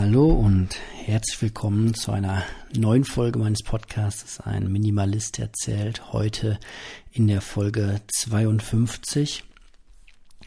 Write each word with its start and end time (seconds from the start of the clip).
Hallo 0.00 0.30
und 0.30 0.76
herzlich 1.06 1.42
willkommen 1.42 1.92
zu 1.92 2.12
einer 2.12 2.44
neuen 2.72 3.02
Folge 3.02 3.40
meines 3.40 3.64
Podcasts. 3.64 4.38
Ein 4.38 4.70
Minimalist 4.70 5.40
erzählt 5.40 6.12
heute 6.12 6.60
in 7.10 7.26
der 7.26 7.40
Folge 7.40 8.00
52. 8.06 9.42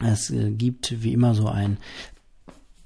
Es 0.00 0.30
äh, 0.30 0.52
gibt 0.52 1.02
wie 1.02 1.12
immer 1.12 1.34
so 1.34 1.48
ein 1.48 1.76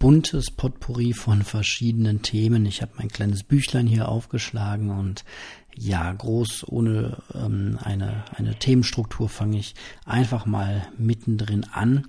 buntes 0.01 0.51
Potpourri 0.51 1.13
von 1.13 1.43
verschiedenen 1.43 2.23
Themen. 2.23 2.67
Ich 2.67 2.83
habe 2.83 2.95
mein 2.99 3.11
kleines 3.11 3.45
Büchlein 3.45 3.87
hier 3.87 4.09
aufgeschlagen 4.09 4.91
und 4.91 5.25
ja, 5.73 6.13
groß 6.13 6.65
ohne 6.67 7.23
ähm, 7.33 7.79
eine, 7.81 8.25
eine 8.35 8.57
Themenstruktur 8.57 9.29
fange 9.29 9.61
ich 9.61 9.77
einfach 10.05 10.47
mal 10.47 10.89
mittendrin 10.99 11.63
an. 11.71 12.09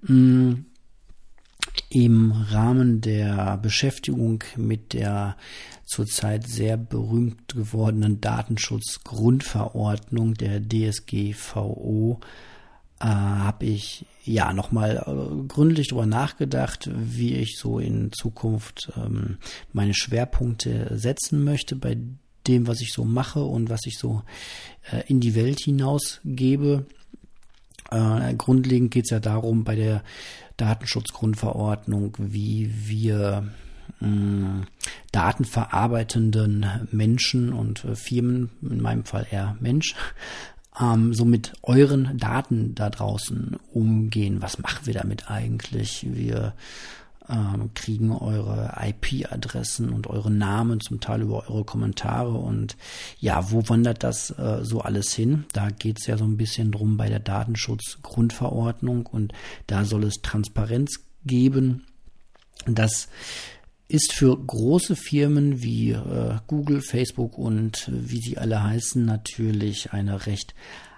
Mm, 0.00 0.64
Im 1.90 2.32
Rahmen 2.32 3.00
der 3.00 3.56
Beschäftigung 3.58 4.42
mit 4.56 4.92
der 4.92 5.36
zurzeit 5.84 6.46
sehr 6.46 6.76
berühmt 6.76 7.54
gewordenen 7.54 8.20
Datenschutzgrundverordnung 8.20 10.34
der 10.34 10.60
DSGVO 10.60 12.20
äh, 13.00 13.06
habe 13.06 13.66
ich 13.66 14.06
ja 14.24 14.52
nochmal 14.52 15.04
äh, 15.06 15.46
gründlich 15.46 15.88
darüber 15.88 16.06
nachgedacht, 16.06 16.90
wie 16.92 17.36
ich 17.36 17.56
so 17.56 17.78
in 17.78 18.12
Zukunft 18.12 18.92
ähm, 18.96 19.38
meine 19.72 19.94
Schwerpunkte 19.94 20.98
setzen 20.98 21.44
möchte 21.44 21.76
bei 21.76 21.96
dem, 22.46 22.66
was 22.66 22.80
ich 22.80 22.92
so 22.92 23.04
mache 23.04 23.44
und 23.44 23.70
was 23.70 23.86
ich 23.86 23.98
so 23.98 24.22
äh, 24.90 25.02
in 25.06 25.20
die 25.20 25.34
Welt 25.34 25.60
hinausgebe. 25.60 26.86
Äh, 27.90 28.34
grundlegend 28.34 28.90
geht 28.90 29.04
es 29.04 29.10
ja 29.10 29.20
darum, 29.20 29.64
bei 29.64 29.76
der 29.76 30.02
Datenschutzgrundverordnung, 30.56 32.16
wie 32.18 32.72
wir 32.86 33.48
mh, 34.00 34.66
datenverarbeitenden 35.12 36.88
Menschen 36.90 37.52
und 37.52 37.84
äh, 37.84 37.94
Firmen, 37.94 38.50
in 38.62 38.80
meinem 38.80 39.04
Fall 39.04 39.26
eher 39.30 39.56
Mensch, 39.60 39.94
ähm, 40.80 41.14
so 41.14 41.24
mit 41.24 41.52
euren 41.62 42.18
Daten 42.18 42.74
da 42.74 42.90
draußen 42.90 43.56
umgehen. 43.72 44.42
Was 44.42 44.58
machen 44.58 44.86
wir 44.86 44.94
damit 44.94 45.30
eigentlich? 45.30 46.06
Wir 46.10 46.54
ähm, 47.28 47.70
kriegen 47.74 48.10
eure 48.12 48.74
IP-Adressen 48.80 49.90
und 49.90 50.06
eure 50.06 50.30
Namen 50.30 50.80
zum 50.80 51.00
Teil 51.00 51.22
über 51.22 51.48
eure 51.48 51.64
Kommentare 51.64 52.32
und 52.32 52.76
ja, 53.18 53.50
wo 53.50 53.68
wandert 53.68 54.02
das 54.02 54.30
äh, 54.30 54.60
so 54.62 54.80
alles 54.80 55.12
hin? 55.12 55.44
Da 55.52 55.68
geht 55.70 55.98
es 56.00 56.06
ja 56.06 56.16
so 56.16 56.24
ein 56.24 56.36
bisschen 56.36 56.72
drum 56.72 56.96
bei 56.96 57.08
der 57.08 57.20
Datenschutzgrundverordnung 57.20 59.06
und 59.06 59.32
da 59.66 59.84
soll 59.84 60.04
es 60.04 60.22
Transparenz 60.22 61.00
geben. 61.24 61.84
Das 62.66 63.08
ist 63.88 64.12
für 64.12 64.36
große 64.36 64.96
Firmen 64.96 65.62
wie 65.62 65.92
äh, 65.92 66.36
Google, 66.46 66.82
Facebook 66.82 67.38
und 67.38 67.90
wie 67.92 68.20
sie 68.20 68.36
alle 68.36 68.62
heißen 68.62 69.04
natürlich 69.04 69.92
eine 69.92 70.26
recht 70.26 70.54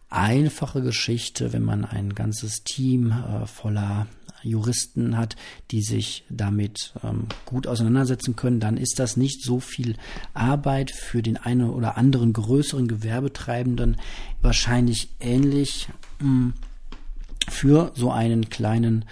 einfache 0.08 0.82
Geschichte, 0.82 1.52
wenn 1.52 1.62
man 1.62 1.84
ein 1.84 2.14
ganzes 2.14 2.64
Team 2.64 3.12
äh, 3.12 3.46
voller 3.46 4.08
Juristen 4.42 5.16
hat, 5.16 5.36
die 5.70 5.82
sich 5.82 6.24
damit 6.28 6.94
ähm, 7.02 7.26
gut 7.44 7.66
auseinandersetzen 7.66 8.36
können, 8.36 8.60
dann 8.60 8.76
ist 8.76 8.98
das 8.98 9.16
nicht 9.16 9.42
so 9.42 9.60
viel 9.60 9.96
Arbeit 10.34 10.90
für 10.90 11.22
den 11.22 11.36
einen 11.36 11.70
oder 11.70 11.96
anderen 11.96 12.32
größeren 12.32 12.88
Gewerbetreibenden. 12.88 13.96
Wahrscheinlich 14.42 15.10
ähnlich 15.20 15.88
mh, 16.20 16.26
hm, 16.26 16.52
für 17.48 17.92
so 17.94 18.10
einen 18.10 18.48
kleinen 18.48 19.04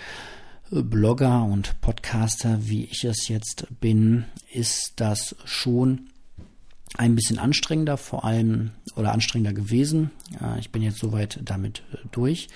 Blogger 0.70 1.44
und 1.44 1.80
Podcaster, 1.80 2.58
wie 2.60 2.84
ich 2.84 3.04
es 3.04 3.28
jetzt 3.28 3.66
bin, 3.80 4.24
ist 4.52 4.92
das 4.96 5.34
schon 5.44 6.10
ein 6.96 7.14
bisschen 7.14 7.38
anstrengender, 7.38 7.96
vor 7.96 8.24
allem 8.24 8.70
oder 8.96 9.12
anstrengender 9.12 9.52
gewesen. 9.52 10.10
Ich 10.58 10.70
bin 10.70 10.83
jetzt 10.83 10.98
soweit 10.98 11.40
damit 11.42 11.83
äh, 11.92 11.98
durch. 12.11 12.48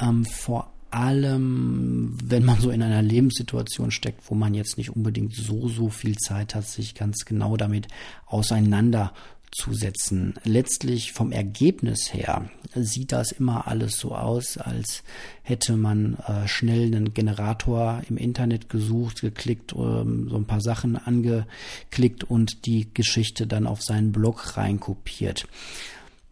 Ähm, 0.00 0.24
vor 0.24 0.72
allem, 0.92 2.16
wenn 2.24 2.44
man 2.44 2.60
so 2.60 2.70
in 2.70 2.82
einer 2.82 3.02
Lebenssituation 3.02 3.90
steckt, 3.90 4.30
wo 4.30 4.34
man 4.34 4.54
jetzt 4.54 4.76
nicht 4.78 4.90
unbedingt 4.90 5.34
so, 5.34 5.68
so 5.68 5.88
viel 5.88 6.16
Zeit 6.16 6.54
hat, 6.54 6.66
sich 6.66 6.94
ganz 6.94 7.24
genau 7.24 7.56
damit 7.56 7.88
auseinander 8.26 9.12
zusetzen. 9.52 10.34
Letztlich 10.44 11.12
vom 11.12 11.30
Ergebnis 11.30 12.12
her 12.12 12.48
sieht 12.74 13.12
das 13.12 13.32
immer 13.32 13.68
alles 13.68 13.98
so 13.98 14.14
aus, 14.14 14.56
als 14.56 15.02
hätte 15.42 15.76
man 15.76 16.16
äh, 16.26 16.48
schnell 16.48 16.86
einen 16.86 17.12
Generator 17.12 18.02
im 18.08 18.16
Internet 18.16 18.70
gesucht, 18.70 19.20
geklickt, 19.20 19.74
ähm, 19.74 20.28
so 20.30 20.36
ein 20.36 20.46
paar 20.46 20.62
Sachen 20.62 20.96
angeklickt 20.96 22.24
und 22.24 22.64
die 22.64 22.88
Geschichte 22.94 23.46
dann 23.46 23.66
auf 23.66 23.82
seinen 23.82 24.12
Blog 24.12 24.56
reinkopiert. 24.56 25.46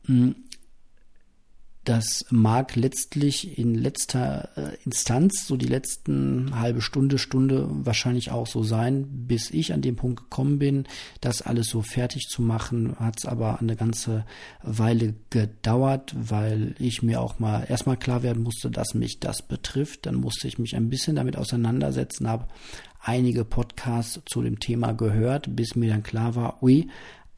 Hm, 0.06 0.34
das 1.84 2.26
mag 2.30 2.76
letztlich 2.76 3.56
in 3.58 3.74
letzter 3.74 4.50
äh, 4.56 4.76
Instanz, 4.84 5.46
so 5.46 5.56
die 5.56 5.66
letzten 5.66 6.58
halbe 6.60 6.82
Stunde, 6.82 7.18
Stunde 7.18 7.66
wahrscheinlich 7.70 8.30
auch 8.30 8.46
so 8.46 8.62
sein, 8.62 9.06
bis 9.26 9.50
ich 9.50 9.72
an 9.72 9.80
den 9.80 9.96
Punkt 9.96 10.20
gekommen 10.20 10.58
bin, 10.58 10.84
das 11.22 11.40
alles 11.40 11.68
so 11.68 11.80
fertig 11.80 12.28
zu 12.28 12.42
machen, 12.42 12.96
hat 12.98 13.16
es 13.18 13.24
aber 13.24 13.60
eine 13.60 13.76
ganze 13.76 14.26
Weile 14.62 15.14
gedauert, 15.30 16.14
weil 16.16 16.74
ich 16.78 17.02
mir 17.02 17.20
auch 17.20 17.38
mal 17.38 17.64
erstmal 17.66 17.96
klar 17.96 18.22
werden 18.22 18.42
musste, 18.42 18.70
dass 18.70 18.92
mich 18.92 19.18
das 19.18 19.40
betrifft. 19.40 20.04
Dann 20.04 20.16
musste 20.16 20.48
ich 20.48 20.58
mich 20.58 20.76
ein 20.76 20.90
bisschen 20.90 21.16
damit 21.16 21.36
auseinandersetzen, 21.36 22.28
habe 22.28 22.46
einige 23.02 23.46
Podcasts 23.46 24.20
zu 24.26 24.42
dem 24.42 24.60
Thema 24.60 24.92
gehört, 24.92 25.56
bis 25.56 25.74
mir 25.76 25.90
dann 25.90 26.02
klar 26.02 26.34
war, 26.34 26.62
ui, 26.62 26.88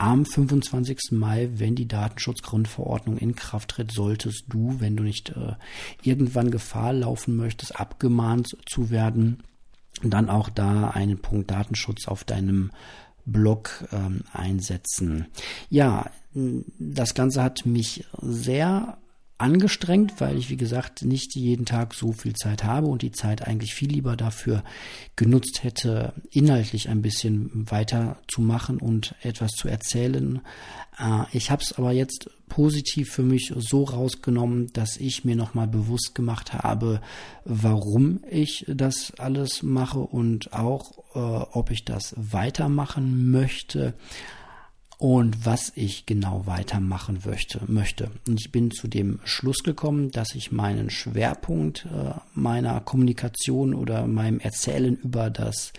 am 0.03 0.27
25. 0.27 1.13
Mai, 1.13 1.49
wenn 1.55 1.77
die 1.77 1.87
Datenschutzgrundverordnung 1.87 3.19
in 3.19 3.37
Kraft 3.37 3.71
tritt, 3.71 3.93
solltest 3.93 4.47
du, 4.49 4.81
wenn 4.81 4.97
du 4.97 5.05
nicht 5.05 5.31
äh, 5.31 5.53
irgendwann 6.03 6.51
Gefahr 6.51 6.93
laufen 6.93 7.37
möchtest, 7.37 7.79
abgemahnt 7.79 8.57
zu 8.67 8.91
werden, 8.91 9.45
dann 10.03 10.29
auch 10.29 10.49
da 10.49 10.91
einen 10.91 11.19
Punkt 11.19 11.53
Datenschutz 11.53 12.09
auf 12.09 12.25
deinem 12.25 12.73
Blog 13.27 13.87
ähm, 13.93 14.25
einsetzen. 14.33 15.27
Ja, 15.71 16.11
das 16.35 17.15
Ganze 17.15 17.41
hat 17.41 17.65
mich 17.65 18.05
sehr 18.21 18.99
angestrengt, 19.43 20.21
weil 20.21 20.39
ich, 20.39 20.51
wie 20.51 20.57
gesagt, 20.57 21.03
nicht 21.03 21.35
jeden 21.35 21.67
Tag 21.67 21.95
so 21.95 22.13
viel 22.13 22.33
Zeit 22.35 22.63
habe 22.63 22.87
und 22.87 23.03
die 23.03 23.11
Zeit 23.11 23.47
eigentlich 23.47 23.75
viel 23.75 23.91
lieber 23.91 24.17
dafür 24.17 24.63
genutzt 25.17 25.65
hätte, 25.65 26.13
inhaltlich 26.31 26.89
ein 26.89 27.03
bisschen 27.03 27.51
weiter 27.69 28.19
zu 28.29 28.41
machen 28.41 28.79
und 28.79 29.17
etwas 29.21 29.51
zu 29.51 29.67
erzählen. 29.67 30.41
Äh, 30.97 31.25
ich 31.33 31.51
habe 31.51 31.61
es 31.61 31.73
aber 31.73 31.91
jetzt 31.91 32.31
positiv 32.49 33.11
für 33.11 33.25
mich 33.25 33.53
so 33.57 33.83
rausgenommen, 33.83 34.73
dass 34.75 34.97
ich 34.97 35.25
mir 35.25 35.35
nochmal 35.35 35.67
bewusst 35.67 36.15
gemacht 36.15 36.53
habe, 36.53 37.01
warum 37.45 38.21
ich 38.31 38.65
das 38.69 39.13
alles 39.19 39.65
mache 39.65 39.99
und 39.99 40.53
auch, 40.53 40.93
äh, 41.17 41.19
ob 41.19 41.73
ich 41.73 41.85
das 41.85 42.15
weitermachen 42.17 43.33
möchte 43.33 43.95
und 45.03 45.45
was 45.45 45.73
ich 45.75 46.07
genau 46.07 46.47
weitermachen 46.47 47.19
möchte. 47.27 47.61
möchte. 47.67 48.13
Und 48.29 48.39
ich 48.39 48.53
bin 48.53 48.71
zu 48.71 48.87
dem 48.87 49.19
Schluss 49.25 49.65
gekommen, 49.65 50.13
dass 50.13 50.37
ich 50.37 50.53
meinen 50.53 50.91
Schwerpunkt 50.91 51.89
äh, 51.93 52.13
meiner 52.35 52.81
Kommunikation 52.83 53.75
oder 53.75 54.07
meinem 54.07 54.39
Erzählen 54.39 54.95
über 54.95 55.29
das 55.29 55.73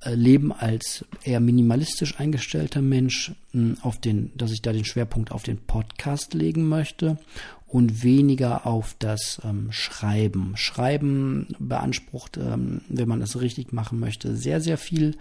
äh, 0.00 0.14
Leben 0.14 0.50
als 0.50 1.04
eher 1.24 1.40
minimalistisch 1.40 2.18
eingestellter 2.18 2.80
Mensch 2.80 3.32
hm, 3.50 3.76
auf 3.82 4.00
den, 4.00 4.32
dass 4.34 4.50
ich 4.50 4.62
da 4.62 4.72
den 4.72 4.86
Schwerpunkt 4.86 5.30
auf 5.30 5.42
den 5.42 5.58
Podcast 5.58 6.32
legen 6.32 6.66
möchte 6.66 7.18
und 7.66 8.02
weniger 8.02 8.66
auf 8.66 8.96
das 8.98 9.42
ähm, 9.44 9.72
Schreiben. 9.72 10.54
Schreiben 10.56 11.48
beansprucht, 11.58 12.38
ähm, 12.38 12.80
wenn 12.88 13.10
man 13.10 13.20
es 13.20 13.38
richtig 13.38 13.74
machen 13.74 14.00
möchte, 14.00 14.34
sehr, 14.36 14.62
sehr 14.62 14.78
viel 14.78 15.18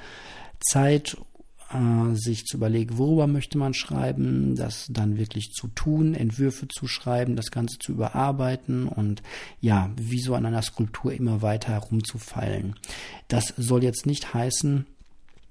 Zeit 0.62 1.18
äh, 1.74 2.16
sich 2.16 2.46
zu 2.46 2.58
überlegen, 2.58 2.98
worüber 2.98 3.28
möchte 3.28 3.58
man 3.58 3.74
schreiben, 3.74 4.56
das 4.56 4.88
dann 4.90 5.18
wirklich 5.18 5.52
zu 5.52 5.68
tun, 5.68 6.14
Entwürfe 6.14 6.68
zu 6.68 6.88
schreiben, 6.88 7.36
das 7.36 7.52
Ganze 7.52 7.78
zu 7.80 7.94
überarbeiten 7.94 8.88
und 8.88 9.22
ja, 9.60 9.90
wie 9.96 10.20
so 10.20 10.36
an 10.36 10.46
einer 10.46 10.62
Skulptur 10.62 11.14
immer 11.14 11.42
weiter 11.42 11.74
herumzufallen. 11.74 12.76
Das 13.28 13.54
soll 13.58 13.84
jetzt 13.84 14.06
nicht 14.06 14.34
heißen, 14.34 14.86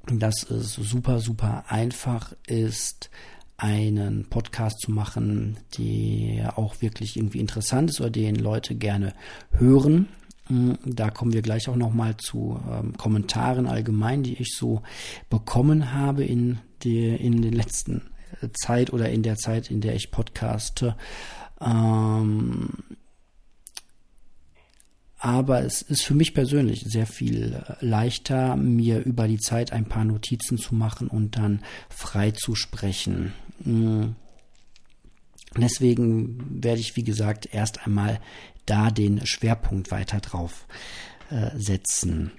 dass 0.06 0.48
es 0.50 0.74
super, 0.74 1.20
super 1.20 1.64
einfach 1.68 2.34
ist, 2.46 3.10
einen 3.56 4.24
Podcast 4.24 4.80
zu 4.80 4.90
machen, 4.90 5.58
der 5.76 6.58
auch 6.58 6.80
wirklich 6.80 7.16
irgendwie 7.16 7.40
interessant 7.40 7.90
ist 7.90 8.00
oder 8.00 8.10
den 8.10 8.36
Leute 8.36 8.74
gerne 8.74 9.12
hören. 9.52 10.08
Hm, 10.50 10.78
da 10.84 11.10
kommen 11.10 11.32
wir 11.32 11.42
gleich 11.42 11.68
auch 11.68 11.76
nochmal 11.76 12.16
zu 12.16 12.60
ähm, 12.70 12.96
Kommentaren 12.96 13.66
allgemein, 13.66 14.24
die 14.24 14.34
ich 14.34 14.56
so 14.56 14.82
bekommen 15.30 15.94
habe 15.94 16.24
in, 16.24 16.58
die, 16.82 17.06
in 17.06 17.40
den 17.40 17.52
letzten 17.52 18.10
äh, 18.42 18.48
Zeit 18.52 18.92
oder 18.92 19.08
in 19.08 19.22
der 19.22 19.36
Zeit, 19.36 19.70
in 19.70 19.80
der 19.80 19.94
ich 19.94 20.10
podcaste. 20.10 20.96
Ähm, 21.60 22.70
aber 25.18 25.62
es 25.62 25.82
ist 25.82 26.02
für 26.02 26.14
mich 26.14 26.34
persönlich 26.34 26.82
sehr 26.84 27.06
viel 27.06 27.52
äh, 27.54 27.84
leichter, 27.84 28.56
mir 28.56 29.04
über 29.04 29.28
die 29.28 29.38
Zeit 29.38 29.72
ein 29.72 29.84
paar 29.84 30.04
Notizen 30.04 30.58
zu 30.58 30.74
machen 30.74 31.06
und 31.06 31.36
dann 31.36 31.62
frei 31.88 32.32
zu 32.32 32.56
sprechen. 32.56 33.32
Mm. 33.64 34.16
Deswegen 35.56 36.62
werde 36.62 36.80
ich, 36.80 36.94
wie 36.94 37.02
gesagt, 37.02 37.48
erst 37.52 37.84
einmal 37.84 38.20
da 38.70 38.90
den 38.90 39.26
Schwerpunkt 39.26 39.90
weiter 39.90 40.20
drauf 40.20 40.66
äh, 41.30 41.50
setzen. 41.56 42.32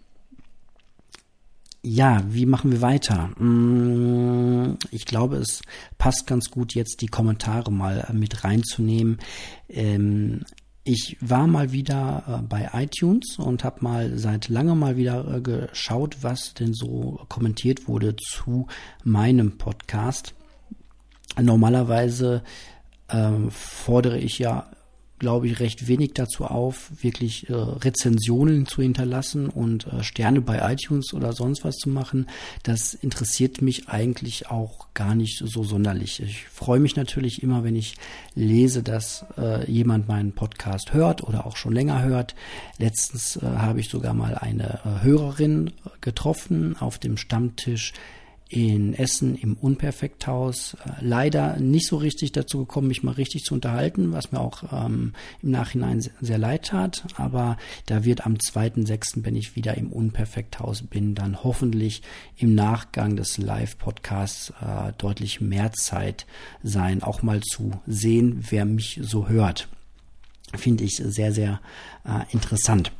Ja, 1.83 2.23
wie 2.27 2.45
machen 2.45 2.71
wir 2.71 2.81
weiter? 2.81 3.29
Mm, 3.41 4.77
ich 4.91 5.05
glaube, 5.05 5.37
es 5.37 5.61
passt 5.97 6.27
ganz 6.27 6.51
gut, 6.51 6.75
jetzt 6.75 7.01
die 7.01 7.07
Kommentare 7.07 7.71
mal 7.71 8.05
äh, 8.07 8.13
mit 8.13 8.43
reinzunehmen. 8.43 9.17
Ähm, 9.67 10.43
ich 10.83 11.17
war 11.21 11.47
mal 11.47 11.71
wieder 11.71 12.23
äh, 12.27 12.41
bei 12.43 12.69
iTunes 12.73 13.37
und 13.39 13.63
habe 13.63 13.81
mal 13.81 14.17
seit 14.17 14.47
langem 14.47 14.79
mal 14.79 14.95
wieder 14.95 15.41
geschaut, 15.41 16.17
was 16.21 16.53
denn 16.53 16.73
so 16.73 17.19
kommentiert 17.29 17.87
wurde 17.87 18.15
zu 18.15 18.67
meinem 19.03 19.57
Podcast. 19.57 20.35
Normalerweise 21.39 22.43
fordere 23.49 24.17
ich 24.17 24.39
ja 24.39 24.71
glaube 25.21 25.47
ich, 25.47 25.59
recht 25.59 25.87
wenig 25.87 26.15
dazu 26.15 26.45
auf, 26.45 26.89
wirklich 26.99 27.47
äh, 27.47 27.53
Rezensionen 27.53 28.65
zu 28.65 28.81
hinterlassen 28.81 29.49
und 29.49 29.85
äh, 29.85 30.01
Sterne 30.01 30.41
bei 30.41 30.73
iTunes 30.73 31.13
oder 31.13 31.31
sonst 31.31 31.63
was 31.63 31.75
zu 31.75 31.89
machen. 31.89 32.25
Das 32.63 32.95
interessiert 32.95 33.61
mich 33.61 33.87
eigentlich 33.87 34.49
auch 34.49 34.87
gar 34.95 35.13
nicht 35.13 35.43
so 35.45 35.63
sonderlich. 35.63 36.23
Ich 36.23 36.47
freue 36.47 36.79
mich 36.79 36.95
natürlich 36.95 37.43
immer, 37.43 37.63
wenn 37.63 37.75
ich 37.75 37.97
lese, 38.33 38.81
dass 38.81 39.23
äh, 39.37 39.69
jemand 39.71 40.07
meinen 40.07 40.31
Podcast 40.31 40.91
hört 40.91 41.23
oder 41.23 41.45
auch 41.45 41.55
schon 41.55 41.73
länger 41.73 42.01
hört. 42.01 42.33
Letztens 42.79 43.35
äh, 43.35 43.45
habe 43.45 43.79
ich 43.79 43.89
sogar 43.89 44.15
mal 44.15 44.33
eine 44.33 44.79
äh, 44.83 45.03
Hörerin 45.03 45.71
getroffen 46.01 46.77
auf 46.79 46.97
dem 46.97 47.17
Stammtisch 47.17 47.93
in 48.51 48.93
Essen 48.93 49.35
im 49.35 49.55
Unperfekthaus 49.55 50.73
äh, 50.73 50.91
leider 50.99 51.57
nicht 51.57 51.87
so 51.87 51.95
richtig 51.95 52.33
dazu 52.33 52.59
gekommen, 52.59 52.89
mich 52.89 53.01
mal 53.01 53.13
richtig 53.13 53.43
zu 53.45 53.53
unterhalten, 53.53 54.11
was 54.11 54.33
mir 54.33 54.41
auch 54.41 54.63
ähm, 54.73 55.13
im 55.41 55.51
Nachhinein 55.51 56.03
sehr, 56.19 56.37
leid 56.37 56.65
tat. 56.65 57.05
Aber 57.15 57.57
da 57.85 58.03
wird 58.03 58.25
am 58.25 58.33
2.6., 58.33 59.23
wenn 59.23 59.37
ich 59.37 59.55
wieder 59.55 59.77
im 59.77 59.91
Unperfekthaus 59.91 60.81
bin, 60.81 61.15
dann 61.15 61.43
hoffentlich 61.43 62.01
im 62.35 62.53
Nachgang 62.53 63.15
des 63.15 63.37
Live-Podcasts 63.37 64.51
äh, 64.61 64.91
deutlich 64.97 65.39
mehr 65.39 65.71
Zeit 65.71 66.25
sein, 66.61 67.03
auch 67.03 67.21
mal 67.21 67.39
zu 67.41 67.71
sehen, 67.87 68.43
wer 68.49 68.65
mich 68.65 68.99
so 69.01 69.29
hört 69.29 69.69
finde 70.55 70.83
ich 70.83 70.95
sehr, 70.95 71.31
sehr 71.31 71.59
äh, 72.05 72.31
interessant. 72.31 72.91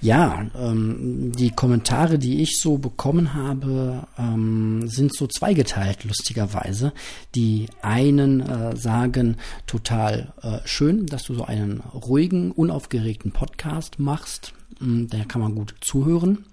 Ja, 0.00 0.46
ähm, 0.58 1.32
die 1.36 1.50
Kommentare, 1.50 2.18
die 2.18 2.42
ich 2.42 2.58
so 2.58 2.78
bekommen 2.78 3.34
habe, 3.34 4.06
ähm, 4.18 4.88
sind 4.88 5.14
so 5.14 5.26
zweigeteilt, 5.26 6.04
lustigerweise. 6.04 6.92
Die 7.34 7.68
einen 7.82 8.40
äh, 8.40 8.76
sagen 8.76 9.36
total 9.66 10.32
äh, 10.42 10.58
schön, 10.64 11.06
dass 11.06 11.24
du 11.24 11.34
so 11.34 11.44
einen 11.44 11.80
ruhigen, 11.80 12.52
unaufgeregten 12.52 13.32
Podcast 13.32 13.98
machst. 13.98 14.52
Hm, 14.78 15.08
da 15.08 15.24
kann 15.24 15.40
man 15.40 15.54
gut 15.54 15.74
zuhören. 15.80 16.44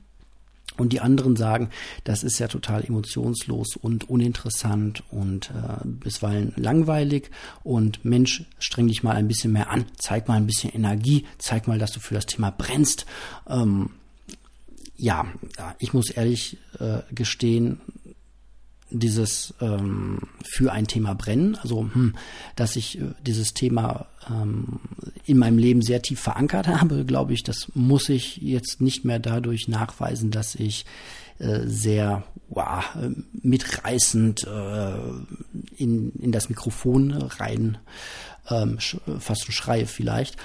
Und 0.77 0.93
die 0.93 1.01
anderen 1.01 1.35
sagen, 1.35 1.69
das 2.05 2.23
ist 2.23 2.39
ja 2.39 2.47
total 2.47 2.85
emotionslos 2.85 3.75
und 3.75 4.09
uninteressant 4.09 5.03
und 5.11 5.49
äh, 5.49 5.85
bisweilen 5.85 6.53
langweilig. 6.55 7.31
Und 7.63 8.05
Mensch, 8.05 8.45
streng 8.59 8.87
dich 8.87 9.03
mal 9.03 9.15
ein 9.15 9.27
bisschen 9.27 9.51
mehr 9.51 9.69
an, 9.69 9.85
zeig 9.97 10.27
mal 10.27 10.35
ein 10.35 10.45
bisschen 10.45 10.73
Energie, 10.73 11.25
zeig 11.37 11.67
mal, 11.67 11.79
dass 11.79 11.91
du 11.91 11.99
für 11.99 12.13
das 12.13 12.27
Thema 12.27 12.51
brennst. 12.51 13.05
Ähm, 13.47 13.89
ja, 14.95 15.25
ich 15.79 15.93
muss 15.93 16.09
ehrlich 16.09 16.57
äh, 16.79 16.99
gestehen, 17.13 17.79
dieses 18.91 19.53
ähm, 19.61 20.19
für 20.43 20.71
ein 20.71 20.87
Thema 20.87 21.13
brennen, 21.13 21.55
also 21.61 21.89
hm, 21.93 22.15
dass 22.55 22.75
ich 22.75 22.99
äh, 22.99 23.05
dieses 23.25 23.53
Thema 23.53 24.07
ähm, 24.29 24.79
in 25.25 25.37
meinem 25.37 25.57
Leben 25.57 25.81
sehr 25.81 26.01
tief 26.01 26.19
verankert 26.19 26.67
habe, 26.81 27.05
glaube 27.05 27.33
ich, 27.33 27.43
das 27.43 27.67
muss 27.73 28.09
ich 28.09 28.37
jetzt 28.37 28.81
nicht 28.81 29.05
mehr 29.05 29.19
dadurch 29.19 29.67
nachweisen, 29.67 30.31
dass 30.31 30.55
ich 30.55 30.85
äh, 31.39 31.61
sehr 31.65 32.23
wow, 32.49 32.83
mitreißend 33.43 34.45
äh, 34.45 34.97
in, 35.77 36.11
in 36.19 36.31
das 36.31 36.49
Mikrofon 36.49 37.13
rein 37.13 37.77
ähm, 38.49 38.79
fast 39.19 39.45
schon 39.45 39.53
schreie 39.53 39.85
vielleicht. 39.85 40.37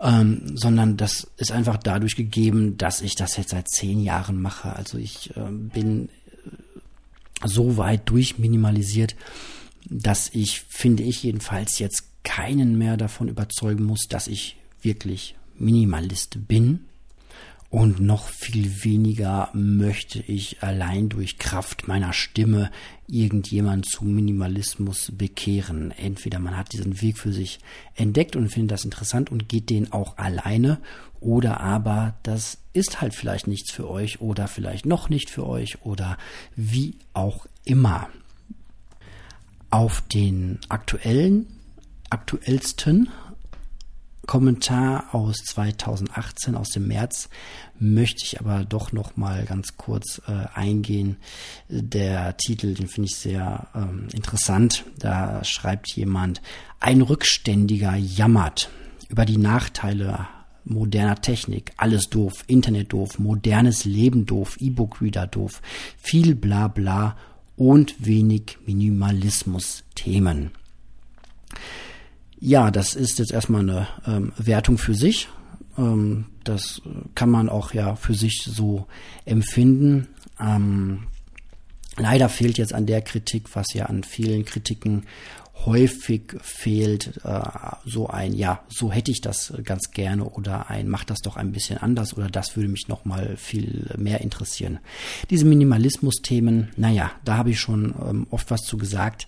Ähm, 0.00 0.52
sondern 0.54 0.96
das 0.96 1.26
ist 1.38 1.50
einfach 1.50 1.76
dadurch 1.76 2.14
gegeben, 2.14 2.78
dass 2.78 3.00
ich 3.00 3.16
das 3.16 3.36
jetzt 3.36 3.50
seit 3.50 3.68
zehn 3.68 4.00
Jahren 4.00 4.40
mache. 4.40 4.76
Also 4.76 4.96
ich 4.96 5.36
äh, 5.36 5.50
bin 5.50 6.08
so 7.44 7.76
weit 7.76 8.08
durchminimalisiert, 8.08 9.16
dass 9.88 10.30
ich, 10.34 10.60
finde 10.68 11.02
ich 11.02 11.22
jedenfalls, 11.22 11.78
jetzt 11.78 12.04
keinen 12.24 12.76
mehr 12.76 12.96
davon 12.96 13.28
überzeugen 13.28 13.84
muss, 13.84 14.06
dass 14.08 14.26
ich 14.26 14.56
wirklich 14.82 15.36
Minimalist 15.56 16.46
bin. 16.46 16.80
Und 17.70 18.00
noch 18.00 18.28
viel 18.28 18.82
weniger 18.82 19.50
möchte 19.52 20.20
ich 20.20 20.62
allein 20.62 21.10
durch 21.10 21.36
Kraft 21.36 21.86
meiner 21.86 22.14
Stimme 22.14 22.70
irgendjemand 23.06 23.84
zu 23.84 24.06
Minimalismus 24.06 25.12
bekehren. 25.14 25.90
Entweder 25.90 26.38
man 26.38 26.56
hat 26.56 26.72
diesen 26.72 27.02
Weg 27.02 27.18
für 27.18 27.32
sich 27.32 27.58
entdeckt 27.94 28.36
und 28.36 28.48
findet 28.48 28.72
das 28.72 28.84
interessant 28.84 29.30
und 29.30 29.50
geht 29.50 29.68
den 29.68 29.92
auch 29.92 30.16
alleine, 30.16 30.78
oder 31.20 31.60
aber 31.60 32.14
das 32.22 32.58
ist 32.78 33.00
halt 33.00 33.14
vielleicht 33.14 33.46
nichts 33.46 33.70
für 33.70 33.88
euch 33.90 34.20
oder 34.20 34.48
vielleicht 34.48 34.86
noch 34.86 35.08
nicht 35.08 35.30
für 35.30 35.46
euch 35.46 35.82
oder 35.82 36.16
wie 36.56 36.96
auch 37.12 37.46
immer. 37.64 38.08
Auf 39.70 40.00
den 40.00 40.60
aktuellen, 40.68 41.46
aktuellsten 42.08 43.10
Kommentar 44.26 45.14
aus 45.14 45.36
2018 45.38 46.54
aus 46.54 46.68
dem 46.68 46.86
März 46.86 47.30
möchte 47.78 48.24
ich 48.24 48.40
aber 48.40 48.64
doch 48.64 48.92
noch 48.92 49.16
mal 49.16 49.44
ganz 49.46 49.78
kurz 49.78 50.20
äh, 50.28 50.46
eingehen. 50.54 51.16
Der 51.68 52.36
Titel, 52.36 52.74
den 52.74 52.88
finde 52.88 53.08
ich 53.10 53.16
sehr 53.16 53.68
ähm, 53.74 54.08
interessant. 54.12 54.84
Da 54.98 55.42
schreibt 55.44 55.96
jemand: 55.96 56.42
Ein 56.78 57.00
Rückständiger 57.00 57.96
jammert 57.96 58.70
über 59.08 59.24
die 59.24 59.38
Nachteile 59.38 60.28
moderner 60.68 61.20
Technik, 61.20 61.72
alles 61.76 62.08
doof, 62.08 62.44
Internet 62.46 62.92
doof, 62.92 63.18
modernes 63.18 63.84
Leben 63.84 64.26
doof, 64.26 64.56
E-Book-Reader 64.60 65.26
doof, 65.26 65.62
viel 65.96 66.34
bla 66.34 66.68
bla 66.68 67.16
und 67.56 68.06
wenig 68.06 68.58
Minimalismus-Themen. 68.66 70.52
Ja, 72.40 72.70
das 72.70 72.94
ist 72.94 73.18
jetzt 73.18 73.32
erstmal 73.32 73.62
eine 73.62 73.88
ähm, 74.06 74.32
Wertung 74.36 74.78
für 74.78 74.94
sich. 74.94 75.28
Ähm, 75.76 76.26
das 76.44 76.80
kann 77.14 77.30
man 77.30 77.48
auch 77.48 77.74
ja 77.74 77.96
für 77.96 78.14
sich 78.14 78.42
so 78.44 78.86
empfinden. 79.24 80.06
Ähm, 80.40 81.04
leider 81.96 82.28
fehlt 82.28 82.58
jetzt 82.58 82.72
an 82.72 82.86
der 82.86 83.02
Kritik, 83.02 83.54
was 83.54 83.74
ja 83.74 83.86
an 83.86 84.04
vielen 84.04 84.44
Kritiken 84.44 85.04
häufig 85.64 86.36
fehlt, 86.40 87.20
äh, 87.24 87.40
so 87.84 88.08
ein, 88.08 88.34
ja, 88.34 88.62
so 88.68 88.92
hätte 88.92 89.10
ich 89.10 89.20
das 89.20 89.52
ganz 89.64 89.90
gerne 89.90 90.24
oder 90.24 90.70
ein, 90.70 90.88
mach 90.88 91.04
das 91.04 91.18
doch 91.18 91.36
ein 91.36 91.52
bisschen 91.52 91.78
anders 91.78 92.16
oder 92.16 92.28
das 92.28 92.56
würde 92.56 92.68
mich 92.68 92.88
noch 92.88 93.04
mal 93.04 93.36
viel 93.36 93.90
mehr 93.96 94.20
interessieren. 94.20 94.78
Diese 95.30 95.44
Minimalismus-Themen, 95.44 96.70
naja, 96.76 97.10
da 97.24 97.36
habe 97.36 97.50
ich 97.50 97.60
schon 97.60 97.94
ähm, 98.08 98.26
oft 98.30 98.50
was 98.50 98.62
zu 98.62 98.78
gesagt. 98.78 99.26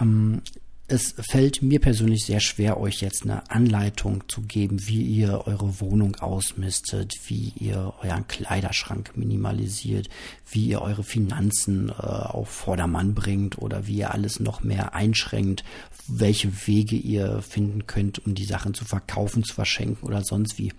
Ähm, 0.00 0.42
es 0.88 1.14
fällt 1.18 1.62
mir 1.62 1.80
persönlich 1.80 2.24
sehr 2.26 2.38
schwer, 2.38 2.78
euch 2.78 3.00
jetzt 3.00 3.24
eine 3.24 3.50
Anleitung 3.50 4.22
zu 4.28 4.42
geben, 4.42 4.86
wie 4.86 5.02
ihr 5.02 5.42
eure 5.46 5.80
Wohnung 5.80 6.14
ausmistet, 6.16 7.12
wie 7.26 7.52
ihr 7.58 7.92
euren 8.02 8.28
Kleiderschrank 8.28 9.16
minimalisiert, 9.16 10.08
wie 10.48 10.66
ihr 10.66 10.82
eure 10.82 11.02
Finanzen 11.02 11.88
äh, 11.88 11.92
auf 11.92 12.48
Vordermann 12.48 13.14
bringt 13.14 13.58
oder 13.58 13.88
wie 13.88 13.96
ihr 13.96 14.14
alles 14.14 14.38
noch 14.38 14.62
mehr 14.62 14.94
einschränkt, 14.94 15.64
welche 16.06 16.52
Wege 16.68 16.94
ihr 16.94 17.42
finden 17.42 17.88
könnt, 17.88 18.24
um 18.24 18.36
die 18.36 18.44
Sachen 18.44 18.72
zu 18.72 18.84
verkaufen, 18.84 19.42
zu 19.42 19.54
verschenken 19.54 20.06
oder 20.06 20.22
sonst 20.22 20.56
wie. 20.56 20.72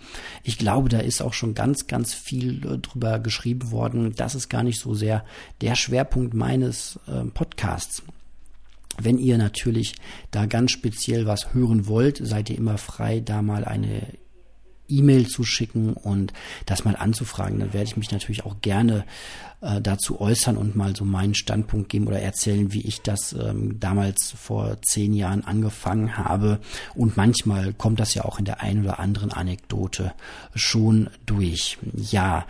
Ich 0.44 0.58
glaube, 0.58 0.88
da 0.88 1.00
ist 1.00 1.22
auch 1.22 1.34
schon 1.34 1.54
ganz, 1.54 1.88
ganz 1.88 2.14
viel 2.14 2.66
äh, 2.66 2.78
drüber 2.78 3.20
geschrieben 3.20 3.72
worden. 3.72 4.14
Das 4.16 4.36
ist 4.36 4.48
gar 4.48 4.64
nicht 4.64 4.80
so 4.80 4.94
sehr 4.94 5.26
der 5.60 5.76
Schwerpunkt 5.76 6.34
meines 6.34 6.98
äh, 7.08 7.26
Podcasts. 7.26 8.04
Wenn 9.02 9.18
ihr 9.18 9.38
natürlich 9.38 9.96
da 10.32 10.46
ganz 10.46 10.72
speziell 10.72 11.26
was 11.26 11.54
hören 11.54 11.88
wollt, 11.88 12.20
seid 12.22 12.50
ihr 12.50 12.58
immer 12.58 12.78
frei, 12.78 13.20
da 13.20 13.42
mal 13.42 13.64
eine 13.66 14.02
E-Mail 14.90 15.28
zu 15.28 15.44
schicken 15.44 15.94
und 15.94 16.34
das 16.66 16.86
mal 16.86 16.96
anzufragen. 16.96 17.60
Dann 17.60 17.74
werde 17.74 17.88
ich 17.88 17.98
mich 17.98 18.12
natürlich 18.12 18.46
auch 18.46 18.62
gerne 18.62 19.06
äh, 19.62 19.82
dazu 19.82 20.20
äußern 20.20 20.58
und 20.58 20.76
mal 20.76 20.96
so 20.96 21.06
meinen 21.06 21.36
Standpunkt 21.36 21.90
geben 21.90 22.08
oder 22.08 22.20
erzählen, 22.20 22.74
wie 22.74 22.82
ich 22.82 23.02
das 23.02 23.34
ähm, 23.34 23.80
damals 23.80 24.32
vor 24.32 24.78
zehn 24.82 25.14
Jahren 25.14 25.44
angefangen 25.44 26.18
habe. 26.18 26.60
Und 26.96 27.18
manchmal 27.18 27.74
kommt 27.74 28.00
das 28.00 28.14
ja 28.14 28.26
auch 28.26 28.40
in 28.40 28.46
der 28.46 28.62
einen 28.62 28.84
oder 28.84 29.00
anderen 29.00 29.32
Anekdote 29.32 30.14
schon 30.56 31.10
durch. 31.26 31.78
Ja, 31.96 32.46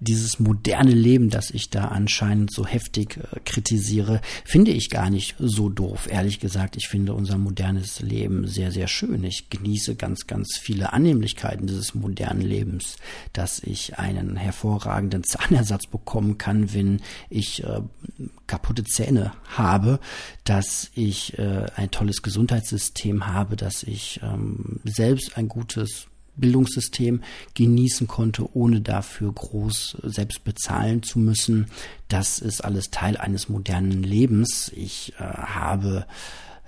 dieses 0.00 0.38
moderne 0.38 0.92
Leben, 0.92 1.30
das 1.30 1.50
ich 1.50 1.70
da 1.70 1.86
anscheinend 1.88 2.52
so 2.52 2.66
heftig 2.66 3.16
äh, 3.16 3.40
kritisiere, 3.44 4.20
finde 4.44 4.70
ich 4.70 4.90
gar 4.90 5.10
nicht 5.10 5.34
so 5.38 5.68
doof. 5.68 6.08
Ehrlich 6.10 6.40
gesagt, 6.40 6.76
ich 6.76 6.88
finde 6.88 7.14
unser 7.14 7.38
modernes 7.38 8.00
Leben 8.00 8.46
sehr, 8.46 8.70
sehr 8.70 8.88
schön. 8.88 9.24
Ich 9.24 9.50
genieße 9.50 9.96
ganz, 9.96 10.26
ganz 10.26 10.58
viele 10.58 10.92
Annehmlichkeiten 10.92 11.66
dieses 11.66 11.94
modernen 11.94 12.42
Lebens, 12.42 12.96
dass 13.32 13.60
ich 13.60 13.98
einen 13.98 14.36
hervorragenden 14.36 15.24
Zahnersatz 15.24 15.86
bekommen 15.86 16.38
kann, 16.38 16.74
wenn 16.74 17.00
ich 17.30 17.64
äh, 17.64 17.80
kaputte 18.46 18.84
Zähne 18.84 19.32
habe, 19.56 20.00
dass 20.44 20.90
ich 20.94 21.38
äh, 21.38 21.66
ein 21.76 21.90
tolles 21.90 22.22
Gesundheitssystem 22.22 23.26
habe, 23.26 23.56
dass 23.56 23.82
ich 23.82 24.20
ähm, 24.22 24.80
selbst 24.84 25.36
ein 25.36 25.48
gutes 25.48 26.08
Bildungssystem 26.36 27.22
genießen 27.54 28.06
konnte, 28.06 28.54
ohne 28.54 28.80
dafür 28.80 29.32
groß 29.32 29.98
selbst 30.02 30.44
bezahlen 30.44 31.02
zu 31.02 31.18
müssen. 31.18 31.66
Das 32.08 32.38
ist 32.38 32.64
alles 32.64 32.90
Teil 32.90 33.16
eines 33.16 33.48
modernen 33.48 34.02
Lebens. 34.02 34.70
Ich 34.74 35.12
äh, 35.18 35.22
habe 35.22 36.06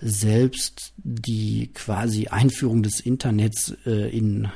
selbst 0.01 0.93
die 0.99 1.71
quasi 1.73 2.29
Einführung 2.29 2.83
des 2.83 3.01
Internets 3.01 3.75
äh, 3.87 4.11
in 4.17 4.49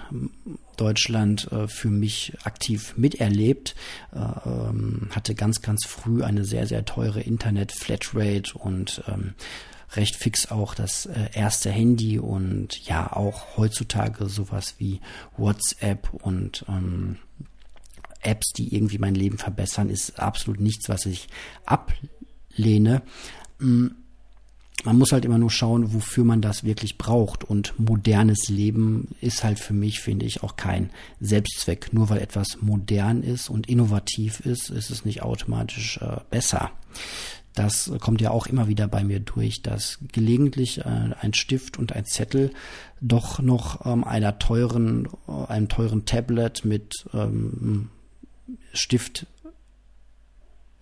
Deutschland 0.76 1.50
äh, 1.50 1.67
für 1.67 1.88
mich 1.88 2.35
aktiv 2.45 2.95
miterlebt, 2.97 3.75
äh, 4.12 4.19
ähm, 4.19 5.09
hatte 5.11 5.35
ganz, 5.35 5.62
ganz 5.62 5.87
früh 5.87 6.23
eine 6.23 6.45
sehr, 6.45 6.67
sehr 6.67 6.85
teure 6.85 7.21
Internet-Flatrate 7.21 8.57
und 8.57 9.02
ähm, 9.09 9.35
recht 9.92 10.16
fix 10.16 10.50
auch 10.50 10.75
das 10.75 11.06
äh, 11.06 11.30
erste 11.32 11.70
Handy 11.70 12.18
und 12.18 12.87
ja 12.87 13.12
auch 13.12 13.56
heutzutage 13.56 14.28
sowas 14.28 14.75
wie 14.78 15.00
WhatsApp 15.37 16.11
und 16.23 16.64
ähm, 16.68 17.16
Apps, 18.23 18.52
die 18.52 18.75
irgendwie 18.75 18.99
mein 18.99 19.14
Leben 19.14 19.38
verbessern, 19.38 19.90
ist 19.90 20.18
absolut 20.20 20.61
nichts, 20.61 20.88
was 20.88 21.06
ich 21.06 21.28
ablehne. 21.64 23.02
Mm, 23.59 23.88
man 24.85 24.99
muss 24.99 25.12
halt 25.12 25.25
immer 25.25 25.38
nur 25.38 25.50
schauen, 25.50 25.92
wofür 25.92 26.25
man 26.25 26.40
das 26.40 26.64
wirklich 26.64 26.97
braucht. 26.97 27.44
Und 27.44 27.78
modernes 27.78 28.49
Leben 28.49 29.09
ist 29.20 29.44
halt 29.44 29.59
für 29.59 29.75
mich, 29.75 30.00
finde 30.00 30.26
ich, 30.26 30.42
auch 30.42 30.56
kein 30.56 30.90
Selbstzweck. 31.20 31.92
Nur 31.92 32.09
weil 32.09 32.18
etwas 32.18 32.59
modern 32.61 33.23
ist 33.23 33.50
und 33.50 33.68
innovativ 33.68 34.40
ist, 34.40 34.70
ist 34.70 34.90
es 34.90 35.04
nicht 35.04 35.23
automatisch 35.23 35.99
äh, 35.99 36.20
besser. 36.30 36.70
Das 37.54 37.90
kommt 38.00 38.21
ja 38.21 38.30
auch 38.30 38.47
immer 38.47 38.69
wieder 38.69 38.87
bei 38.87 39.02
mir 39.02 39.21
durch, 39.21 39.62
dass 39.62 39.99
gelegentlich 40.12 40.78
äh, 40.78 41.11
ein 41.21 41.35
Stift 41.35 41.78
und 41.78 41.92
ein 41.92 42.04
Zettel 42.04 42.52
doch 43.00 43.40
noch 43.40 43.85
ähm, 43.87 44.04
einer 44.04 44.38
teuren, 44.38 45.09
äh, 45.26 45.47
einem 45.49 45.69
teuren 45.69 46.04
Tablet 46.04 46.64
mit 46.64 47.07
ähm, 47.12 47.88
Stift 48.73 49.26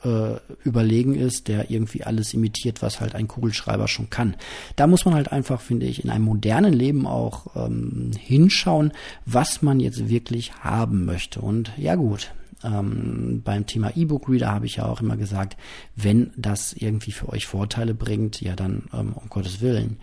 äh, 0.05 0.37
überlegen 0.65 1.15
ist, 1.15 1.49
der 1.49 1.71
irgendwie 1.71 2.05
alles 2.05 2.35
imitiert, 2.35 2.83
was 2.83 3.01
halt 3.01 3.15
ein 3.15 3.29
Kugelschreiber 3.29 3.89
schon 3.89 4.11
kann. 4.11 4.37
Da 4.77 4.87
muss 4.87 5.05
man 5.05 5.15
halt 5.15 5.33
einfach, 5.33 5.61
finde 5.61 5.87
ich, 5.87 6.05
in 6.05 6.11
einem 6.11 6.25
modernen 6.25 6.73
Leben 6.73 7.07
auch 7.07 7.57
ähm, 7.57 8.13
hinschauen, 8.19 8.93
was 9.27 9.63
man 9.63 9.81
jetzt 9.81 10.09
wirklich 10.09 10.53
haben 10.61 11.05
möchte. 11.05 11.41
Und 11.41 11.73
ja 11.77 11.95
gut, 11.95 12.33
ähm, 12.65 13.43
beim 13.45 13.67
Thema 13.67 13.97
E-Book-Reader 13.97 14.51
habe 14.51 14.67
ich 14.67 14.77
ja 14.77 14.87
auch 14.87 15.01
immer 15.01 15.17
gesagt, 15.17 15.57
wenn 15.95 16.33
das 16.37 16.73
irgendwie 16.73 17.13
für 17.13 17.29
euch 17.29 17.47
Vorteile 17.47 17.95
bringt, 17.95 18.41
ja 18.41 18.57
dann 18.57 18.85
ähm, 18.93 19.13
um 19.15 19.29
Gottes 19.29 19.61
Willen, 19.61 19.99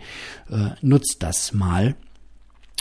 äh, 0.50 0.70
nutzt 0.80 1.16
das 1.20 1.52
mal. 1.52 1.96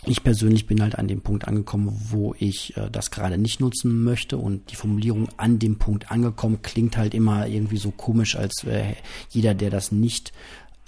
Ich 0.08 0.24
persönlich 0.24 0.68
bin 0.68 0.82
halt 0.82 1.00
an 1.00 1.08
dem 1.08 1.22
Punkt 1.22 1.48
angekommen, 1.48 1.92
wo 2.10 2.36
ich 2.38 2.78
äh, 2.78 2.90
das 2.92 3.12
gerade 3.12 3.38
nicht 3.38 3.60
nutzen 3.60 4.04
möchte 4.04 4.38
und 4.38 4.72
die 4.72 4.76
Formulierung 4.76 5.30
an 5.38 5.58
dem 5.58 5.78
Punkt 5.78 6.12
angekommen 6.12 6.62
klingt 6.62 6.96
halt 6.96 7.14
immer 7.14 7.48
irgendwie 7.48 7.78
so 7.78 7.92
komisch, 7.92 8.36
als 8.36 8.64
äh, 8.66 8.94
jeder, 9.30 9.56
der 9.56 9.72
das 9.72 9.92
nicht 9.92 10.32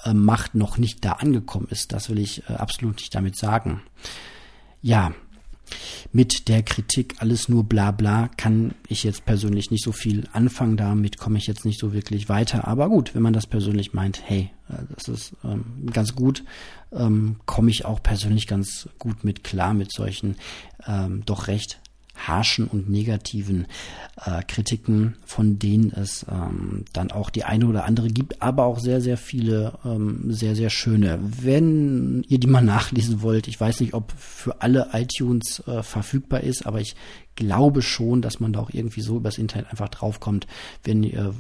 äh, 0.06 0.14
macht, 0.14 0.54
noch 0.56 0.78
nicht 0.78 1.04
da 1.04 1.14
angekommen 1.14 1.68
ist. 1.70 1.94
Das 1.94 2.10
will 2.10 2.20
ich 2.20 2.48
äh, 2.50 2.54
absolut 2.54 2.98
nicht 2.98 3.16
damit 3.16 3.36
sagen. 3.38 3.82
Ja, 4.82 5.14
mit 6.12 6.48
der 6.48 6.64
Kritik 6.64 7.16
alles 7.20 7.50
nur 7.50 7.64
bla 7.64 7.92
bla 7.92 8.30
kann 8.38 8.74
ich 8.88 9.04
jetzt 9.04 9.26
persönlich 9.26 9.72
nicht 9.72 9.84
so 9.84 9.92
viel 9.92 10.28
anfangen. 10.34 10.78
Damit 10.78 11.18
komme 11.18 11.38
ich 11.38 11.48
jetzt 11.48 11.66
nicht 11.66 11.80
so 11.80 11.94
wirklich 11.94 12.30
weiter. 12.30 12.68
Aber 12.68 12.90
gut, 12.90 13.16
wenn 13.16 13.22
man 13.22 13.34
das 13.34 13.48
persönlich 13.48 13.94
meint, 13.94 14.22
hey, 14.24 14.52
äh, 14.70 14.84
das 14.96 15.08
ist 15.08 15.36
ähm, 15.44 15.88
ganz 15.92 16.16
gut, 16.16 16.44
ähm, 16.92 17.38
komme 17.46 17.72
ich 17.72 17.86
auch 17.86 18.02
persönlich 18.02 18.48
ganz 18.48 18.90
gut 18.98 19.24
mit 19.24 19.44
klar 19.44 19.74
mit 19.74 19.92
solchen 19.92 20.36
ähm, 20.88 21.24
doch 21.26 21.48
recht 21.48 21.80
harschen 22.18 22.68
und 22.68 22.90
negativen 22.90 23.68
äh, 24.26 24.42
Kritiken, 24.44 25.16
von 25.26 25.60
denen 25.60 25.92
es 25.92 26.26
ähm, 26.30 26.86
dann 26.94 27.12
auch 27.12 27.30
die 27.30 27.44
eine 27.44 27.68
oder 27.68 27.86
andere 27.86 28.10
gibt, 28.10 28.42
aber 28.42 28.66
auch 28.66 28.80
sehr, 28.80 29.02
sehr 29.02 29.18
viele 29.18 29.74
ähm, 29.86 30.32
sehr, 30.32 30.56
sehr 30.56 30.70
schöne. 30.70 31.20
Wenn 31.22 32.24
ihr 32.28 32.40
die 32.40 32.48
mal 32.48 32.62
nachlesen 32.64 33.22
wollt, 33.22 33.48
ich 33.48 33.60
weiß 33.60 33.80
nicht, 33.82 33.94
ob 33.94 34.12
für 34.18 34.62
alle 34.62 34.90
iTunes 34.94 35.64
äh, 35.68 35.84
verfügbar 35.84 36.42
ist, 36.42 36.66
aber 36.66 36.82
ich 36.82 36.96
glaube 37.36 37.82
schon, 37.84 38.22
dass 38.22 38.40
man 38.40 38.52
da 38.52 38.60
auch 38.60 38.72
irgendwie 38.72 39.02
so 39.02 39.18
übers 39.18 39.38
Internet 39.38 39.70
einfach 39.70 39.90
draufkommt. 39.90 40.48
Wenn 40.84 41.04
ihr 41.04 41.34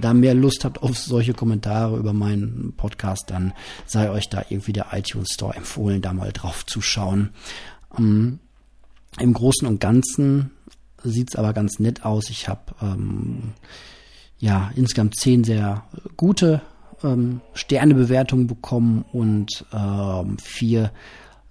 da 0.00 0.14
mehr 0.14 0.34
Lust 0.34 0.64
habt 0.64 0.82
auf 0.82 0.96
solche 0.96 1.34
Kommentare 1.34 1.98
über 1.98 2.12
meinen 2.12 2.72
Podcast, 2.76 3.30
dann 3.30 3.52
sei 3.84 4.10
euch 4.10 4.28
da 4.30 4.44
irgendwie 4.48 4.72
der 4.72 4.86
iTunes 4.92 5.30
Store 5.34 5.54
empfohlen, 5.54 6.00
da 6.00 6.12
mal 6.12 6.32
drauf 6.32 6.64
zu 6.64 6.80
schauen. 6.80 7.30
Ähm, 7.98 8.38
im 9.20 9.32
Großen 9.32 9.66
und 9.66 9.80
Ganzen 9.80 10.50
sieht's 11.02 11.36
aber 11.36 11.52
ganz 11.52 11.78
nett 11.78 12.04
aus. 12.04 12.30
Ich 12.30 12.48
habe 12.48 12.74
ähm, 12.82 13.52
ja 14.38 14.70
insgesamt 14.74 15.16
zehn 15.16 15.44
sehr 15.44 15.84
gute 16.16 16.62
ähm, 17.02 17.40
Sternebewertungen 17.52 18.46
bekommen 18.46 19.04
und 19.12 19.64
ähm, 19.72 20.38
vier 20.38 20.90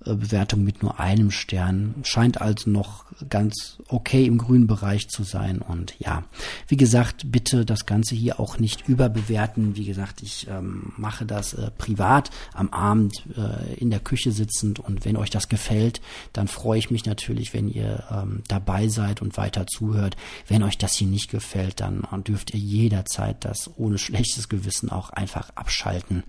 Bewertung 0.06 0.64
mit 0.64 0.84
nur 0.84 1.00
einem 1.00 1.32
Stern. 1.32 1.96
Scheint 2.04 2.42
also 2.42 2.70
noch 2.70 3.06
ganz 3.30 3.78
okay 3.88 4.26
im 4.26 4.38
grünen 4.38 4.68
Bereich 4.68 5.10
zu 5.10 5.24
sein. 5.24 5.60
Und 5.60 5.96
ja, 6.00 6.24
wie 6.68 6.78
gesagt, 6.78 7.32
bitte 7.32 7.66
das 7.66 7.86
Ganze 7.86 8.16
hier 8.16 8.40
auch 8.40 8.60
nicht 8.60 8.88
überbewerten. 8.88 9.76
Wie 9.76 9.86
gesagt, 9.86 10.22
ich 10.22 10.48
ähm, 10.50 10.94
mache 10.98 11.26
das 11.26 11.54
äh, 11.54 11.72
privat 11.78 12.30
am 12.54 12.70
Abend 12.70 13.24
äh, 13.38 13.74
in 13.76 13.90
der 13.90 14.00
Küche 14.00 14.32
sitzend. 14.32 14.80
Und 14.80 15.06
wenn 15.06 15.18
euch 15.18 15.30
das 15.30 15.50
gefällt, 15.50 16.02
dann 16.34 16.48
freue 16.48 16.80
ich 16.80 16.92
mich 16.92 17.06
natürlich, 17.06 17.54
wenn 17.54 17.70
ihr 17.70 18.04
ähm, 18.12 18.44
dabei 18.48 18.88
seid 18.88 19.22
und 19.22 19.38
weiter 19.38 19.68
zuhört. 19.68 20.18
Wenn 20.48 20.64
euch 20.64 20.78
das 20.78 20.94
hier 20.94 21.08
nicht 21.08 21.30
gefällt, 21.30 21.80
dann 21.80 22.06
dürft 22.28 22.54
ihr 22.54 22.60
jederzeit 22.60 23.46
das 23.46 23.70
ohne 23.78 23.98
schlechtes 23.98 24.50
Gewissen 24.50 24.90
auch 24.90 25.10
einfach 25.12 25.50
abschalten 25.56 26.24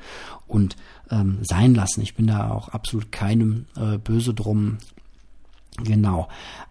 und 0.46 0.76
ähm, 1.10 1.38
sein 1.42 1.74
lassen. 1.74 2.02
Ich 2.02 2.14
bin 2.14 2.26
da 2.26 2.50
auch 2.50 2.68
absolut 2.68 3.12
keinem 3.12 3.63
äh, 3.76 3.98
böse 3.98 4.34
drum. 4.34 4.78
Genau. 5.82 6.28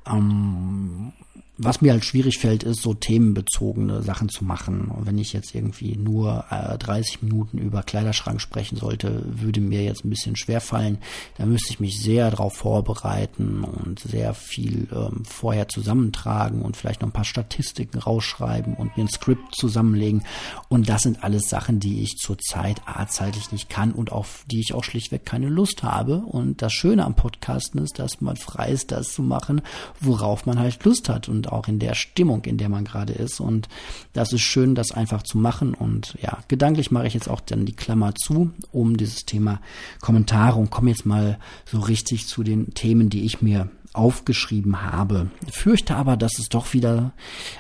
Ähm, 0.08 1.14
was 1.58 1.82
mir 1.82 1.92
halt 1.92 2.04
schwierig 2.04 2.40
fällt, 2.40 2.64
ist 2.64 2.82
so 2.82 2.96
themenbezogene 2.96 4.02
Sachen 4.02 4.28
zu 4.28 4.44
machen. 4.44 4.88
Und 4.88 5.06
wenn 5.06 5.20
ich 5.20 5.34
jetzt 5.34 5.54
irgendwie 5.54 5.96
nur 5.96 6.46
äh, 6.50 6.80
30 6.80 7.22
Minuten 7.22 7.60
über 7.60 7.84
Kleiderschrank 7.84 8.42
sprechen 8.42 8.76
sollte, 8.76 9.24
würde 9.26 9.62
mir 9.62 9.84
jetzt 9.84 10.04
ein 10.04 10.10
bisschen 10.10 10.36
schwer 10.36 10.62
fallen. 10.62 10.98
Da 11.38 11.46
müsste 11.46 11.70
ich 11.70 11.80
mich 11.80 12.02
sehr 12.02 12.32
darauf 12.32 12.56
vorbereiten 12.56 13.64
und 13.64 14.00
sehr 14.00 14.34
viel 14.34 14.88
ähm, 14.92 15.26
vorher 15.26 15.68
zusammentragen 15.68 16.64
und 16.64 16.76
vielleicht 16.76 17.02
noch 17.02 17.10
ein 17.10 17.14
paar 17.14 17.24
Statistiken 17.24 18.00
rausschreiben 18.00 18.74
und 18.74 18.98
mir 18.98 19.04
ein 19.04 19.10
Skript 19.10 19.56
zusammenlegen. 19.56 20.24
Und 20.70 20.90
das 20.90 21.04
sind 21.04 21.24
alles 21.24 21.50
Sachen, 21.50 21.80
die 21.80 22.02
ich 22.02 22.18
zurzeit 22.18 22.82
a 22.86 23.08
zeitlich 23.08 23.52
nicht 23.52 23.70
kann 23.70 23.92
und 23.92 24.12
auf 24.12 24.44
die 24.50 24.60
ich 24.60 24.74
auch 24.74 24.84
schlichtweg 24.84 25.24
keine 25.24 25.50
Lust 25.50 25.84
habe. 25.84 26.18
Und 26.18 26.64
das 26.64 26.74
Schöne 26.74 27.06
am 27.06 27.16
Podcasten 27.16 27.80
ist, 27.80 28.00
dass 28.00 28.22
man 28.22 28.38
frei 28.38 28.70
ist, 28.70 28.92
das 28.92 29.14
zu 29.14 29.22
machen, 29.22 29.62
worauf 30.00 30.48
man 30.48 30.58
halt 30.58 30.84
Lust 30.84 31.10
hat. 31.10 31.30
Und 31.30 31.44
auch 31.54 31.68
in 31.68 31.80
der 31.80 31.96
Stimmung, 31.96 32.44
in 32.46 32.58
der 32.58 32.70
man 32.70 32.86
gerade 32.86 33.14
ist. 33.14 33.40
Und 33.40 33.70
das 34.14 34.34
ist 34.34 34.42
schön, 34.42 34.76
das 34.76 34.92
einfach 34.92 35.24
zu 35.24 35.38
machen. 35.38 35.74
Und 35.74 36.16
ja, 36.22 36.40
gedanklich 36.48 36.92
mache 36.92 37.08
ich 37.08 37.14
jetzt 37.14 37.30
auch 37.30 37.42
dann 37.42 37.66
die 37.66 37.76
Klammer 37.76 38.16
zu, 38.16 38.52
um 38.72 38.98
dieses 38.98 39.26
Thema 39.26 39.62
Kommentare 40.02 40.60
und 40.60 40.70
komme 40.70 40.90
jetzt 40.90 41.06
mal 41.06 41.40
so 41.66 41.80
richtig 41.80 42.28
zu 42.28 42.44
den 42.44 42.74
Themen, 42.74 43.10
die 43.10 43.24
ich 43.24 43.42
mir 43.42 43.70
aufgeschrieben 43.94 44.82
habe. 44.82 45.30
Fürchte 45.52 45.96
aber, 45.96 46.18
dass 46.18 46.40
es 46.40 46.50
doch 46.50 46.74
wieder 46.74 47.14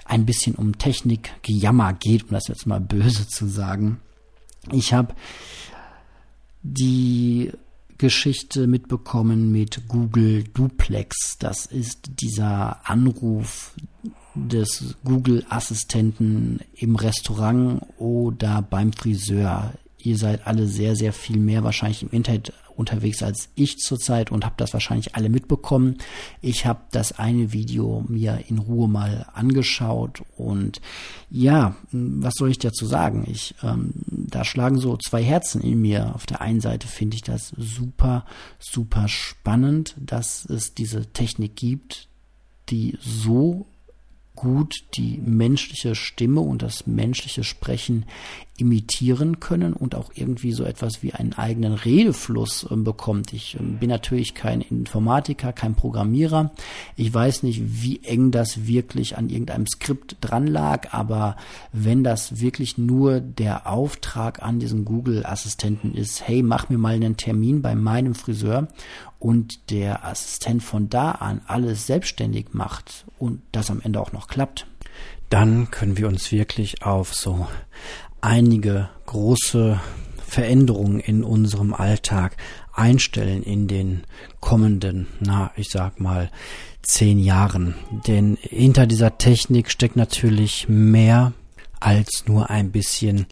ein 0.06 0.26
bisschen 0.26 0.56
um 0.56 0.78
Technik 0.78 1.32
gejammer 1.44 1.94
geht, 1.94 2.24
um 2.24 2.30
das 2.32 2.48
jetzt 2.48 2.66
mal 2.66 2.80
böse 2.80 3.28
zu 3.28 3.48
sagen. 3.48 4.00
Ich 4.72 4.94
habe 4.94 5.14
die 6.64 7.33
Geschichte 8.04 8.68
mitbekommen 8.68 9.50
mit 9.50 9.88
Google 9.88 10.44
Duplex. 10.44 11.38
Das 11.40 11.66
ist 11.66 12.20
dieser 12.20 12.82
Anruf 12.84 13.72
des 14.36 14.96
Google-Assistenten 15.06 16.60
im 16.76 16.98
Restaurant 16.98 17.82
oder 17.98 18.62
beim 18.62 18.92
Friseur. 18.92 19.72
Ihr 19.98 20.18
seid 20.18 20.46
alle 20.46 20.68
sehr, 20.68 20.98
sehr 20.98 21.14
viel 21.14 21.38
mehr 21.38 21.64
wahrscheinlich 21.64 22.04
im 22.04 22.10
Internet 22.10 22.52
unterwegs 22.75 23.24
als 23.24 23.50
ich 23.56 23.77
zurzeit 23.77 24.32
und 24.32 24.46
habe 24.46 24.56
das 24.58 24.74
wahrscheinlich 24.74 25.15
alle 25.15 25.30
mitbekommen. 25.30 25.98
Ich 26.42 26.65
habe 26.65 26.82
das 26.92 27.13
eine 27.20 27.53
Video 27.53 28.03
mir 28.08 28.44
in 28.48 28.60
Ruhe 28.60 28.88
mal 28.88 29.27
angeschaut 29.34 30.24
und 30.38 30.82
ja, 31.30 31.75
was 31.92 32.36
soll 32.36 32.51
ich 32.51 32.60
dazu 32.60 32.86
sagen? 32.86 33.25
Ich, 33.27 33.56
ähm, 33.63 33.94
da 34.08 34.44
schlagen 34.44 34.77
so 34.77 34.98
zwei 34.98 35.24
Herzen 35.24 35.62
in 35.62 35.82
mir. 35.82 36.13
Auf 36.13 36.25
der 36.25 36.42
einen 36.42 36.62
Seite 36.62 36.88
finde 36.88 37.15
ich 37.15 37.24
das 37.24 37.53
super, 37.58 38.25
super 38.60 39.08
spannend, 39.08 39.96
dass 40.00 40.46
es 40.46 40.74
diese 40.74 41.08
Technik 41.08 41.56
gibt, 41.56 42.08
die 42.70 42.98
so 43.01 43.65
gut 44.36 44.84
die 44.96 45.22
menschliche 45.24 45.96
Stimme 45.96 46.42
und 46.42 46.62
das 46.62 46.88
menschliche 46.88 47.44
Sprechen 47.44 48.06
imitieren 48.58 49.40
können 49.40 49.74
und 49.74 49.96
auch 49.96 50.12
irgendwie 50.13 50.52
so 50.52 50.63
etwas 50.63 51.02
wie 51.02 51.12
einen 51.12 51.34
eigenen 51.34 51.74
Redefluss 51.74 52.68
äh, 52.70 52.75
bekommt. 52.75 53.34
Ich 53.34 53.56
äh, 53.56 53.63
bin 53.63 53.90
natürlich 53.90 54.36
kein 54.36 54.62
Informatiker, 54.62 55.54
kein 55.54 55.74
Programmierer. 55.74 56.52
Ich 56.96 57.12
weiß 57.12 57.44
nicht, 57.44 57.62
wie 57.82 58.04
eng 58.04 58.30
das 58.30 58.68
wirklich 58.68 59.18
an 59.18 59.30
irgendeinem 59.30 59.66
Skript 59.66 60.18
dran 60.22 60.46
lag, 60.46 60.94
aber 60.94 61.36
wenn 61.72 62.04
das 62.04 62.42
wirklich 62.42 62.78
nur 62.78 63.22
der 63.22 63.68
Auftrag 63.68 64.44
an 64.44 64.60
diesen 64.60 64.86
Google-Assistenten 64.86 65.96
ist, 65.96 66.28
hey, 66.28 66.44
mach 66.44 66.70
mir 66.70 66.78
mal 66.78 66.94
einen 66.94 67.18
Termin 67.18 67.63
bei 67.63 67.74
meinem 67.74 68.13
Friseur 68.13 68.68
und 69.24 69.72
der 69.72 70.03
Assistent 70.03 70.62
von 70.62 70.89
da 70.89 71.12
an 71.12 71.42
alles 71.48 71.88
selbstständig 71.88 72.48
macht 72.51 73.06
und 73.18 73.42
das 73.53 73.72
am 73.72 73.80
Ende 73.80 74.01
auch 74.01 74.12
noch 74.12 74.27
klappt, 74.27 74.68
dann 75.30 75.72
können 75.72 75.98
wir 75.98 76.10
uns 76.10 76.34
wirklich 76.34 76.84
auf 76.84 77.13
so 77.13 77.48
einige 78.20 78.89
große 79.06 79.80
Veränderungen 80.27 81.00
in 81.00 81.24
unserem 81.24 81.74
Alltag 81.74 82.36
einstellen 82.74 83.44
in 83.44 83.70
den 83.70 84.03
kommenden, 84.42 85.08
na, 85.22 85.51
ich 85.56 85.70
sag 85.70 86.01
mal, 86.01 86.30
zehn 86.82 87.18
Jahren. 87.18 87.75
Denn 88.06 88.38
hinter 88.42 88.88
dieser 88.88 89.18
Technik 89.18 89.72
steckt 89.72 89.96
natürlich 89.96 90.68
mehr 90.68 91.32
als 91.80 92.25
nur 92.27 92.50
ein 92.50 92.72
bisschen 92.72 93.27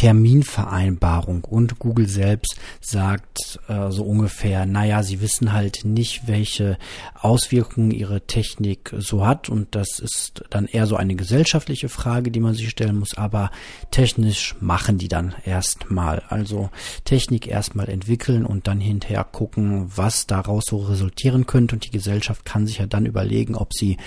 Terminvereinbarung 0.00 1.44
und 1.44 1.78
Google 1.78 2.08
selbst 2.08 2.58
sagt 2.80 3.60
äh, 3.68 3.90
so 3.90 4.02
ungefähr, 4.02 4.64
naja, 4.64 5.02
sie 5.02 5.20
wissen 5.20 5.52
halt 5.52 5.84
nicht, 5.84 6.26
welche 6.26 6.78
Auswirkungen 7.20 7.90
ihre 7.90 8.22
Technik 8.22 8.94
so 8.96 9.26
hat. 9.26 9.50
Und 9.50 9.74
das 9.74 9.98
ist 9.98 10.42
dann 10.48 10.64
eher 10.64 10.86
so 10.86 10.96
eine 10.96 11.16
gesellschaftliche 11.16 11.90
Frage, 11.90 12.30
die 12.30 12.40
man 12.40 12.54
sich 12.54 12.70
stellen 12.70 12.98
muss, 12.98 13.14
aber 13.14 13.50
technisch 13.90 14.56
machen 14.58 14.96
die 14.96 15.08
dann 15.08 15.34
erstmal. 15.44 16.22
Also 16.30 16.70
Technik 17.04 17.46
erstmal 17.46 17.90
entwickeln 17.90 18.46
und 18.46 18.68
dann 18.68 18.80
hinterher 18.80 19.24
gucken, 19.24 19.92
was 19.94 20.26
daraus 20.26 20.64
so 20.66 20.78
resultieren 20.78 21.44
könnte. 21.44 21.74
Und 21.76 21.84
die 21.84 21.90
Gesellschaft 21.90 22.46
kann 22.46 22.66
sich 22.66 22.78
ja 22.78 22.86
dann 22.86 23.04
überlegen, 23.04 23.54
ob 23.54 23.74
sie 23.74 23.98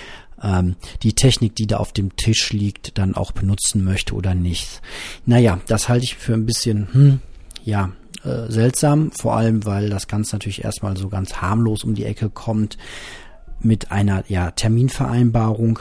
ähm, 0.43 0.75
die 1.01 1.13
Technik, 1.13 1.55
die 1.55 1.67
da 1.67 1.77
auf 1.77 1.93
dem 1.93 2.15
Tisch 2.15 2.51
liegt, 2.51 2.97
dann 2.97 3.15
auch 3.15 3.31
benutzen 3.31 3.83
möchte 3.83 4.13
oder 4.13 4.35
nicht. 4.35 4.81
Naja, 5.25 5.59
das 5.67 5.89
halte 5.89 6.03
ich 6.03 6.15
für 6.15 6.33
ein 6.33 6.45
bisschen, 6.45 6.87
hm, 6.91 7.19
ja, 7.63 7.91
äh, 8.23 8.51
seltsam, 8.51 9.11
vor 9.11 9.35
allem 9.35 9.65
weil 9.65 9.89
das 9.89 10.07
Ganze 10.07 10.35
natürlich 10.35 10.63
erstmal 10.63 10.97
so 10.97 11.09
ganz 11.09 11.35
harmlos 11.41 11.83
um 11.83 11.95
die 11.95 12.05
Ecke 12.05 12.29
kommt 12.29 12.77
mit 13.59 13.91
einer 13.91 14.23
ja, 14.27 14.51
Terminvereinbarung. 14.51 15.79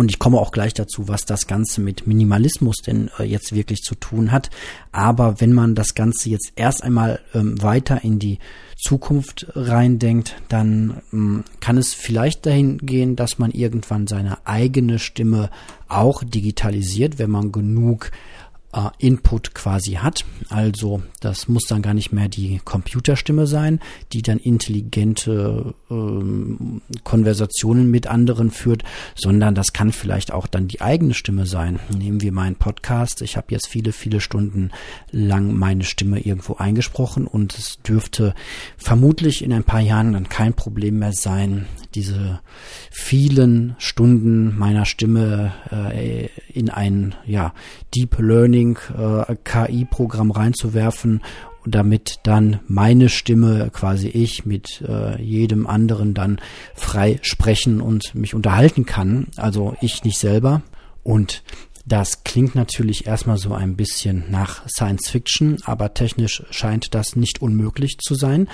Und 0.00 0.10
ich 0.10 0.18
komme 0.18 0.38
auch 0.38 0.50
gleich 0.50 0.72
dazu, 0.72 1.08
was 1.08 1.26
das 1.26 1.46
Ganze 1.46 1.82
mit 1.82 2.06
Minimalismus 2.06 2.76
denn 2.76 3.10
äh, 3.18 3.24
jetzt 3.24 3.54
wirklich 3.54 3.82
zu 3.82 3.94
tun 3.94 4.32
hat. 4.32 4.48
Aber 4.92 5.42
wenn 5.42 5.52
man 5.52 5.74
das 5.74 5.94
Ganze 5.94 6.30
jetzt 6.30 6.54
erst 6.56 6.82
einmal 6.82 7.20
ähm, 7.34 7.62
weiter 7.62 8.02
in 8.02 8.18
die 8.18 8.38
Zukunft 8.78 9.48
reindenkt, 9.54 10.36
dann 10.48 11.02
ähm, 11.12 11.44
kann 11.60 11.76
es 11.76 11.92
vielleicht 11.92 12.46
dahin 12.46 12.78
gehen, 12.78 13.14
dass 13.14 13.38
man 13.38 13.50
irgendwann 13.50 14.06
seine 14.06 14.38
eigene 14.46 14.98
Stimme 14.98 15.50
auch 15.86 16.24
digitalisiert, 16.24 17.18
wenn 17.18 17.30
man 17.30 17.52
genug 17.52 18.10
äh, 18.72 18.90
Input 18.98 19.54
quasi 19.54 19.94
hat. 19.94 20.24
Also 20.48 21.02
das 21.20 21.48
muss 21.48 21.64
dann 21.64 21.82
gar 21.82 21.94
nicht 21.94 22.12
mehr 22.12 22.28
die 22.28 22.60
Computerstimme 22.64 23.46
sein, 23.46 23.80
die 24.12 24.22
dann 24.22 24.38
intelligente 24.38 25.74
ähm, 25.90 26.82
Konversationen 27.04 27.90
mit 27.90 28.06
anderen 28.06 28.50
führt, 28.50 28.84
sondern 29.14 29.54
das 29.54 29.72
kann 29.72 29.92
vielleicht 29.92 30.32
auch 30.32 30.46
dann 30.46 30.68
die 30.68 30.80
eigene 30.80 31.14
Stimme 31.14 31.46
sein. 31.46 31.80
Nehmen 31.96 32.20
wir 32.20 32.32
meinen 32.32 32.56
Podcast. 32.56 33.22
Ich 33.22 33.36
habe 33.36 33.48
jetzt 33.50 33.66
viele, 33.66 33.92
viele 33.92 34.20
Stunden 34.20 34.70
lang 35.10 35.54
meine 35.54 35.84
Stimme 35.84 36.20
irgendwo 36.20 36.54
eingesprochen 36.54 37.26
und 37.26 37.58
es 37.58 37.78
dürfte 37.82 38.34
vermutlich 38.76 39.42
in 39.42 39.52
ein 39.52 39.64
paar 39.64 39.80
Jahren 39.80 40.12
dann 40.12 40.28
kein 40.28 40.54
Problem 40.54 40.98
mehr 41.00 41.12
sein, 41.12 41.66
diese 41.94 42.40
vielen 42.90 43.74
Stunden 43.78 44.56
meiner 44.56 44.84
Stimme 44.84 45.52
äh, 45.70 46.28
in 46.52 46.70
ein 46.70 47.14
ja, 47.26 47.52
Deep 47.94 48.18
Learning 48.18 48.59
äh, 48.68 49.36
KI-Programm 49.44 50.30
reinzuwerfen 50.30 51.22
damit 51.66 52.20
dann 52.22 52.60
meine 52.66 53.08
Stimme, 53.08 53.70
quasi 53.72 54.08
ich, 54.08 54.46
mit 54.46 54.82
äh, 54.86 55.20
jedem 55.22 55.66
anderen 55.66 56.14
dann 56.14 56.40
frei 56.74 57.18
sprechen 57.22 57.80
und 57.80 58.14
mich 58.14 58.34
unterhalten 58.34 58.86
kann. 58.86 59.28
Also 59.36 59.76
ich 59.80 60.04
nicht 60.04 60.18
selber. 60.18 60.62
Und 61.02 61.42
das 61.86 62.24
klingt 62.24 62.54
natürlich 62.54 63.06
erstmal 63.06 63.36
so 63.36 63.52
ein 63.52 63.76
bisschen 63.76 64.24
nach 64.30 64.66
Science 64.68 65.10
Fiction, 65.10 65.58
aber 65.64 65.92
technisch 65.94 66.42
scheint 66.50 66.94
das 66.94 67.16
nicht 67.16 67.42
unmöglich 67.42 67.98
zu 67.98 68.14
sein. 68.14 68.48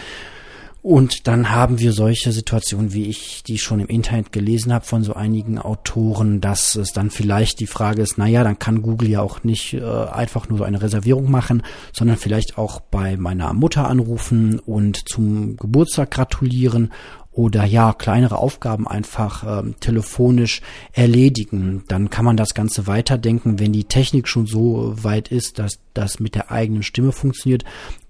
Und 0.89 1.27
dann 1.27 1.51
haben 1.51 1.81
wir 1.81 1.93
solche 1.93 2.31
Situationen, 2.31 2.93
wie 2.93 3.07
ich 3.07 3.43
die 3.43 3.59
schon 3.59 3.81
im 3.81 3.89
Internet 3.89 4.31
gelesen 4.31 4.73
habe 4.73 4.85
von 4.85 5.03
so 5.03 5.15
einigen 5.15 5.59
Autoren, 5.59 6.41
dass 6.41 6.77
es 6.77 6.93
dann 6.93 7.11
vielleicht 7.11 7.59
die 7.59 7.67
Frage 7.67 8.03
ist, 8.03 8.19
naja, 8.19 8.45
dann 8.45 8.61
kann 8.61 8.83
Google 8.83 9.09
ja 9.09 9.21
auch 9.21 9.43
nicht 9.43 9.75
äh, 9.75 9.83
einfach 9.83 10.49
nur 10.49 10.59
so 10.59 10.65
eine 10.65 10.81
Reservierung 10.81 11.29
machen, 11.29 11.65
sondern 11.93 12.19
vielleicht 12.19 12.57
auch 12.57 12.79
bei 12.79 13.17
meiner 13.17 13.53
Mutter 13.53 13.89
anrufen 13.89 14.61
und 14.61 15.09
zum 15.09 15.57
Geburtstag 15.57 16.13
gratulieren 16.13 16.93
oder 17.37 17.67
ja, 17.67 17.93
kleinere 17.93 18.39
Aufgaben 18.39 18.89
einfach 18.89 19.61
ähm, 19.61 19.75
telefonisch 19.79 20.63
erledigen. 20.93 21.85
Dann 21.87 22.09
kann 22.09 22.25
man 22.25 22.39
das 22.39 22.55
Ganze 22.55 22.87
weiterdenken, 22.87 23.59
wenn 23.59 23.75
die 23.75 23.85
Technik 23.85 24.27
schon 24.27 24.47
so 24.47 24.95
weit 25.03 25.29
ist, 25.29 25.59
dass 25.59 25.75
das 25.93 26.19
mit 26.19 26.35
der 26.35 26.51
eigenen 26.51 26.83
Stimme 26.83 27.13
funktioniert, 27.13 27.65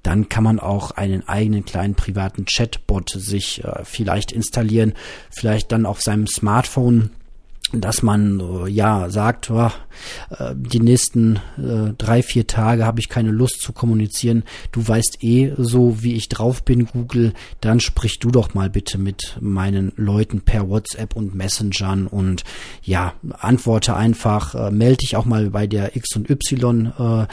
dann 0.05 0.29
kann 0.29 0.45
man 0.45 0.61
auch 0.61 0.93
einen 0.93 1.27
eigenen 1.27 1.65
kleinen 1.65 1.97
privaten 1.97 2.45
Chatbot 2.45 3.11
sich 3.11 3.65
äh, 3.65 3.85
vielleicht 3.85 4.31
installieren, 4.31 4.95
vielleicht 5.31 5.73
dann 5.73 5.87
auf 5.87 6.01
seinem 6.01 6.29
Smartphone 6.29 7.11
dass 7.73 8.03
man 8.03 8.41
ja 8.69 9.11
sagt, 9.11 9.51
oh, 9.51 9.71
äh, 10.39 10.55
die 10.55 10.79
nächsten 10.79 11.37
äh, 11.59 11.95
drei, 11.99 12.23
vier 12.23 12.47
Tage 12.47 12.87
habe 12.87 13.01
ich 13.01 13.09
keine 13.09 13.33
Lust 13.33 13.61
zu 13.61 13.73
kommunizieren. 13.73 14.45
Du 14.71 14.87
weißt 14.87 15.19
eh 15.23 15.53
so, 15.57 16.03
wie 16.03 16.15
ich 16.15 16.29
drauf 16.29 16.65
bin, 16.65 16.87
Google. 16.87 17.33
Dann 17.61 17.81
sprich 17.81 18.21
du 18.21 18.31
doch 18.31 18.55
mal 18.55 18.71
bitte 18.71 18.99
mit 18.99 19.37
meinen 19.41 19.93
Leuten 19.97 20.43
per 20.43 20.69
WhatsApp 20.69 21.17
und 21.17 21.35
Messengern 21.35 22.07
und 22.07 22.45
ja, 22.83 23.15
antworte 23.39 23.97
einfach, 23.97 24.55
äh, 24.55 24.71
melde 24.71 24.99
dich 24.99 25.17
auch 25.17 25.25
mal 25.25 25.51
bei 25.51 25.67
der 25.67 25.97
X 25.97 26.15
und 26.15 26.31
Y. 26.31 27.27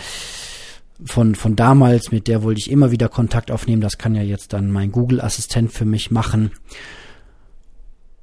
Von, 1.06 1.36
von 1.36 1.56
damals, 1.56 2.12
mit 2.12 2.28
der 2.28 2.43
wollte 2.43 2.60
ich 2.60 2.72
immer 2.72 2.91
wieder 2.91 3.10
Kontakt 3.10 3.52
aufnehmen. 3.52 3.82
Das 3.82 3.98
kann 3.98 4.15
ja 4.15 4.22
jetzt 4.22 4.54
dann 4.54 4.72
mein 4.72 4.91
Google-Assistent 4.91 5.74
für 5.74 5.86
mich 5.86 6.12
machen. 6.12 6.52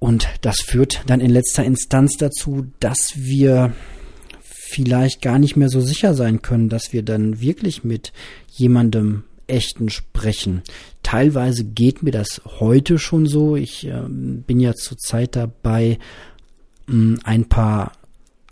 Und 0.00 0.28
das 0.40 0.60
führt 0.60 1.02
dann 1.06 1.20
in 1.20 1.30
letzter 1.30 1.62
Instanz 1.62 2.16
dazu, 2.16 2.66
dass 2.80 3.12
wir 3.14 3.74
vielleicht 4.40 5.20
gar 5.20 5.38
nicht 5.38 5.56
mehr 5.56 5.68
so 5.68 5.80
sicher 5.80 6.14
sein 6.14 6.42
können, 6.42 6.68
dass 6.68 6.92
wir 6.92 7.02
dann 7.02 7.40
wirklich 7.40 7.84
mit 7.84 8.12
jemandem 8.48 9.24
echten 9.46 9.90
sprechen. 9.90 10.62
Teilweise 11.02 11.64
geht 11.64 12.02
mir 12.02 12.12
das 12.12 12.40
heute 12.60 12.98
schon 12.98 13.26
so. 13.26 13.56
Ich 13.56 13.86
äh, 13.86 14.02
bin 14.08 14.58
ja 14.60 14.74
zurzeit 14.74 15.36
dabei, 15.36 15.98
mh, 16.86 16.94
hm, 16.94 17.20
ein 17.24 17.44
paar 17.48 17.92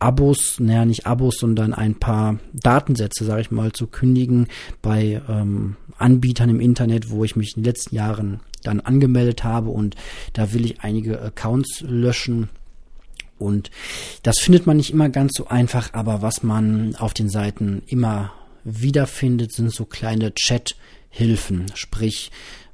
Abos, 0.01 0.61
naja, 0.61 0.85
nicht 0.85 1.07
Abos, 1.07 1.39
sondern 1.39 1.73
ein 1.73 1.95
paar 1.97 2.39
Datensätze, 2.53 3.25
sage 3.25 3.41
ich 3.41 3.51
mal, 3.51 3.73
zu 3.73 3.87
kündigen 3.87 4.47
bei 4.81 5.21
ähm, 5.29 5.77
Anbietern 5.97 6.51
im 6.51 6.61
Internet, 6.61 7.11
wo 7.11 7.25
ich 7.25 7.35
mich 7.35 7.57
in 7.57 7.63
den 7.63 7.71
letzten 7.71 7.97
Jahren 7.97 8.41
dann 8.62 8.81
angemeldet 8.81 9.44
habe 9.44 9.71
und 9.71 9.97
da 10.33 10.53
will 10.53 10.64
ich 10.64 10.81
einige 10.81 11.21
Accounts 11.21 11.83
löschen. 11.83 12.49
Und 13.38 13.71
das 14.23 14.40
findet 14.40 14.66
man 14.66 14.77
nicht 14.77 14.90
immer 14.90 15.09
ganz 15.09 15.33
so 15.37 15.47
einfach, 15.47 15.94
aber 15.94 16.23
was 16.23 16.42
man 16.42 16.97
auf 16.97 17.14
den 17.14 17.29
Seiten 17.29 17.83
immer 17.87 18.33
wiederfindet, 18.64 19.53
sind 19.53 19.73
so 19.73 19.85
kleine 19.85 20.35
Chat 20.35 20.77
Hilfen. 21.11 21.66
Sprich, 21.75 22.31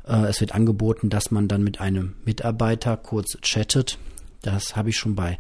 äh, 0.07 0.27
es 0.27 0.41
wird 0.41 0.55
angeboten, 0.55 1.09
dass 1.09 1.31
man 1.31 1.49
dann 1.49 1.63
mit 1.63 1.81
einem 1.81 2.15
Mitarbeiter 2.25 2.97
kurz 2.97 3.39
chattet. 3.43 3.99
Das 4.43 4.77
habe 4.77 4.91
ich 4.91 4.97
schon 4.97 5.15
bei 5.15 5.39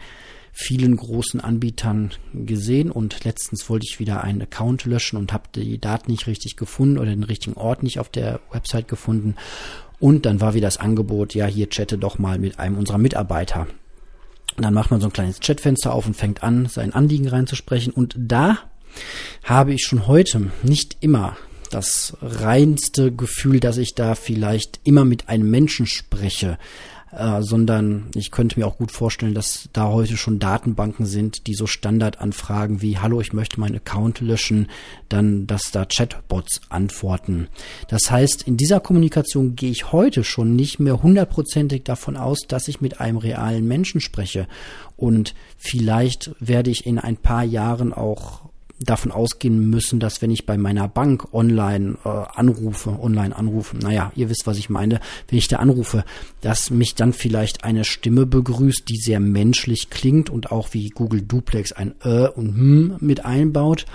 vielen 0.52 0.96
großen 0.96 1.40
Anbietern 1.40 2.12
gesehen 2.32 2.92
und 2.92 3.24
letztens 3.24 3.68
wollte 3.68 3.86
ich 3.90 3.98
wieder 3.98 4.22
einen 4.22 4.40
Account 4.40 4.84
löschen 4.84 5.16
und 5.16 5.32
habe 5.32 5.48
die 5.52 5.80
Daten 5.80 6.12
nicht 6.12 6.28
richtig 6.28 6.56
gefunden 6.56 6.98
oder 6.98 7.10
den 7.10 7.24
richtigen 7.24 7.56
Ort 7.56 7.82
nicht 7.82 7.98
auf 7.98 8.08
der 8.08 8.40
Website 8.52 8.86
gefunden. 8.86 9.34
Und 10.00 10.26
dann 10.26 10.40
war 10.40 10.54
wieder 10.54 10.66
das 10.66 10.78
Angebot, 10.78 11.34
ja, 11.34 11.46
hier 11.46 11.68
chatte 11.68 11.98
doch 11.98 12.18
mal 12.18 12.38
mit 12.38 12.58
einem 12.58 12.76
unserer 12.76 12.98
Mitarbeiter. 12.98 13.66
Und 14.56 14.64
dann 14.64 14.74
macht 14.74 14.90
man 14.90 15.00
so 15.00 15.06
ein 15.08 15.12
kleines 15.12 15.40
Chatfenster 15.40 15.92
auf 15.92 16.06
und 16.06 16.16
fängt 16.16 16.42
an, 16.42 16.66
sein 16.66 16.92
Anliegen 16.92 17.28
reinzusprechen. 17.28 17.92
Und 17.92 18.14
da 18.18 18.58
habe 19.42 19.72
ich 19.74 19.84
schon 19.84 20.06
heute 20.06 20.52
nicht 20.62 20.98
immer 21.00 21.36
das 21.70 22.16
reinste 22.22 23.10
Gefühl, 23.12 23.58
dass 23.58 23.78
ich 23.78 23.94
da 23.94 24.14
vielleicht 24.14 24.80
immer 24.84 25.04
mit 25.04 25.28
einem 25.28 25.50
Menschen 25.50 25.86
spreche, 25.86 26.58
äh, 27.16 27.42
sondern 27.42 28.06
ich 28.14 28.30
könnte 28.30 28.58
mir 28.58 28.66
auch 28.66 28.78
gut 28.78 28.90
vorstellen, 28.90 29.34
dass 29.34 29.68
da 29.72 29.88
heute 29.88 30.16
schon 30.16 30.38
Datenbanken 30.38 31.06
sind, 31.06 31.46
die 31.46 31.54
so 31.54 31.66
Standardanfragen 31.66 32.82
wie 32.82 32.98
Hallo, 32.98 33.20
ich 33.20 33.32
möchte 33.32 33.60
meinen 33.60 33.76
Account 33.76 34.20
löschen, 34.20 34.68
dann, 35.08 35.46
dass 35.46 35.70
da 35.70 35.84
Chatbots 35.84 36.62
antworten. 36.68 37.48
Das 37.88 38.10
heißt, 38.10 38.42
in 38.42 38.56
dieser 38.56 38.80
Kommunikation 38.80 39.56
gehe 39.56 39.70
ich 39.70 39.92
heute 39.92 40.24
schon 40.24 40.56
nicht 40.56 40.80
mehr 40.80 41.02
hundertprozentig 41.02 41.84
davon 41.84 42.16
aus, 42.16 42.40
dass 42.48 42.68
ich 42.68 42.80
mit 42.80 43.00
einem 43.00 43.18
realen 43.18 43.66
Menschen 43.66 44.00
spreche. 44.00 44.46
Und 44.96 45.34
vielleicht 45.56 46.30
werde 46.40 46.70
ich 46.70 46.86
in 46.86 46.98
ein 46.98 47.16
paar 47.16 47.44
Jahren 47.44 47.92
auch 47.92 48.50
davon 48.80 49.12
ausgehen 49.12 49.70
müssen, 49.70 50.00
dass 50.00 50.20
wenn 50.20 50.30
ich 50.30 50.46
bei 50.46 50.56
meiner 50.56 50.88
Bank 50.88 51.32
online 51.32 51.96
äh, 52.04 52.08
anrufe, 52.08 52.98
online 53.00 53.34
anrufe, 53.34 53.76
naja, 53.76 54.12
ihr 54.16 54.28
wisst, 54.28 54.46
was 54.46 54.58
ich 54.58 54.68
meine, 54.70 55.00
wenn 55.28 55.38
ich 55.38 55.48
da 55.48 55.56
anrufe, 55.56 56.04
dass 56.40 56.70
mich 56.70 56.94
dann 56.94 57.12
vielleicht 57.12 57.64
eine 57.64 57.84
Stimme 57.84 58.26
begrüßt, 58.26 58.88
die 58.88 58.96
sehr 58.96 59.20
menschlich 59.20 59.90
klingt 59.90 60.30
und 60.30 60.50
auch 60.50 60.68
wie 60.72 60.88
Google 60.90 61.22
Duplex 61.22 61.72
ein 61.72 61.94
äh 62.02 62.28
und 62.28 62.54
hm 62.54 62.96
mit 63.00 63.24
einbaut, 63.24 63.86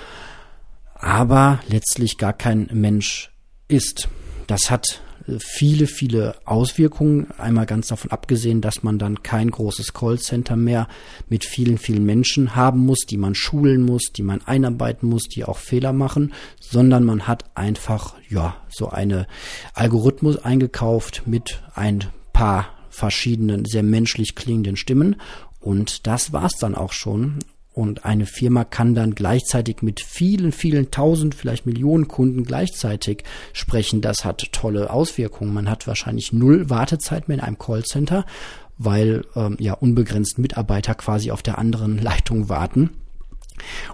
aber 0.95 1.59
letztlich 1.67 2.17
gar 2.17 2.33
kein 2.33 2.69
Mensch 2.73 3.31
ist. 3.67 4.09
Das 4.47 4.71
hat 4.71 5.01
viele, 5.39 5.85
viele 5.85 6.35
Auswirkungen. 6.45 7.27
Einmal 7.37 7.67
ganz 7.67 7.87
davon 7.87 8.11
abgesehen, 8.11 8.61
dass 8.61 8.81
man 8.81 8.97
dann 8.97 9.21
kein 9.21 9.51
großes 9.51 9.93
Callcenter 9.93 10.55
mehr 10.55 10.87
mit 11.27 11.45
vielen, 11.45 11.77
vielen 11.77 12.05
Menschen 12.05 12.55
haben 12.55 12.79
muss, 12.79 13.05
die 13.07 13.17
man 13.17 13.35
schulen 13.35 13.83
muss, 13.83 14.11
die 14.15 14.23
man 14.23 14.41
einarbeiten 14.41 15.07
muss, 15.07 15.23
die 15.23 15.45
auch 15.45 15.57
Fehler 15.57 15.93
machen, 15.93 16.33
sondern 16.59 17.03
man 17.03 17.27
hat 17.27 17.45
einfach, 17.53 18.15
ja, 18.29 18.55
so 18.69 18.89
eine 18.89 19.27
Algorithmus 19.73 20.37
eingekauft 20.37 21.23
mit 21.25 21.61
ein 21.75 22.05
paar 22.33 22.69
verschiedenen, 22.89 23.65
sehr 23.65 23.83
menschlich 23.83 24.35
klingenden 24.35 24.75
Stimmen. 24.75 25.17
Und 25.59 26.07
das 26.07 26.33
war's 26.33 26.53
dann 26.59 26.75
auch 26.75 26.93
schon. 26.93 27.39
Und 27.73 28.03
eine 28.03 28.25
Firma 28.25 28.63
kann 28.63 28.95
dann 28.95 29.15
gleichzeitig 29.15 29.81
mit 29.81 30.01
vielen, 30.01 30.51
vielen 30.51 30.91
tausend, 30.91 31.35
vielleicht 31.35 31.65
Millionen 31.65 32.07
Kunden 32.07 32.43
gleichzeitig 32.43 33.23
sprechen. 33.53 34.01
Das 34.01 34.25
hat 34.25 34.51
tolle 34.51 34.91
Auswirkungen. 34.91 35.53
Man 35.53 35.69
hat 35.69 35.87
wahrscheinlich 35.87 36.33
null 36.33 36.69
Wartezeit 36.69 37.27
mehr 37.27 37.37
in 37.37 37.43
einem 37.43 37.59
Callcenter, 37.59 38.25
weil 38.77 39.23
ähm, 39.35 39.55
ja 39.59 39.73
unbegrenzt 39.73 40.39
Mitarbeiter 40.39 40.95
quasi 40.95 41.31
auf 41.31 41.43
der 41.43 41.57
anderen 41.57 41.97
Leitung 42.01 42.49
warten. 42.49 42.89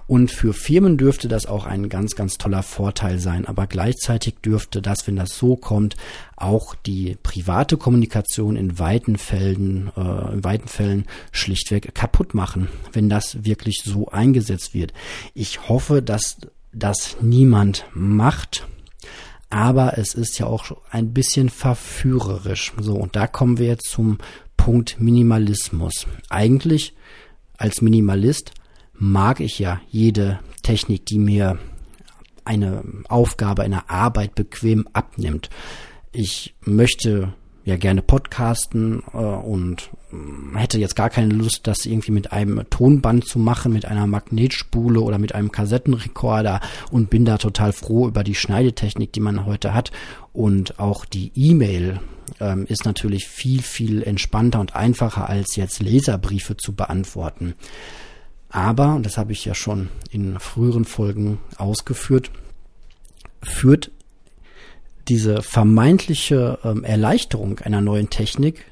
Und 0.06 0.30
für 0.30 0.52
Firmen 0.52 0.96
dürfte 0.96 1.28
das 1.28 1.46
auch 1.46 1.66
ein 1.66 1.88
ganz, 1.88 2.14
ganz 2.14 2.34
toller 2.38 2.62
Vorteil 2.62 3.18
sein. 3.18 3.46
Aber 3.46 3.66
gleichzeitig 3.66 4.36
dürfte 4.44 4.82
das, 4.82 5.06
wenn 5.06 5.16
das 5.16 5.36
so 5.36 5.56
kommt, 5.56 5.96
auch 6.36 6.74
die 6.74 7.16
private 7.22 7.76
Kommunikation 7.76 8.56
in 8.56 8.78
weiten 8.78 9.16
Fällen, 9.16 9.90
äh, 9.96 10.32
in 10.32 10.44
weiten 10.44 10.68
Fällen 10.68 11.06
schlichtweg 11.32 11.94
kaputt 11.94 12.34
machen, 12.34 12.68
wenn 12.92 13.08
das 13.08 13.44
wirklich 13.44 13.82
so 13.84 14.08
eingesetzt 14.08 14.74
wird. 14.74 14.92
Ich 15.34 15.68
hoffe, 15.68 16.02
dass 16.02 16.38
das 16.72 17.16
niemand 17.20 17.86
macht. 17.94 18.66
Aber 19.48 19.96
es 19.96 20.14
ist 20.14 20.38
ja 20.38 20.46
auch 20.46 20.76
ein 20.90 21.12
bisschen 21.12 21.48
verführerisch. 21.48 22.72
So, 22.80 22.94
und 22.94 23.14
da 23.16 23.26
kommen 23.26 23.58
wir 23.58 23.66
jetzt 23.66 23.88
zum 23.88 24.18
Punkt 24.56 25.00
Minimalismus. 25.00 26.06
Eigentlich 26.28 26.94
als 27.56 27.80
Minimalist 27.80 28.52
mag 28.98 29.40
ich 29.40 29.58
ja 29.58 29.80
jede 29.88 30.40
Technik, 30.62 31.06
die 31.06 31.18
mir 31.18 31.58
eine 32.44 32.82
Aufgabe, 33.08 33.62
eine 33.62 33.90
Arbeit 33.90 34.34
bequem 34.34 34.88
abnimmt. 34.92 35.50
Ich 36.12 36.54
möchte 36.64 37.34
ja 37.66 37.76
gerne 37.76 38.00
podcasten 38.00 39.02
äh, 39.12 39.16
und 39.16 39.90
mm, 40.12 40.56
hätte 40.56 40.78
jetzt 40.78 40.94
gar 40.94 41.10
keine 41.10 41.34
Lust, 41.34 41.66
das 41.66 41.84
irgendwie 41.84 42.12
mit 42.12 42.32
einem 42.32 42.62
Tonband 42.70 43.26
zu 43.26 43.40
machen, 43.40 43.72
mit 43.72 43.86
einer 43.86 44.06
Magnetspule 44.06 45.00
oder 45.00 45.18
mit 45.18 45.34
einem 45.34 45.50
Kassettenrekorder 45.50 46.60
und 46.92 47.10
bin 47.10 47.24
da 47.24 47.38
total 47.38 47.72
froh 47.72 48.06
über 48.06 48.22
die 48.22 48.36
Schneidetechnik, 48.36 49.12
die 49.12 49.20
man 49.20 49.44
heute 49.46 49.74
hat. 49.74 49.90
Und 50.32 50.78
auch 50.78 51.04
die 51.04 51.32
E-Mail 51.34 52.00
ähm, 52.40 52.66
ist 52.66 52.84
natürlich 52.84 53.26
viel, 53.26 53.62
viel 53.62 54.02
entspannter 54.04 54.60
und 54.60 54.76
einfacher 54.76 55.28
als 55.28 55.56
jetzt 55.56 55.82
Leserbriefe 55.82 56.56
zu 56.56 56.72
beantworten. 56.72 57.54
Aber, 58.56 58.94
und 58.94 59.04
das 59.04 59.18
habe 59.18 59.32
ich 59.32 59.44
ja 59.44 59.54
schon 59.54 59.90
in 60.10 60.40
früheren 60.40 60.86
Folgen 60.86 61.40
ausgeführt, 61.58 62.30
führt 63.42 63.90
diese 65.08 65.42
vermeintliche 65.42 66.58
ähm, 66.64 66.82
Erleichterung 66.82 67.58
einer 67.58 67.82
neuen 67.82 68.08
Technik 68.08 68.64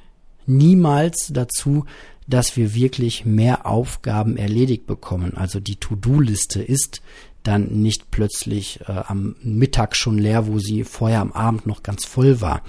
niemals 0.46 1.28
dazu, 1.34 1.84
dass 2.26 2.56
wir 2.56 2.74
wirklich 2.74 3.26
mehr 3.26 3.66
Aufgaben 3.66 4.38
erledigt 4.38 4.86
bekommen. 4.86 5.36
Also 5.36 5.60
die 5.60 5.76
To-Do-Liste 5.76 6.62
ist 6.62 7.02
dann 7.42 7.66
nicht 7.66 8.10
plötzlich 8.10 8.80
äh, 8.88 9.02
am 9.06 9.36
Mittag 9.42 9.96
schon 9.96 10.16
leer, 10.16 10.46
wo 10.46 10.60
sie 10.60 10.84
vorher 10.84 11.20
am 11.20 11.32
Abend 11.32 11.66
noch 11.66 11.82
ganz 11.82 12.06
voll 12.06 12.40
war. 12.40 12.62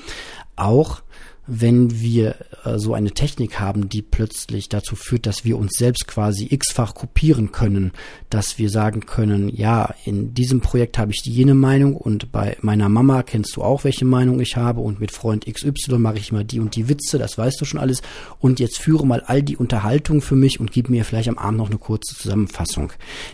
Auch 0.58 1.01
wenn 1.47 1.99
wir 2.01 2.36
äh, 2.63 2.77
so 2.77 2.93
eine 2.93 3.12
Technik 3.12 3.60
haben, 3.60 3.89
die 3.89 4.01
plötzlich 4.01 4.69
dazu 4.69 4.95
führt, 4.95 5.25
dass 5.25 5.45
wir 5.45 5.58
uns 5.58 5.73
selbst 5.77 6.08
quasi 6.08 6.47
x-fach 6.49 6.95
kopieren 6.95 7.51
können, 7.51 7.91
dass 8.29 8.58
wir 8.58 8.69
sagen 8.69 9.05
können, 9.05 9.49
ja, 9.49 9.93
in 10.05 10.34
diesem 10.34 10.62
Projekt 10.62 10.97
habe 10.97 11.12
ich 11.12 11.21
jene 11.25 11.53
Meinung 11.53 11.95
und 11.95 12.31
bei 12.31 12.58
meiner 12.62 12.89
Mama 12.89 13.23
kennst 13.23 13.55
du 13.55 13.63
auch, 13.63 13.84
welche 13.84 14.05
Meinung 14.05 14.39
ich 14.39 14.58
habe 14.58 14.81
und 14.81 14.99
mit 14.99 15.12
Freund 15.12 15.45
XY 15.45 15.99
mache 15.99 16.17
ich 16.17 16.31
immer 16.31 16.43
die 16.43 16.60
und 16.60 16.75
die 16.75 16.89
Witze, 16.89 17.17
das 17.19 17.38
weißt 17.38 17.62
du 17.62 17.65
schon 17.65 17.79
alles 17.79 18.01
und 18.39 18.60
jetzt 18.60 18.79
führe 18.79 19.05
mal 19.05 19.21
all 19.21 19.43
die 19.43 19.58
Unterhaltung 19.58 20.21
für 20.21 20.36
mich 20.36 20.60
und 20.60 20.71
gib 20.71 20.89
mir 20.89 21.05
vielleicht 21.05 21.29
am 21.29 21.38
Abend 21.38 21.58
noch 21.58 21.69
eine 21.69 21.79
kurze 21.79 22.15
Zusammenfassung, 22.15 22.91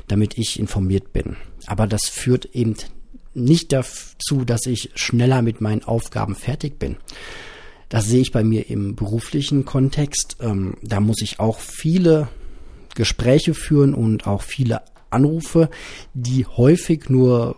damit 0.07 0.37
ich 0.37 0.59
informiert 0.59 1.13
bin. 1.13 1.37
Aber 1.67 1.87
das 1.87 2.09
führt 2.09 2.45
eben 2.53 2.75
nicht 3.33 3.71
dazu, 3.71 4.43
dass 4.45 4.65
ich 4.65 4.91
schneller 4.95 5.41
mit 5.41 5.61
meinen 5.61 5.83
Aufgaben 5.83 6.35
fertig 6.35 6.77
bin. 6.79 6.97
Das 7.91 8.05
sehe 8.05 8.21
ich 8.21 8.31
bei 8.31 8.45
mir 8.45 8.69
im 8.69 8.95
beruflichen 8.95 9.65
Kontext. 9.65 10.37
Ähm, 10.39 10.75
da 10.81 11.01
muss 11.01 11.21
ich 11.21 11.41
auch 11.41 11.59
viele 11.59 12.29
Gespräche 12.95 13.53
führen 13.53 13.93
und 13.93 14.27
auch 14.27 14.43
viele 14.43 14.81
Anrufe, 15.09 15.69
die 16.13 16.45
häufig 16.45 17.09
nur 17.09 17.57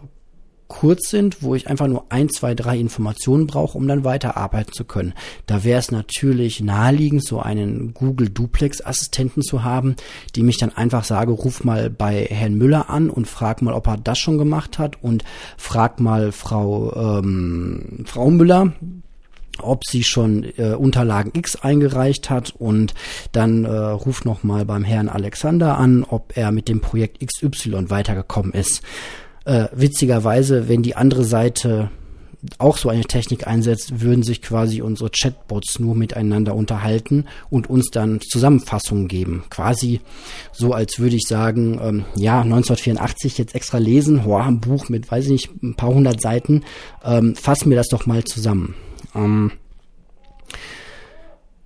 kurz 0.67 1.11
sind, 1.11 1.43
wo 1.43 1.53
ich 1.53 1.67
einfach 1.67 1.85
nur 1.85 2.05
ein, 2.09 2.29
zwei, 2.29 2.55
drei 2.55 2.79
Informationen 2.79 3.45
brauche, 3.45 3.77
um 3.77 3.87
dann 3.87 4.03
weiterarbeiten 4.03 4.73
zu 4.73 4.85
können. 4.85 5.13
Da 5.45 5.63
wäre 5.63 5.77
es 5.77 5.91
natürlich 5.91 6.61
naheliegend, 6.61 7.23
so 7.23 7.39
einen 7.39 7.93
Google 7.93 8.29
Duplex 8.29 8.83
Assistenten 8.83 9.43
zu 9.43 9.63
haben, 9.63 9.95
die 10.35 10.41
mich 10.41 10.57
dann 10.57 10.75
einfach 10.75 11.03
sage, 11.03 11.31
ruf 11.31 11.63
mal 11.63 11.91
bei 11.91 12.25
Herrn 12.25 12.55
Müller 12.55 12.89
an 12.89 13.11
und 13.11 13.27
frag 13.27 13.61
mal, 13.61 13.75
ob 13.75 13.85
er 13.85 13.97
das 13.97 14.17
schon 14.17 14.39
gemacht 14.39 14.79
hat 14.79 15.03
und 15.03 15.23
frag 15.57 15.99
mal 15.99 16.31
Frau 16.31 17.19
ähm, 17.19 18.03
Frau 18.07 18.31
Müller, 18.31 18.73
ob 19.61 19.85
sie 19.85 20.03
schon 20.03 20.45
äh, 20.57 20.73
Unterlagen 20.73 21.31
X 21.33 21.55
eingereicht 21.55 22.29
hat 22.29 22.53
und 22.57 22.93
dann 23.31 23.65
äh, 23.65 23.69
ruft 23.69 24.25
noch 24.25 24.43
mal 24.43 24.65
beim 24.65 24.83
Herrn 24.83 25.09
Alexander 25.09 25.77
an, 25.77 26.03
ob 26.03 26.35
er 26.35 26.51
mit 26.51 26.67
dem 26.69 26.81
Projekt 26.81 27.25
XY 27.25 27.89
weitergekommen 27.89 28.53
ist. 28.53 28.81
Äh, 29.45 29.67
witzigerweise, 29.73 30.69
wenn 30.69 30.83
die 30.83 30.95
andere 30.95 31.23
Seite 31.23 31.91
auch 32.57 32.77
so 32.77 32.89
eine 32.89 33.03
Technik 33.03 33.47
einsetzt, 33.47 34.01
würden 34.01 34.23
sich 34.23 34.41
quasi 34.41 34.81
unsere 34.81 35.09
Chatbots 35.09 35.79
nur 35.79 35.95
miteinander 35.95 36.55
unterhalten 36.55 37.25
und 37.49 37.69
uns 37.69 37.89
dann 37.89 38.19
Zusammenfassungen 38.21 39.07
geben. 39.07 39.43
Quasi 39.49 40.01
so, 40.51 40.73
als 40.73 40.99
würde 40.99 41.15
ich 41.15 41.27
sagen, 41.27 41.79
ähm, 41.81 42.05
ja, 42.15 42.41
1984 42.41 43.37
jetzt 43.37 43.55
extra 43.55 43.77
lesen, 43.77 44.25
hoa, 44.25 44.45
ein 44.45 44.59
Buch 44.59 44.89
mit, 44.89 45.09
weiß 45.09 45.25
ich 45.25 45.31
nicht, 45.31 45.63
ein 45.63 45.75
paar 45.75 45.93
hundert 45.93 46.21
Seiten, 46.21 46.63
ähm, 47.03 47.35
fass 47.35 47.65
mir 47.65 47.75
das 47.75 47.87
doch 47.87 48.05
mal 48.05 48.23
zusammen. 48.23 48.75
Ähm, 49.15 49.51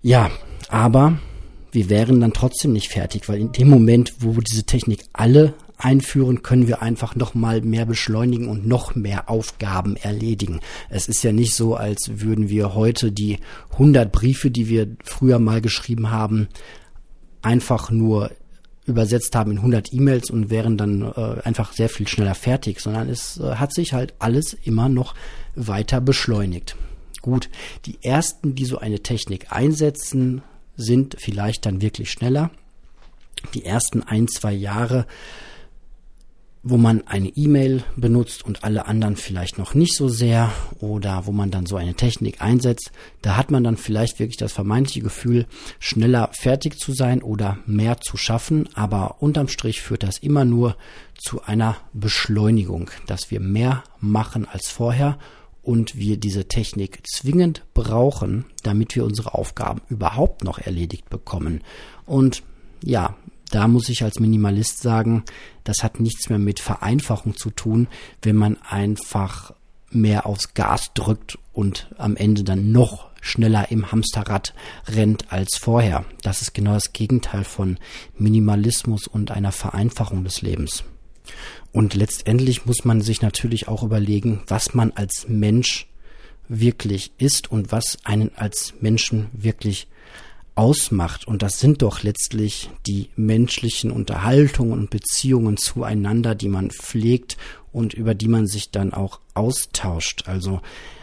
ja, 0.01 0.31
aber 0.69 1.19
wir 1.71 1.89
wären 1.89 2.21
dann 2.21 2.33
trotzdem 2.33 2.73
nicht 2.73 2.89
fertig, 2.89 3.27
weil 3.29 3.39
in 3.39 3.51
dem 3.51 3.69
Moment, 3.69 4.15
wo 4.19 4.39
diese 4.41 4.63
Technik 4.63 5.03
alle 5.13 5.53
einführen, 5.77 6.41
können 6.41 6.67
wir 6.67 6.81
einfach 6.81 7.15
noch 7.15 7.35
mal 7.35 7.61
mehr 7.61 7.85
beschleunigen 7.85 8.47
und 8.47 8.65
noch 8.65 8.95
mehr 8.95 9.29
Aufgaben 9.29 9.95
erledigen. 9.95 10.59
Es 10.89 11.07
ist 11.07 11.23
ja 11.23 11.31
nicht 11.31 11.53
so, 11.53 11.75
als 11.75 12.09
würden 12.15 12.49
wir 12.49 12.73
heute 12.73 13.11
die 13.11 13.37
100 13.73 14.11
Briefe, 14.11 14.49
die 14.49 14.69
wir 14.69 14.87
früher 15.03 15.39
mal 15.39 15.61
geschrieben 15.61 16.09
haben, 16.09 16.47
einfach 17.41 17.91
nur 17.91 18.31
übersetzt 18.85 19.35
haben 19.35 19.51
in 19.51 19.57
100 19.57 19.93
E-Mails 19.93 20.31
und 20.31 20.49
wären 20.49 20.77
dann 20.77 21.01
äh, 21.01 21.41
einfach 21.43 21.73
sehr 21.73 21.89
viel 21.89 22.07
schneller 22.07 22.35
fertig, 22.35 22.79
sondern 22.79 23.09
es 23.09 23.37
äh, 23.37 23.55
hat 23.55 23.73
sich 23.73 23.93
halt 23.93 24.13
alles 24.19 24.53
immer 24.53 24.89
noch 24.89 25.13
weiter 25.55 26.01
beschleunigt. 26.01 26.75
Gut, 27.27 27.49
die 27.85 28.01
ersten, 28.03 28.55
die 28.55 28.63
so 28.63 28.77
eine 28.77 29.01
Technik 29.03 29.51
einsetzen, 29.51 30.43
sind 30.77 31.17
vielleicht 31.19 31.65
dann 31.65 31.81
wirklich 31.81 32.09
schneller. 32.09 32.51
Die 33.53 33.65
ersten 33.65 34.01
ein, 34.01 34.29
zwei 34.29 34.53
Jahre 34.53 35.05
wo 36.69 36.77
man 36.77 37.07
eine 37.07 37.29
E-Mail 37.29 37.83
benutzt 37.95 38.43
und 38.43 38.63
alle 38.63 38.87
anderen 38.87 39.15
vielleicht 39.15 39.57
noch 39.57 39.73
nicht 39.73 39.95
so 39.95 40.09
sehr 40.09 40.51
oder 40.79 41.25
wo 41.25 41.31
man 41.31 41.49
dann 41.49 41.65
so 41.65 41.77
eine 41.77 41.93
Technik 41.93 42.41
einsetzt, 42.41 42.91
da 43.21 43.37
hat 43.37 43.51
man 43.51 43.63
dann 43.63 43.77
vielleicht 43.77 44.19
wirklich 44.19 44.37
das 44.37 44.51
vermeintliche 44.51 45.01
Gefühl, 45.01 45.45
schneller 45.79 46.29
fertig 46.33 46.77
zu 46.77 46.91
sein 46.91 47.21
oder 47.21 47.57
mehr 47.65 48.01
zu 48.01 48.17
schaffen, 48.17 48.67
aber 48.73 49.21
unterm 49.21 49.47
Strich 49.47 49.81
führt 49.81 50.03
das 50.03 50.17
immer 50.17 50.43
nur 50.43 50.75
zu 51.17 51.41
einer 51.43 51.77
Beschleunigung, 51.93 52.89
dass 53.05 53.31
wir 53.31 53.39
mehr 53.39 53.83
machen 54.01 54.45
als 54.45 54.67
vorher 54.67 55.17
und 55.67 55.97
wir 55.97 56.15
diese 56.15 56.47
Technik 56.47 57.05
zwingend 57.05 57.65
brauchen, 57.73 58.45
damit 58.63 58.95
wir 58.95 59.03
unsere 59.03 59.33
Aufgaben 59.33 59.81
überhaupt 59.89 60.45
noch 60.45 60.59
erledigt 60.59 61.09
bekommen. 61.09 61.61
Und 62.05 62.41
ja, 62.81 63.17
da 63.51 63.67
muss 63.67 63.89
ich 63.89 64.01
als 64.01 64.21
Minimalist 64.21 64.81
sagen, 64.81 65.25
das 65.65 65.83
hat 65.83 65.99
nichts 65.99 66.29
mehr 66.29 66.39
mit 66.39 66.61
Vereinfachung 66.61 67.35
zu 67.35 67.49
tun, 67.49 67.89
wenn 68.21 68.37
man 68.37 68.55
einfach 68.61 69.53
mehr 69.91 70.25
aufs 70.25 70.53
Gas 70.53 70.93
drückt 70.93 71.37
und 71.51 71.93
am 71.97 72.15
Ende 72.15 72.45
dann 72.45 72.71
noch 72.71 73.09
schneller 73.19 73.69
im 73.69 73.91
Hamsterrad 73.91 74.53
rennt 74.87 75.33
als 75.33 75.57
vorher. 75.57 76.05
Das 76.21 76.41
ist 76.41 76.53
genau 76.53 76.75
das 76.75 76.93
Gegenteil 76.93 77.43
von 77.43 77.77
Minimalismus 78.17 79.05
und 79.05 79.31
einer 79.31 79.51
Vereinfachung 79.51 80.23
des 80.23 80.41
Lebens. 80.41 80.85
Und 81.71 81.93
letztendlich 81.93 82.65
muss 82.65 82.85
man 82.85 83.01
sich 83.01 83.21
natürlich 83.21 83.67
auch 83.67 83.83
überlegen, 83.83 84.41
was 84.47 84.73
man 84.73 84.91
als 84.91 85.27
Mensch 85.27 85.87
wirklich 86.49 87.11
ist 87.17 87.51
und 87.51 87.71
was 87.71 87.97
einen 88.03 88.31
als 88.35 88.73
Menschen 88.79 89.27
wirklich 89.33 89.87
ausmacht. 90.55 91.27
Und 91.27 91.43
das 91.43 91.59
sind 91.59 91.81
doch 91.81 92.03
letztlich 92.03 92.69
die 92.87 93.09
menschlichen 93.15 93.91
Unterhaltungen 93.91 94.73
und 94.73 94.89
Beziehungen 94.89 95.57
zueinander, 95.57 96.35
die 96.35 96.49
man 96.49 96.71
pflegt 96.71 97.37
und 97.71 97.93
über 97.93 98.15
die 98.15 98.27
man 98.27 98.47
sich 98.47 98.71
dann 98.71 98.93
auch 98.93 99.19
austauscht. 99.35 100.23
Also 100.27 100.61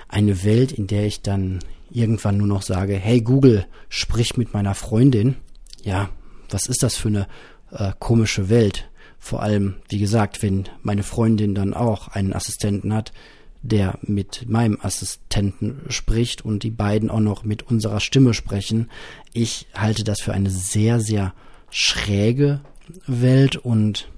eine 0.08 0.42
Welt, 0.44 0.72
in 0.72 0.86
der 0.86 1.06
ich 1.06 1.22
dann 1.22 1.60
irgendwann 1.90 2.38
nur 2.38 2.48
noch 2.48 2.62
sage, 2.62 2.96
hey 2.96 3.20
Google, 3.20 3.66
sprich 3.88 4.36
mit 4.36 4.52
meiner 4.52 4.74
Freundin. 4.74 5.36
Ja, 5.84 6.10
was 6.50 6.66
ist 6.66 6.82
das 6.82 6.96
für 6.96 7.08
eine 7.08 7.28
äh, 7.70 7.92
komische 7.98 8.48
Welt? 8.48 8.88
Vor 9.24 9.42
allem, 9.42 9.76
wie 9.88 9.98
gesagt, 9.98 10.42
wenn 10.42 10.64
meine 10.82 11.02
Freundin 11.02 11.54
dann 11.54 11.72
auch 11.72 12.08
einen 12.08 12.34
Assistenten 12.34 12.92
hat, 12.92 13.14
der 13.62 13.98
mit 14.02 14.50
meinem 14.50 14.78
Assistenten 14.82 15.80
spricht 15.88 16.44
und 16.44 16.62
die 16.62 16.70
beiden 16.70 17.08
auch 17.08 17.20
noch 17.20 17.42
mit 17.42 17.62
unserer 17.62 18.00
Stimme 18.00 18.34
sprechen. 18.34 18.90
Ich 19.32 19.66
halte 19.74 20.04
das 20.04 20.20
für 20.20 20.34
eine 20.34 20.50
sehr, 20.50 21.00
sehr 21.00 21.32
schräge 21.70 22.60
Welt 23.06 23.56
und 23.56 24.10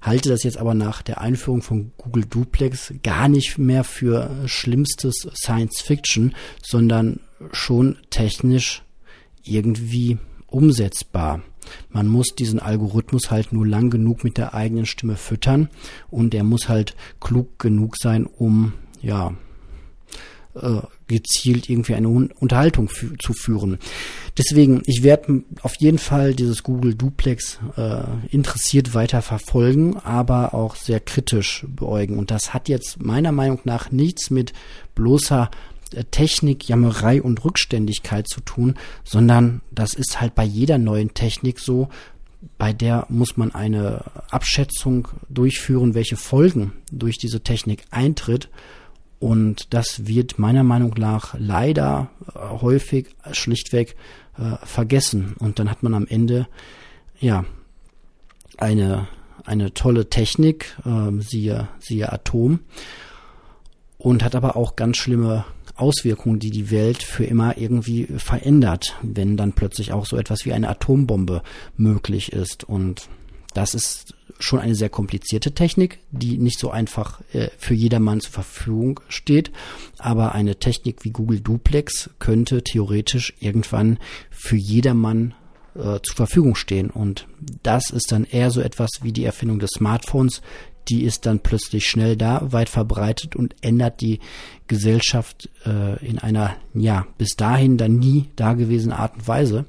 halte 0.00 0.30
das 0.30 0.42
jetzt 0.42 0.56
aber 0.56 0.72
nach 0.72 1.02
der 1.02 1.20
Einführung 1.20 1.60
von 1.60 1.92
Google 1.98 2.24
Duplex 2.24 2.94
gar 3.02 3.28
nicht 3.28 3.58
mehr 3.58 3.84
für 3.84 4.30
schlimmstes 4.46 5.28
Science 5.34 5.82
Fiction, 5.82 6.34
sondern 6.62 7.20
schon 7.52 7.98
technisch 8.08 8.84
irgendwie 9.44 10.16
umsetzbar. 10.52 11.42
Man 11.90 12.08
muss 12.08 12.34
diesen 12.36 12.60
Algorithmus 12.60 13.30
halt 13.30 13.52
nur 13.52 13.66
lang 13.66 13.90
genug 13.90 14.24
mit 14.24 14.36
der 14.36 14.54
eigenen 14.54 14.86
Stimme 14.86 15.16
füttern 15.16 15.68
und 16.10 16.34
er 16.34 16.44
muss 16.44 16.68
halt 16.68 16.96
klug 17.20 17.58
genug 17.58 17.96
sein, 17.96 18.26
um 18.26 18.72
ja 19.00 19.34
äh, 20.54 20.80
gezielt 21.06 21.68
irgendwie 21.68 21.94
eine 21.94 22.08
Unterhaltung 22.08 22.88
zu 23.18 23.32
führen. 23.32 23.78
Deswegen, 24.36 24.82
ich 24.86 25.02
werde 25.02 25.42
auf 25.62 25.74
jeden 25.78 25.98
Fall 25.98 26.34
dieses 26.34 26.62
Google 26.62 26.94
Duplex 26.94 27.58
äh, 27.76 28.02
interessiert 28.30 28.94
weiter 28.94 29.22
verfolgen, 29.22 29.96
aber 29.96 30.54
auch 30.54 30.76
sehr 30.76 31.00
kritisch 31.00 31.66
beäugen. 31.68 32.18
Und 32.18 32.30
das 32.30 32.54
hat 32.54 32.68
jetzt 32.68 33.02
meiner 33.02 33.32
Meinung 33.32 33.60
nach 33.64 33.90
nichts 33.90 34.30
mit 34.30 34.52
bloßer 34.94 35.50
Technik, 36.10 36.68
Jammerei 36.68 37.22
und 37.22 37.44
Rückständigkeit 37.44 38.28
zu 38.28 38.40
tun, 38.40 38.74
sondern 39.04 39.60
das 39.70 39.94
ist 39.94 40.20
halt 40.20 40.34
bei 40.34 40.44
jeder 40.44 40.78
neuen 40.78 41.14
Technik 41.14 41.58
so, 41.60 41.88
bei 42.58 42.72
der 42.72 43.06
muss 43.08 43.36
man 43.36 43.54
eine 43.54 44.04
Abschätzung 44.30 45.08
durchführen, 45.28 45.94
welche 45.94 46.16
Folgen 46.16 46.72
durch 46.90 47.18
diese 47.18 47.42
Technik 47.42 47.84
eintritt. 47.90 48.48
Und 49.20 49.72
das 49.72 50.06
wird 50.06 50.38
meiner 50.38 50.64
Meinung 50.64 50.94
nach 50.98 51.36
leider 51.38 52.10
äh, 52.34 52.38
häufig 52.60 53.06
schlichtweg 53.30 53.94
äh, 54.36 54.56
vergessen. 54.66 55.34
Und 55.38 55.58
dann 55.58 55.70
hat 55.70 55.84
man 55.84 55.94
am 55.94 56.08
Ende, 56.08 56.48
ja, 57.20 57.44
eine, 58.58 59.06
eine 59.44 59.74
tolle 59.74 60.10
Technik, 60.10 60.76
äh, 60.84 61.20
siehe, 61.20 61.68
siehe 61.78 62.12
Atom, 62.12 62.60
und 63.98 64.24
hat 64.24 64.34
aber 64.34 64.56
auch 64.56 64.74
ganz 64.74 64.96
schlimme 64.96 65.44
Auswirkungen, 65.74 66.38
die 66.38 66.50
die 66.50 66.70
Welt 66.70 67.02
für 67.02 67.24
immer 67.24 67.56
irgendwie 67.56 68.06
verändert, 68.16 68.96
wenn 69.02 69.36
dann 69.36 69.52
plötzlich 69.52 69.92
auch 69.92 70.06
so 70.06 70.16
etwas 70.16 70.44
wie 70.44 70.52
eine 70.52 70.68
Atombombe 70.68 71.42
möglich 71.76 72.32
ist. 72.32 72.64
Und 72.64 73.08
das 73.54 73.74
ist 73.74 74.14
schon 74.38 74.60
eine 74.60 74.74
sehr 74.74 74.88
komplizierte 74.88 75.52
Technik, 75.52 76.00
die 76.10 76.38
nicht 76.38 76.58
so 76.58 76.70
einfach 76.70 77.20
äh, 77.32 77.48
für 77.58 77.74
jedermann 77.74 78.20
zur 78.20 78.32
Verfügung 78.32 79.00
steht. 79.08 79.52
Aber 79.98 80.34
eine 80.34 80.56
Technik 80.56 81.04
wie 81.04 81.10
Google 81.10 81.40
Duplex 81.40 82.10
könnte 82.18 82.62
theoretisch 82.62 83.34
irgendwann 83.40 83.98
für 84.30 84.56
jedermann 84.56 85.34
äh, 85.74 86.00
zur 86.02 86.16
Verfügung 86.16 86.54
stehen. 86.54 86.90
Und 86.90 87.26
das 87.62 87.90
ist 87.90 88.12
dann 88.12 88.24
eher 88.24 88.50
so 88.50 88.60
etwas 88.60 88.90
wie 89.02 89.12
die 89.12 89.24
Erfindung 89.24 89.58
des 89.58 89.70
Smartphones, 89.70 90.42
die 90.88 91.04
ist 91.04 91.26
dann 91.26 91.40
plötzlich 91.40 91.86
schnell 91.86 92.16
da, 92.16 92.52
weit 92.52 92.68
verbreitet 92.68 93.36
und 93.36 93.54
ändert 93.60 94.00
die 94.00 94.20
Gesellschaft 94.66 95.48
äh, 95.64 96.04
in 96.04 96.18
einer, 96.18 96.56
ja, 96.74 97.06
bis 97.18 97.30
dahin 97.36 97.76
dann 97.76 97.98
nie 97.98 98.30
dagewesenen 98.36 98.96
Art 98.96 99.14
und 99.14 99.28
Weise. 99.28 99.64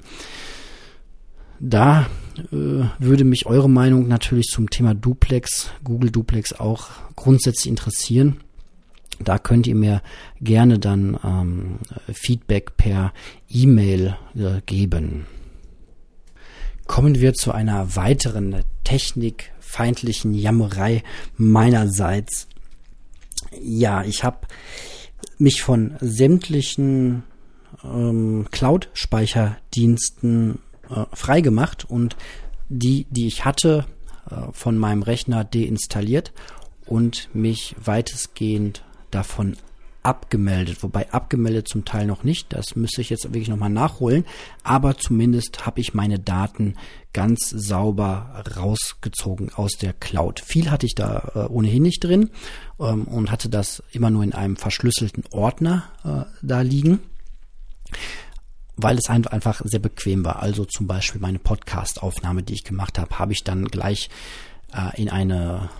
Da 1.60 2.06
äh, 2.52 2.84
würde 2.98 3.24
mich 3.24 3.46
eure 3.46 3.70
Meinung 3.70 4.08
natürlich 4.08 4.46
zum 4.46 4.68
Thema 4.70 4.94
Duplex, 4.94 5.70
Google 5.84 6.10
Duplex 6.10 6.52
auch 6.52 6.88
grundsätzlich 7.16 7.68
interessieren. 7.68 8.40
Da 9.20 9.38
könnt 9.38 9.66
ihr 9.66 9.76
mir 9.76 10.02
gerne 10.40 10.78
dann 10.78 11.18
ähm, 11.24 11.78
Feedback 12.12 12.76
per 12.76 13.12
E-Mail 13.48 14.16
äh, 14.34 14.60
geben. 14.66 15.26
Kommen 16.86 17.20
wir 17.20 17.32
zu 17.32 17.52
einer 17.52 17.96
weiteren 17.96 18.62
Technik, 18.82 19.52
feindlichen 19.74 20.34
Jammerei 20.34 21.02
meinerseits. 21.36 22.46
Ja, 23.60 24.04
ich 24.04 24.22
habe 24.22 24.46
mich 25.36 25.62
von 25.62 25.96
sämtlichen 26.00 27.24
ähm, 27.82 28.46
Cloud-Speicherdiensten 28.52 30.60
äh, 30.88 31.06
freigemacht 31.12 31.90
und 31.90 32.14
die, 32.68 33.08
die 33.10 33.26
ich 33.26 33.44
hatte, 33.44 33.86
äh, 34.30 34.52
von 34.52 34.78
meinem 34.78 35.02
Rechner 35.02 35.42
deinstalliert 35.42 36.32
und 36.86 37.28
mich 37.34 37.74
weitestgehend 37.84 38.84
davon 39.10 39.56
abgemeldet, 40.04 40.82
wobei 40.82 41.10
abgemeldet 41.12 41.66
zum 41.66 41.84
Teil 41.84 42.06
noch 42.06 42.24
nicht, 42.24 42.52
das 42.52 42.76
müsste 42.76 43.00
ich 43.00 43.10
jetzt 43.10 43.24
wirklich 43.24 43.48
nochmal 43.48 43.70
nachholen, 43.70 44.24
aber 44.62 44.96
zumindest 44.96 45.66
habe 45.66 45.80
ich 45.80 45.94
meine 45.94 46.18
Daten 46.18 46.74
ganz 47.12 47.48
sauber 47.50 48.44
rausgezogen 48.56 49.52
aus 49.54 49.72
der 49.72 49.92
Cloud. 49.92 50.40
Viel 50.40 50.70
hatte 50.70 50.86
ich 50.86 50.94
da 50.94 51.32
äh, 51.34 51.38
ohnehin 51.50 51.82
nicht 51.82 52.04
drin 52.04 52.30
ähm, 52.78 53.04
und 53.04 53.30
hatte 53.30 53.48
das 53.48 53.82
immer 53.92 54.10
nur 54.10 54.22
in 54.22 54.32
einem 54.32 54.56
verschlüsselten 54.56 55.24
Ordner 55.32 55.84
äh, 56.04 56.30
da 56.42 56.60
liegen 56.60 57.00
weil 58.76 58.98
es 58.98 59.08
einfach 59.08 59.62
sehr 59.64 59.78
bequem 59.78 60.24
war. 60.24 60.42
Also 60.42 60.64
zum 60.64 60.88
Beispiel 60.88 61.20
meine 61.20 61.38
Podcast-Aufnahme, 61.38 62.42
die 62.42 62.54
ich 62.54 62.64
gemacht 62.64 62.98
habe, 62.98 63.20
habe 63.20 63.32
ich 63.32 63.44
dann 63.44 63.66
gleich 63.66 64.10
äh, 64.74 65.00
in 65.00 65.08
eine 65.08 65.70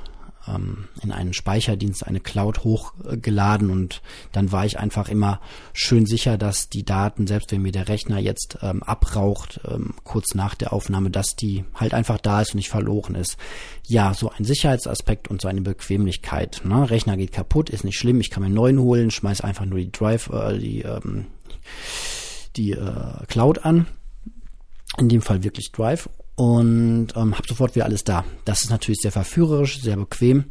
ähm, 0.49 0.89
in 1.03 1.13
einen 1.13 1.33
Speicherdienst, 1.33 2.07
eine 2.07 2.21
Cloud 2.21 2.65
hochgeladen 2.65 3.71
und 3.71 4.03
dann 4.33 4.53
war 4.53 4.65
ich 4.65 4.79
einfach 4.79 5.09
immer 5.09 5.41
schön 5.73 6.07
sicher, 6.07 6.39
dass 6.39 6.69
die 6.69 6.85
Daten, 6.85 7.27
selbst 7.27 7.53
wenn 7.53 7.63
mir 7.63 7.73
der 7.73 7.89
Rechner 7.89 8.19
jetzt 8.19 8.59
ähm, 8.63 8.83
abraucht, 8.83 9.61
ähm, 9.69 9.95
kurz 10.05 10.35
nach 10.35 10.55
der 10.55 10.73
Aufnahme, 10.73 11.11
dass 11.11 11.37
die 11.37 11.65
halt 11.75 11.95
einfach 11.95 12.19
da 12.19 12.43
ist 12.43 12.51
und 12.51 12.57
nicht 12.57 12.71
verloren 12.71 13.15
ist. 13.15 13.37
Ja, 13.87 14.15
so 14.15 14.31
ein 14.31 14.45
Sicherheitsaspekt 14.45 15.29
und 15.29 15.41
so 15.41 15.49
eine 15.49 15.61
Bequemlichkeit. 15.61 16.63
Ne? 16.65 16.91
Rechner 16.91 17.17
geht 17.17 17.33
kaputt, 17.33 17.71
ist 17.71 17.85
nicht 17.85 17.99
schlimm, 17.99 18.21
ich 18.21 18.31
kann 18.31 18.43
mir 18.43 18.47
einen 18.47 18.55
neuen 18.55 18.79
holen, 18.79 19.11
schmeiß 19.11 19.41
einfach 19.41 19.65
nur 19.65 19.79
die 19.79 19.93
Drive, 19.93 20.31
äh, 20.31 20.59
die, 20.59 20.83
ähm, 20.83 21.27
die 22.57 22.73
äh, 22.73 23.27
Cloud 23.29 23.65
an. 23.65 23.87
In 24.97 25.09
dem 25.09 25.23
Fall 25.23 25.43
wirklich 25.43 25.73
Drive 25.73 26.09
und 26.37 27.09
ähm, 27.17 27.35
habe 27.35 27.49
sofort 27.49 27.75
wieder 27.75 27.85
alles 27.85 28.05
da. 28.05 28.25
Das 28.45 28.63
ist 28.63 28.71
natürlich 28.71 29.01
sehr 29.01 29.13
verführerisch, 29.13 29.81
sehr 29.81 29.97
bequem, 29.97 30.45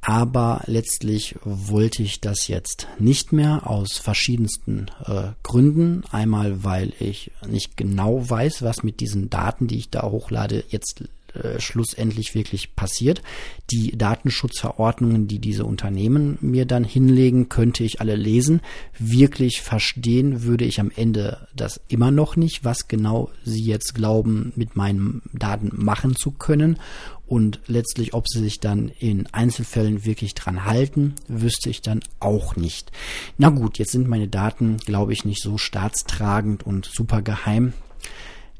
aber 0.00 0.62
letztlich 0.66 1.34
wollte 1.42 2.02
ich 2.02 2.20
das 2.20 2.46
jetzt 2.46 2.86
nicht 2.98 3.32
mehr 3.32 3.68
aus 3.68 3.98
verschiedensten 3.98 4.86
äh, 5.04 5.32
Gründen. 5.42 6.04
Einmal, 6.12 6.62
weil 6.62 6.92
ich 7.00 7.32
nicht 7.46 7.76
genau 7.76 8.28
weiß, 8.28 8.62
was 8.62 8.84
mit 8.84 9.00
diesen 9.00 9.30
Daten, 9.30 9.66
die 9.66 9.78
ich 9.78 9.90
da 9.90 10.02
hochlade, 10.02 10.62
jetzt 10.68 11.02
äh, 11.36 11.60
schlussendlich 11.60 12.34
wirklich 12.34 12.74
passiert. 12.74 13.22
Die 13.70 13.96
Datenschutzverordnungen, 13.96 15.28
die 15.28 15.38
diese 15.38 15.64
Unternehmen 15.64 16.38
mir 16.40 16.66
dann 16.66 16.84
hinlegen, 16.84 17.48
könnte 17.48 17.84
ich 17.84 18.00
alle 18.00 18.16
lesen. 18.16 18.60
Wirklich 18.98 19.62
verstehen 19.62 20.42
würde 20.42 20.64
ich 20.64 20.80
am 20.80 20.90
Ende 20.94 21.46
das 21.54 21.80
immer 21.88 22.10
noch 22.10 22.36
nicht, 22.36 22.64
was 22.64 22.88
genau 22.88 23.30
sie 23.44 23.62
jetzt 23.62 23.94
glauben, 23.94 24.52
mit 24.56 24.76
meinen 24.76 25.22
Daten 25.32 25.70
machen 25.72 26.16
zu 26.16 26.30
können. 26.30 26.78
Und 27.26 27.60
letztlich, 27.66 28.14
ob 28.14 28.28
sie 28.28 28.40
sich 28.40 28.60
dann 28.60 28.88
in 28.88 29.26
Einzelfällen 29.32 30.04
wirklich 30.04 30.34
dran 30.34 30.64
halten, 30.64 31.14
wüsste 31.26 31.70
ich 31.70 31.82
dann 31.82 32.00
auch 32.20 32.54
nicht. 32.54 32.92
Na 33.36 33.48
gut, 33.48 33.78
jetzt 33.78 33.92
sind 33.92 34.06
meine 34.06 34.28
Daten, 34.28 34.76
glaube 34.78 35.12
ich, 35.12 35.24
nicht 35.24 35.42
so 35.42 35.58
staatstragend 35.58 36.64
und 36.64 36.86
super 36.86 37.22
geheim, 37.22 37.72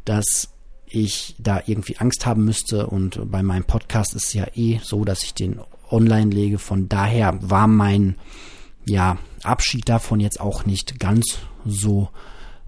dass 0.05 0.49
ich 0.89 1.35
da 1.39 1.63
irgendwie 1.67 1.99
Angst 1.99 2.27
haben 2.27 2.45
müsste. 2.45 2.87
Und 2.87 3.31
bei 3.31 3.43
meinem 3.43 3.65
Podcast 3.65 4.15
ist 4.15 4.27
es 4.27 4.33
ja 4.33 4.47
eh 4.55 4.81
so, 4.83 5.05
dass 5.05 5.23
ich 5.23 5.35
den 5.35 5.61
online 5.91 6.31
lege. 6.31 6.59
Von 6.59 6.89
daher 6.89 7.39
war 7.43 7.67
mein 7.67 8.17
ja, 8.87 9.19
Abschied 9.43 9.89
davon 9.89 10.21
jetzt 10.21 10.41
auch 10.41 10.65
nicht 10.65 11.01
ganz 11.01 11.39
so 11.65 12.09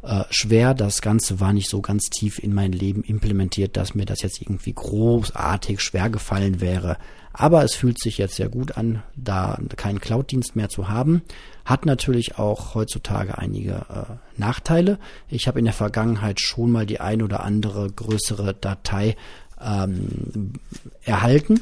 äh, 0.02 0.24
schwer. 0.30 0.74
Das 0.74 1.00
Ganze 1.00 1.40
war 1.40 1.52
nicht 1.52 1.68
so 1.68 1.80
ganz 1.80 2.04
tief 2.10 2.38
in 2.38 2.54
mein 2.54 2.72
Leben 2.72 3.02
implementiert, 3.02 3.76
dass 3.76 3.94
mir 3.94 4.04
das 4.04 4.22
jetzt 4.22 4.40
irgendwie 4.40 4.72
großartig 4.72 5.80
schwer 5.80 6.10
gefallen 6.10 6.60
wäre. 6.60 6.98
Aber 7.32 7.62
es 7.62 7.74
fühlt 7.74 8.00
sich 8.00 8.18
jetzt 8.18 8.34
sehr 8.34 8.48
gut 8.48 8.76
an, 8.76 9.02
da 9.14 9.58
keinen 9.76 10.00
Cloud-Dienst 10.00 10.56
mehr 10.56 10.68
zu 10.68 10.88
haben. 10.88 11.22
Hat 11.68 11.84
natürlich 11.84 12.38
auch 12.38 12.74
heutzutage 12.74 13.36
einige 13.36 13.72
äh, 13.72 14.40
Nachteile. 14.40 14.98
Ich 15.28 15.46
habe 15.48 15.58
in 15.58 15.66
der 15.66 15.74
Vergangenheit 15.74 16.40
schon 16.40 16.72
mal 16.72 16.86
die 16.86 16.98
ein 16.98 17.20
oder 17.20 17.44
andere 17.44 17.90
größere 17.90 18.54
Datei 18.54 19.16
ähm, 19.60 20.54
erhalten 21.02 21.60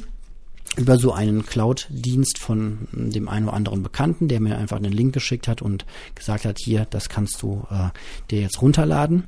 über 0.77 0.97
so 0.97 1.11
einen 1.11 1.45
Cloud-Dienst 1.45 2.37
von 2.39 2.87
dem 2.93 3.27
einen 3.27 3.49
oder 3.49 3.57
anderen 3.57 3.83
Bekannten, 3.83 4.29
der 4.29 4.39
mir 4.39 4.57
einfach 4.57 4.77
einen 4.77 4.93
Link 4.93 5.13
geschickt 5.13 5.45
hat 5.49 5.61
und 5.61 5.85
gesagt 6.15 6.45
hat, 6.45 6.57
hier, 6.57 6.87
das 6.89 7.09
kannst 7.09 7.41
du 7.41 7.67
äh, 7.69 7.89
dir 8.31 8.39
jetzt 8.39 8.61
runterladen. 8.61 9.25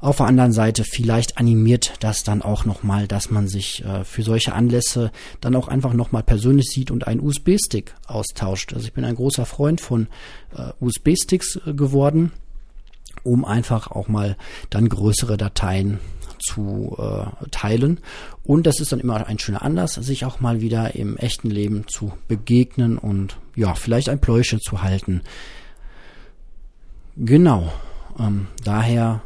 Auf 0.00 0.18
der 0.18 0.26
anderen 0.26 0.52
Seite 0.52 0.84
vielleicht 0.84 1.38
animiert 1.38 1.94
das 2.00 2.22
dann 2.22 2.40
auch 2.40 2.64
nochmal, 2.64 3.08
dass 3.08 3.30
man 3.30 3.48
sich 3.48 3.84
äh, 3.84 4.04
für 4.04 4.22
solche 4.22 4.52
Anlässe 4.52 5.10
dann 5.40 5.56
auch 5.56 5.66
einfach 5.66 5.92
nochmal 5.92 6.22
persönlich 6.22 6.66
sieht 6.70 6.92
und 6.92 7.08
einen 7.08 7.20
USB-Stick 7.20 7.94
austauscht. 8.06 8.74
Also 8.74 8.86
ich 8.86 8.92
bin 8.92 9.04
ein 9.04 9.16
großer 9.16 9.44
Freund 9.44 9.80
von 9.80 10.06
äh, 10.56 10.70
USB-Sticks 10.80 11.60
äh, 11.66 11.74
geworden, 11.74 12.30
um 13.24 13.44
einfach 13.44 13.90
auch 13.90 14.06
mal 14.06 14.36
dann 14.70 14.88
größere 14.88 15.36
Dateien 15.36 15.98
zu 16.38 16.96
äh, 16.96 17.48
teilen. 17.50 17.98
Und 18.44 18.66
das 18.66 18.78
ist 18.78 18.92
dann 18.92 19.00
immer 19.00 19.26
ein 19.26 19.40
schöner 19.40 19.62
Anlass, 19.62 19.94
sich 19.94 20.24
auch 20.24 20.38
mal 20.38 20.60
wieder 20.60 20.94
im 20.94 21.16
echten 21.16 21.50
Leben 21.50 21.86
zu 21.88 22.12
begegnen 22.28 22.98
und 22.98 23.36
ja, 23.56 23.74
vielleicht 23.74 24.08
ein 24.08 24.20
Pläuschen 24.20 24.60
zu 24.60 24.80
halten. 24.82 25.22
Genau. 27.16 27.72
Ähm, 28.16 28.46
daher 28.62 29.22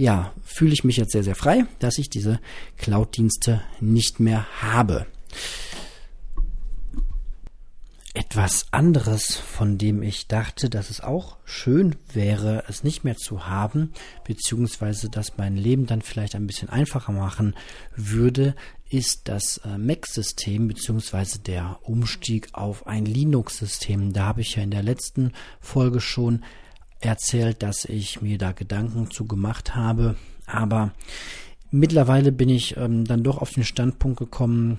ja, 0.00 0.32
fühle 0.42 0.72
ich 0.72 0.82
mich 0.82 0.96
jetzt 0.96 1.12
sehr, 1.12 1.22
sehr 1.22 1.34
frei, 1.34 1.66
dass 1.78 1.98
ich 1.98 2.08
diese 2.08 2.40
Cloud-Dienste 2.78 3.60
nicht 3.80 4.18
mehr 4.18 4.46
habe. 4.62 5.06
Etwas 8.14 8.66
anderes, 8.70 9.36
von 9.36 9.76
dem 9.76 10.02
ich 10.02 10.26
dachte, 10.26 10.70
dass 10.70 10.88
es 10.88 11.02
auch 11.02 11.36
schön 11.44 11.96
wäre, 12.14 12.64
es 12.66 12.82
nicht 12.82 13.04
mehr 13.04 13.16
zu 13.16 13.46
haben, 13.46 13.92
beziehungsweise 14.24 15.10
dass 15.10 15.36
mein 15.36 15.56
Leben 15.56 15.84
dann 15.86 16.00
vielleicht 16.00 16.34
ein 16.34 16.46
bisschen 16.46 16.70
einfacher 16.70 17.12
machen 17.12 17.54
würde, 17.94 18.56
ist 18.88 19.28
das 19.28 19.58
äh, 19.58 19.76
Mac-System 19.76 20.66
beziehungsweise 20.66 21.40
der 21.40 21.78
Umstieg 21.82 22.48
auf 22.52 22.86
ein 22.86 23.04
Linux-System. 23.04 24.14
Da 24.14 24.24
habe 24.24 24.40
ich 24.40 24.56
ja 24.56 24.62
in 24.62 24.70
der 24.70 24.82
letzten 24.82 25.32
Folge 25.60 26.00
schon 26.00 26.42
erzählt, 27.00 27.62
dass 27.62 27.84
ich 27.84 28.22
mir 28.22 28.38
da 28.38 28.52
Gedanken 28.52 29.10
zu 29.10 29.26
gemacht 29.26 29.74
habe. 29.74 30.16
Aber 30.46 30.92
mittlerweile 31.70 32.32
bin 32.32 32.48
ich 32.48 32.76
ähm, 32.76 33.04
dann 33.04 33.22
doch 33.22 33.38
auf 33.38 33.50
den 33.50 33.64
Standpunkt 33.64 34.18
gekommen, 34.18 34.78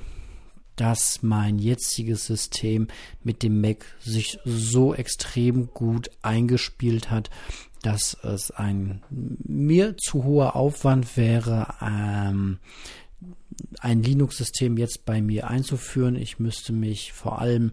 dass 0.75 1.21
mein 1.21 1.59
jetziges 1.59 2.25
System 2.25 2.87
mit 3.23 3.43
dem 3.43 3.61
Mac 3.61 3.85
sich 3.99 4.39
so 4.45 4.93
extrem 4.93 5.67
gut 5.73 6.09
eingespielt 6.21 7.11
hat, 7.11 7.29
dass 7.81 8.17
es 8.23 8.51
ein 8.51 9.01
mir 9.09 9.97
zu 9.97 10.23
hoher 10.23 10.55
Aufwand 10.55 11.17
wäre, 11.17 11.75
ähm, 11.81 12.59
ein 13.79 14.01
Linux-System 14.01 14.77
jetzt 14.77 15.05
bei 15.05 15.21
mir 15.21 15.49
einzuführen. 15.49 16.15
Ich 16.15 16.39
müsste 16.39 16.73
mich 16.73 17.13
vor 17.13 17.41
allem 17.41 17.71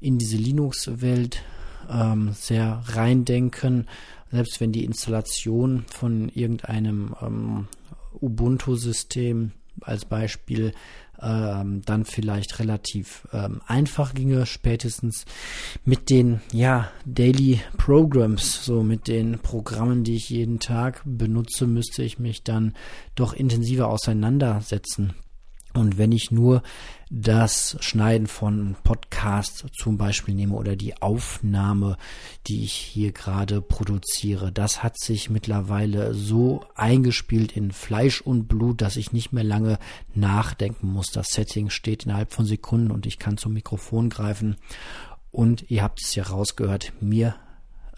in 0.00 0.18
diese 0.18 0.36
Linux-Welt 0.36 1.42
ähm, 1.90 2.32
sehr 2.34 2.82
reindenken. 2.86 3.86
Selbst 4.30 4.60
wenn 4.60 4.72
die 4.72 4.84
Installation 4.84 5.84
von 5.88 6.28
irgendeinem 6.28 7.14
ähm, 7.22 7.68
Ubuntu-System 8.20 9.52
als 9.80 10.04
Beispiel 10.04 10.72
ähm, 11.20 11.82
dann 11.84 12.04
vielleicht 12.04 12.58
relativ 12.58 13.26
ähm, 13.32 13.60
einfach 13.66 14.14
ginge, 14.14 14.46
spätestens 14.46 15.24
mit 15.84 16.10
den 16.10 16.40
ja 16.52 16.90
Daily 17.04 17.60
Programs, 17.76 18.64
so 18.64 18.82
mit 18.82 19.08
den 19.08 19.38
Programmen, 19.38 20.04
die 20.04 20.16
ich 20.16 20.30
jeden 20.30 20.60
Tag 20.60 21.02
benutze, 21.04 21.66
müsste 21.66 22.02
ich 22.02 22.18
mich 22.18 22.44
dann 22.44 22.74
doch 23.14 23.32
intensiver 23.32 23.88
auseinandersetzen. 23.88 25.14
Und 25.78 25.98
wenn 25.98 26.12
ich 26.12 26.30
nur 26.30 26.62
das 27.10 27.76
Schneiden 27.80 28.26
von 28.26 28.76
Podcasts 28.84 29.64
zum 29.72 29.96
Beispiel 29.96 30.34
nehme 30.34 30.54
oder 30.54 30.76
die 30.76 31.00
Aufnahme, 31.00 31.96
die 32.46 32.64
ich 32.64 32.72
hier 32.72 33.12
gerade 33.12 33.62
produziere, 33.62 34.52
das 34.52 34.82
hat 34.82 34.98
sich 34.98 35.30
mittlerweile 35.30 36.12
so 36.14 36.60
eingespielt 36.74 37.52
in 37.52 37.70
Fleisch 37.70 38.20
und 38.20 38.48
Blut, 38.48 38.82
dass 38.82 38.96
ich 38.96 39.12
nicht 39.12 39.32
mehr 39.32 39.44
lange 39.44 39.78
nachdenken 40.14 40.88
muss. 40.88 41.06
Das 41.06 41.28
Setting 41.28 41.70
steht 41.70 42.04
innerhalb 42.04 42.32
von 42.32 42.44
Sekunden 42.44 42.90
und 42.90 43.06
ich 43.06 43.18
kann 43.18 43.38
zum 43.38 43.54
Mikrofon 43.54 44.10
greifen. 44.10 44.56
Und 45.30 45.70
ihr 45.70 45.82
habt 45.82 46.02
es 46.02 46.14
ja 46.14 46.24
rausgehört, 46.24 46.92
mir 47.00 47.36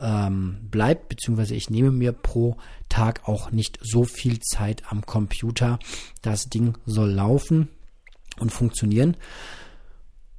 ähm, 0.00 0.58
bleibt, 0.70 1.08
beziehungsweise 1.08 1.54
ich 1.54 1.70
nehme 1.70 1.90
mir 1.90 2.12
pro 2.12 2.56
Tag 2.88 3.28
auch 3.28 3.50
nicht 3.50 3.78
so 3.82 4.04
viel 4.04 4.40
Zeit 4.40 4.82
am 4.88 5.04
Computer. 5.06 5.78
Das 6.22 6.48
Ding 6.48 6.76
soll 6.86 7.10
laufen 7.10 7.68
und 8.38 8.50
funktionieren. 8.50 9.16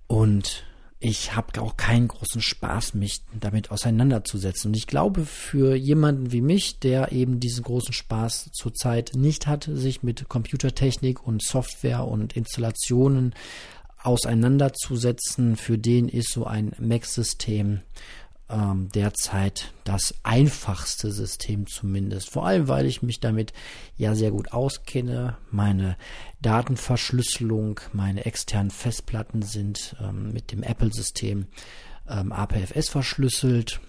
Und 0.08 0.66
ich 1.04 1.36
habe 1.36 1.60
auch 1.62 1.78
keinen 1.78 2.08
großen 2.08 2.42
Spaß, 2.42 2.94
mich 2.94 3.22
damit 3.34 3.72
auseinanderzusetzen. 3.72 4.70
Und 4.70 4.78
ich 4.78 4.86
glaube, 4.86 5.26
für 5.26 5.76
jemanden 5.76 6.32
wie 6.32 6.42
mich, 6.42 6.80
der 6.80 7.12
eben 7.12 7.40
diesen 7.40 7.64
großen 7.64 7.92
Spaß 7.92 8.52
zurzeit 8.54 9.14
nicht 9.16 9.48
hat, 9.48 9.64
sich 9.64 10.04
mit 10.04 10.30
Computertechnik 10.30 11.26
und 11.26 11.42
Software 11.42 12.08
und 12.08 12.34
Installationen 12.34 13.34
auseinanderzusetzen, 14.04 15.56
für 15.56 15.80
den 15.80 16.08
ist 16.08 16.32
so 16.32 16.46
ein 16.46 16.74
Mac-System 16.80 17.82
ähm, 18.52 18.90
derzeit 18.94 19.74
das 19.84 20.16
einfachste 20.24 21.12
System 21.12 21.68
zumindest. 21.68 22.30
Vor 22.30 22.46
allem, 22.46 22.68
weil 22.68 22.86
ich 22.86 23.02
mich 23.02 23.20
damit 23.20 23.54
ja 23.98 24.16
sehr 24.16 24.32
gut 24.32 24.52
auskenne. 24.54 25.38
Meine 25.50 25.98
Datenverschlüsselung, 26.42 27.80
meine 27.94 28.26
externen 28.26 28.72
Festplatten 28.72 29.42
sind 29.42 29.96
ähm, 30.02 30.34
mit 30.34 30.52
dem 30.52 30.64
Apple-System 30.64 31.48
ähm, 32.10 32.32
APFS 32.32 32.90
verschlüsselt, 32.90 33.80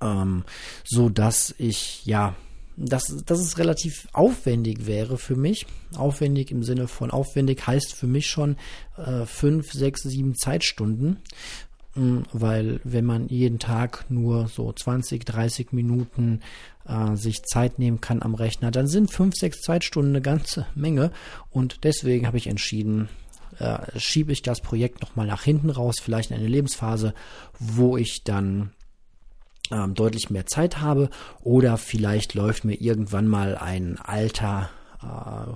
ähm, 0.00 0.44
so 0.84 1.08
dass 1.08 1.54
ich 1.58 2.04
ja 2.06 2.34
dass, 2.76 3.22
dass 3.26 3.38
es 3.38 3.58
relativ 3.58 4.08
aufwendig 4.12 4.86
wäre 4.86 5.18
für 5.18 5.36
mich. 5.36 5.66
Aufwendig 5.94 6.50
im 6.50 6.62
Sinne 6.62 6.88
von 6.88 7.10
aufwendig 7.10 7.66
heißt 7.66 7.92
für 7.92 8.06
mich 8.06 8.28
schon 8.28 8.56
äh, 8.96 9.26
fünf, 9.26 9.72
sechs, 9.72 10.02
sieben 10.02 10.34
Zeitstunden. 10.34 11.18
Weil 11.94 12.80
wenn 12.84 13.04
man 13.04 13.28
jeden 13.28 13.58
Tag 13.58 14.06
nur 14.08 14.48
so 14.48 14.72
20, 14.72 15.26
30 15.26 15.72
Minuten 15.72 16.40
äh, 16.86 17.16
sich 17.16 17.42
Zeit 17.42 17.78
nehmen 17.78 18.00
kann 18.00 18.22
am 18.22 18.34
Rechner, 18.34 18.70
dann 18.70 18.86
sind 18.86 19.10
fünf, 19.12 19.34
sechs 19.34 19.60
Zeitstunden 19.60 20.12
eine 20.12 20.22
ganze 20.22 20.66
Menge. 20.74 21.10
Und 21.50 21.84
deswegen 21.84 22.26
habe 22.26 22.38
ich 22.38 22.46
entschieden, 22.46 23.10
äh, 23.58 23.78
schiebe 23.98 24.32
ich 24.32 24.40
das 24.40 24.60
Projekt 24.60 25.02
nochmal 25.02 25.26
nach 25.26 25.42
hinten 25.42 25.68
raus, 25.68 25.96
vielleicht 26.02 26.30
in 26.30 26.38
eine 26.38 26.48
Lebensphase, 26.48 27.12
wo 27.58 27.98
ich 27.98 28.24
dann 28.24 28.70
ähm, 29.70 29.94
deutlich 29.94 30.30
mehr 30.30 30.46
Zeit 30.46 30.80
habe 30.80 31.10
oder 31.42 31.76
vielleicht 31.76 32.34
läuft 32.34 32.64
mir 32.64 32.80
irgendwann 32.80 33.28
mal 33.28 33.56
ein 33.56 33.98
alter 33.98 34.70
äh, 35.02 35.52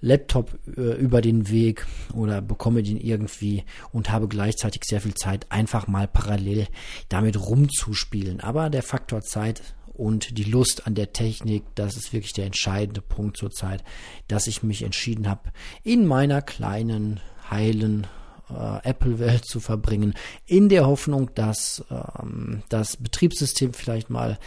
Laptop 0.00 0.58
äh, 0.76 0.96
über 0.96 1.20
den 1.20 1.48
Weg 1.48 1.86
oder 2.14 2.40
bekomme 2.40 2.82
den 2.82 2.98
irgendwie 2.98 3.64
und 3.92 4.10
habe 4.10 4.28
gleichzeitig 4.28 4.82
sehr 4.84 5.00
viel 5.00 5.14
Zeit, 5.14 5.46
einfach 5.50 5.86
mal 5.86 6.08
parallel 6.08 6.66
damit 7.08 7.38
rumzuspielen. 7.38 8.40
Aber 8.40 8.70
der 8.70 8.82
Faktor 8.82 9.22
Zeit 9.22 9.62
und 9.98 10.38
die 10.38 10.44
Lust 10.44 10.86
an 10.86 10.94
der 10.94 11.12
Technik, 11.12 11.64
das 11.74 11.96
ist 11.96 12.12
wirklich 12.12 12.32
der 12.32 12.46
entscheidende 12.46 13.00
Punkt 13.00 13.36
zurzeit, 13.36 13.82
dass 14.28 14.46
ich 14.46 14.62
mich 14.62 14.82
entschieden 14.82 15.28
habe, 15.28 15.50
in 15.82 16.06
meiner 16.06 16.40
kleinen, 16.40 17.20
heilen 17.50 18.06
äh, 18.48 18.88
Apple-Welt 18.88 19.44
zu 19.44 19.58
verbringen, 19.58 20.14
in 20.46 20.68
der 20.68 20.86
Hoffnung, 20.86 21.30
dass 21.34 21.84
ähm, 21.90 22.62
das 22.68 22.96
Betriebssystem 22.96 23.72
vielleicht 23.72 24.08
mal 24.08 24.38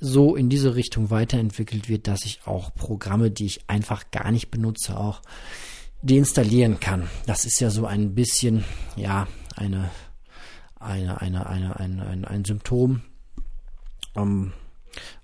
so 0.00 0.36
in 0.36 0.48
diese 0.48 0.74
Richtung 0.74 1.10
weiterentwickelt 1.10 1.88
wird, 1.88 2.06
dass 2.06 2.24
ich 2.24 2.40
auch 2.46 2.74
Programme, 2.74 3.30
die 3.30 3.46
ich 3.46 3.68
einfach 3.68 4.10
gar 4.10 4.30
nicht 4.30 4.50
benutze, 4.50 4.98
auch 4.98 5.22
deinstallieren 6.02 6.80
kann. 6.80 7.08
Das 7.26 7.44
ist 7.44 7.60
ja 7.60 7.70
so 7.70 7.86
ein 7.86 8.14
bisschen, 8.14 8.64
ja, 8.96 9.26
eine, 9.56 9.90
eine, 10.78 11.20
eine, 11.20 11.46
eine, 11.46 11.80
ein, 11.80 12.00
ein, 12.00 12.24
ein 12.24 12.44
Symptom 12.44 13.02
ähm, 14.14 14.52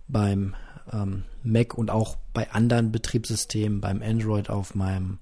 beim 0.09 0.55
ähm, 0.93 1.25
Mac 1.43 1.75
und 1.75 1.91
auch 1.91 2.17
bei 2.33 2.51
anderen 2.51 2.93
Betriebssystemen, 2.93 3.81
beim 3.81 4.03
Android 4.03 4.51
auf 4.51 4.75
meinem 4.75 5.19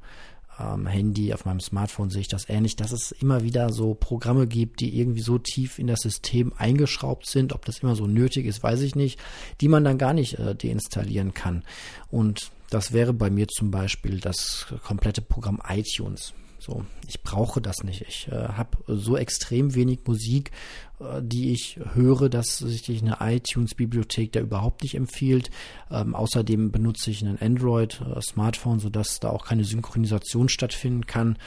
ähm, 0.59 0.87
Handy, 0.87 1.33
auf 1.33 1.45
meinem 1.45 1.61
Smartphone 1.61 2.11
sehe 2.11 2.23
ich 2.23 2.29
das 2.29 2.49
ähnlich, 2.49 2.77
dass 2.77 2.93
es 2.93 3.13
immer 3.13 3.43
wieder 3.43 3.73
so 3.73 3.95
Programme 3.95 4.47
gibt, 4.47 4.81
die 4.81 4.99
irgendwie 4.99 5.21
so 5.21 5.39
tief 5.39 5.79
in 5.79 5.87
das 5.87 6.01
System 6.01 6.53
eingeschraubt 6.57 7.27
sind. 7.27 7.53
Ob 7.53 7.65
das 7.65 7.79
immer 7.79 7.95
so 7.95 8.07
nötig 8.07 8.47
ist, 8.47 8.63
weiß 8.63 8.81
ich 8.83 8.95
nicht, 8.95 9.19
die 9.61 9.69
man 9.69 9.85
dann 9.85 9.99
gar 9.99 10.13
nicht 10.13 10.39
äh, 10.39 10.55
deinstallieren 10.55 11.35
kann. 11.35 11.65
Und 12.11 12.51
das 12.71 12.93
wäre 12.93 13.13
bei 13.13 13.31
mir 13.31 13.49
zum 13.49 13.71
Beispiel 13.71 14.21
das 14.21 14.67
komplette 14.85 15.23
Programm 15.23 15.61
iTunes. 15.69 16.35
So, 16.59 16.85
ich 17.07 17.23
brauche 17.23 17.61
das 17.61 17.85
nicht. 17.85 18.03
Ich 18.03 18.29
äh, 18.29 18.49
habe 18.49 18.79
so 18.89 19.17
extrem 19.17 19.75
wenig 19.75 20.01
Musik, 20.07 20.51
äh, 21.01 21.23
die 21.23 21.53
ich 21.53 21.79
höre, 21.95 22.29
dass 22.29 22.59
sich 22.59 22.89
eine 23.01 23.19
iTunes-Bibliothek 23.21 24.33
da 24.33 24.41
überhaupt 24.41 24.83
nicht 24.83 24.97
empfiehlt. 24.97 25.51
Ähm, 25.91 26.15
außerdem 26.15 26.73
benutze 26.73 27.11
ich 27.11 27.23
ein 27.23 27.41
Android-Smartphone, 27.41 28.79
äh, 28.79 28.81
sodass 28.81 29.21
da 29.21 29.31
auch 29.31 29.47
keine 29.47 29.65
Synchronisation 29.65 30.49
stattfinden 30.49 31.07
kann. 31.07 31.39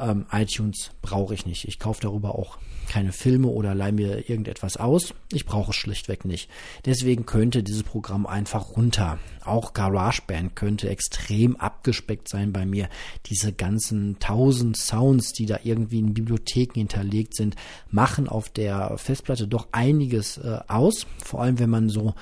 Ähm, 0.00 0.26
iTunes 0.32 0.90
brauche 1.02 1.34
ich 1.34 1.46
nicht. 1.46 1.68
Ich 1.68 1.78
kaufe 1.78 2.00
darüber 2.00 2.34
auch 2.34 2.58
keine 2.88 3.12
Filme 3.12 3.46
oder 3.46 3.74
leih 3.74 3.92
mir 3.92 4.28
irgendetwas 4.28 4.76
aus. 4.76 5.14
Ich 5.30 5.46
brauche 5.46 5.70
es 5.70 5.76
schlichtweg 5.76 6.24
nicht. 6.24 6.50
Deswegen 6.86 7.24
könnte 7.24 7.62
dieses 7.62 7.84
Programm 7.84 8.26
einfach 8.26 8.76
runter. 8.76 9.18
Auch 9.44 9.74
GarageBand 9.74 10.56
könnte 10.56 10.88
extrem 10.88 11.54
abgespeckt 11.56 12.28
sein 12.28 12.52
bei 12.52 12.66
mir. 12.66 12.88
Diese 13.26 13.52
ganzen 13.52 14.18
tausend 14.18 14.76
Sounds, 14.76 15.32
die 15.32 15.46
da 15.46 15.60
irgendwie 15.62 16.00
in 16.00 16.14
Bibliotheken 16.14 16.80
hinterlegt 16.80 17.36
sind, 17.36 17.54
machen 17.90 18.28
auf 18.28 18.48
der 18.48 18.98
Festplatte 18.98 19.46
doch 19.46 19.68
einiges 19.70 20.38
äh, 20.38 20.58
aus. 20.66 21.06
Vor 21.24 21.42
allem, 21.42 21.60
wenn 21.60 21.70
man 21.70 21.90
so 21.90 22.14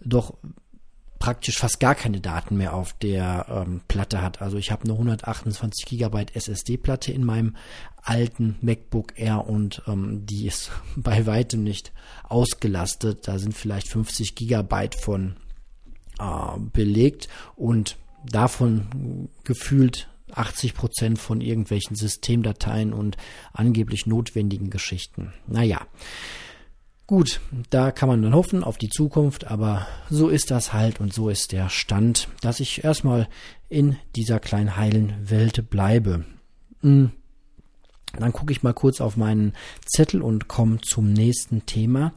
doch 0.00 0.34
praktisch 1.22 1.58
fast 1.58 1.78
gar 1.78 1.94
keine 1.94 2.20
Daten 2.20 2.56
mehr 2.56 2.74
auf 2.74 2.94
der 2.94 3.46
ähm, 3.48 3.80
Platte 3.86 4.22
hat. 4.22 4.42
Also 4.42 4.56
ich 4.56 4.72
habe 4.72 4.82
eine 4.82 4.94
128 4.94 5.86
Gigabyte 5.86 6.34
SSD-Platte 6.34 7.12
in 7.12 7.24
meinem 7.24 7.54
alten 8.02 8.56
MacBook 8.60 9.12
Air 9.14 9.46
und 9.46 9.82
ähm, 9.86 10.26
die 10.26 10.48
ist 10.48 10.72
bei 10.96 11.24
weitem 11.24 11.62
nicht 11.62 11.92
ausgelastet. 12.28 13.28
Da 13.28 13.38
sind 13.38 13.56
vielleicht 13.56 13.86
50 13.86 14.34
Gigabyte 14.34 14.96
von 14.96 15.36
äh, 16.18 16.58
belegt 16.58 17.28
und 17.54 17.98
davon 18.28 19.28
gefühlt 19.44 20.08
80 20.32 20.74
Prozent 20.74 21.18
von 21.20 21.40
irgendwelchen 21.40 21.94
Systemdateien 21.94 22.92
und 22.92 23.16
angeblich 23.52 24.06
notwendigen 24.06 24.70
Geschichten. 24.70 25.32
Naja. 25.46 25.86
Gut, 27.06 27.40
da 27.70 27.90
kann 27.90 28.08
man 28.08 28.22
dann 28.22 28.34
hoffen 28.34 28.62
auf 28.62 28.78
die 28.78 28.88
Zukunft, 28.88 29.50
aber 29.50 29.86
so 30.08 30.28
ist 30.28 30.50
das 30.50 30.72
halt 30.72 31.00
und 31.00 31.12
so 31.12 31.28
ist 31.28 31.52
der 31.52 31.68
Stand, 31.68 32.28
dass 32.40 32.60
ich 32.60 32.84
erstmal 32.84 33.28
in 33.68 33.96
dieser 34.14 34.38
kleinen 34.38 34.76
heilen 34.76 35.14
Welt 35.28 35.68
bleibe. 35.68 36.24
Hm. 36.80 37.10
Dann 38.18 38.32
gucke 38.32 38.52
ich 38.52 38.62
mal 38.62 38.74
kurz 38.74 39.00
auf 39.00 39.16
meinen 39.16 39.54
Zettel 39.86 40.22
und 40.22 40.46
komme 40.46 40.80
zum 40.80 41.12
nächsten 41.12 41.64
Thema. 41.66 42.12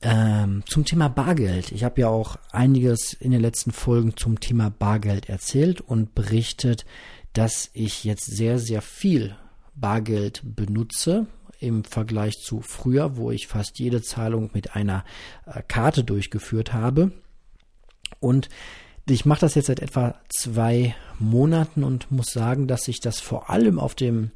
Ähm, 0.00 0.62
zum 0.66 0.84
Thema 0.84 1.08
Bargeld. 1.08 1.70
Ich 1.70 1.84
habe 1.84 2.00
ja 2.00 2.08
auch 2.08 2.36
einiges 2.50 3.12
in 3.12 3.30
den 3.30 3.40
letzten 3.40 3.72
Folgen 3.72 4.16
zum 4.16 4.40
Thema 4.40 4.70
Bargeld 4.70 5.28
erzählt 5.28 5.80
und 5.80 6.14
berichtet, 6.14 6.84
dass 7.32 7.70
ich 7.72 8.04
jetzt 8.04 8.24
sehr, 8.24 8.58
sehr 8.58 8.82
viel 8.82 9.36
Bargeld 9.74 10.42
benutze, 10.44 11.26
im 11.62 11.84
Vergleich 11.84 12.38
zu 12.38 12.60
früher, 12.60 13.16
wo 13.16 13.30
ich 13.30 13.46
fast 13.46 13.78
jede 13.78 14.02
Zahlung 14.02 14.50
mit 14.52 14.74
einer 14.74 15.04
äh, 15.46 15.62
Karte 15.66 16.04
durchgeführt 16.04 16.72
habe. 16.72 17.12
Und 18.20 18.48
ich 19.08 19.24
mache 19.24 19.40
das 19.40 19.54
jetzt 19.54 19.66
seit 19.66 19.80
etwa 19.80 20.14
zwei 20.28 20.94
Monaten 21.18 21.84
und 21.84 22.10
muss 22.10 22.32
sagen, 22.32 22.68
dass 22.68 22.84
sich 22.84 23.00
das 23.00 23.20
vor 23.20 23.50
allem 23.50 23.78
auf 23.78 23.94
dem 23.94 24.30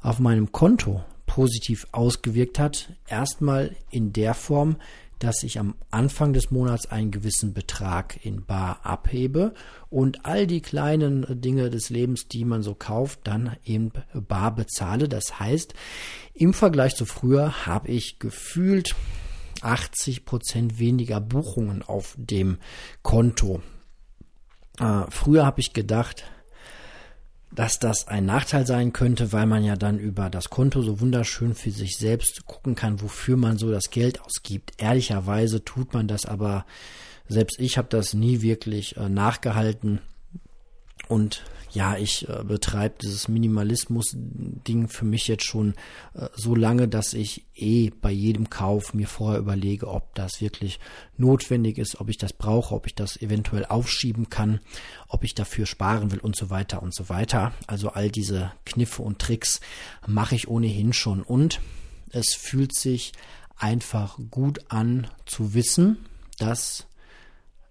auf 0.00 0.18
meinem 0.18 0.52
Konto 0.52 1.04
positiv 1.26 1.86
ausgewirkt 1.92 2.58
hat. 2.58 2.92
Erstmal 3.06 3.76
in 3.90 4.12
der 4.12 4.34
Form, 4.34 4.76
dass 5.18 5.42
ich 5.42 5.58
am 5.58 5.74
Anfang 5.90 6.32
des 6.32 6.50
Monats 6.50 6.86
einen 6.86 7.10
gewissen 7.10 7.52
Betrag 7.54 8.24
in 8.24 8.44
Bar 8.44 8.80
abhebe 8.84 9.54
und 9.90 10.24
all 10.24 10.46
die 10.46 10.60
kleinen 10.60 11.40
Dinge 11.40 11.70
des 11.70 11.90
Lebens, 11.90 12.28
die 12.28 12.44
man 12.44 12.62
so 12.62 12.74
kauft, 12.74 13.20
dann 13.24 13.56
eben 13.64 13.92
Bar 14.14 14.54
bezahle. 14.54 15.08
Das 15.08 15.40
heißt, 15.40 15.74
im 16.34 16.54
Vergleich 16.54 16.94
zu 16.94 17.04
früher 17.04 17.66
habe 17.66 17.88
ich 17.88 18.18
gefühlt 18.18 18.94
80 19.62 20.24
Prozent 20.24 20.78
weniger 20.78 21.20
Buchungen 21.20 21.82
auf 21.82 22.14
dem 22.16 22.58
Konto. 23.02 23.60
Äh, 24.78 25.02
früher 25.10 25.44
habe 25.44 25.60
ich 25.60 25.72
gedacht, 25.72 26.24
dass 27.50 27.78
das 27.78 28.08
ein 28.08 28.26
Nachteil 28.26 28.66
sein 28.66 28.92
könnte, 28.92 29.32
weil 29.32 29.46
man 29.46 29.64
ja 29.64 29.76
dann 29.76 29.98
über 29.98 30.30
das 30.30 30.50
Konto 30.50 30.82
so 30.82 31.00
wunderschön 31.00 31.54
für 31.54 31.70
sich 31.70 31.96
selbst 31.96 32.46
gucken 32.46 32.74
kann, 32.74 33.00
wofür 33.00 33.36
man 33.36 33.58
so 33.58 33.70
das 33.70 33.90
Geld 33.90 34.20
ausgibt. 34.20 34.72
Ehrlicherweise 34.78 35.64
tut 35.64 35.94
man 35.94 36.08
das 36.08 36.26
aber, 36.26 36.66
selbst 37.26 37.58
ich 37.58 37.78
habe 37.78 37.88
das 37.88 38.14
nie 38.14 38.42
wirklich 38.42 38.96
äh, 38.96 39.08
nachgehalten 39.08 40.00
und 41.08 41.42
ja, 41.70 41.96
ich 41.96 42.28
äh, 42.28 42.44
betreibe 42.44 42.96
dieses 43.02 43.28
Minimalismus-Ding 43.28 44.88
für 44.88 45.04
mich 45.04 45.28
jetzt 45.28 45.44
schon 45.44 45.74
äh, 46.14 46.28
so 46.34 46.54
lange, 46.54 46.88
dass 46.88 47.12
ich 47.12 47.44
eh 47.54 47.90
bei 47.90 48.10
jedem 48.10 48.50
Kauf 48.50 48.94
mir 48.94 49.06
vorher 49.06 49.38
überlege, 49.38 49.88
ob 49.88 50.14
das 50.14 50.40
wirklich 50.40 50.80
notwendig 51.16 51.78
ist, 51.78 52.00
ob 52.00 52.08
ich 52.08 52.18
das 52.18 52.32
brauche, 52.32 52.74
ob 52.74 52.86
ich 52.86 52.94
das 52.94 53.20
eventuell 53.20 53.64
aufschieben 53.66 54.30
kann, 54.30 54.60
ob 55.08 55.24
ich 55.24 55.34
dafür 55.34 55.66
sparen 55.66 56.10
will 56.10 56.20
und 56.20 56.36
so 56.36 56.50
weiter 56.50 56.82
und 56.82 56.94
so 56.94 57.08
weiter. 57.08 57.52
Also 57.66 57.90
all 57.90 58.10
diese 58.10 58.52
Kniffe 58.64 59.02
und 59.02 59.18
Tricks 59.18 59.60
mache 60.06 60.34
ich 60.34 60.48
ohnehin 60.48 60.92
schon 60.92 61.22
und 61.22 61.60
es 62.10 62.34
fühlt 62.34 62.74
sich 62.74 63.12
einfach 63.56 64.18
gut 64.30 64.60
an 64.68 65.06
zu 65.26 65.54
wissen, 65.54 65.98
dass 66.38 66.87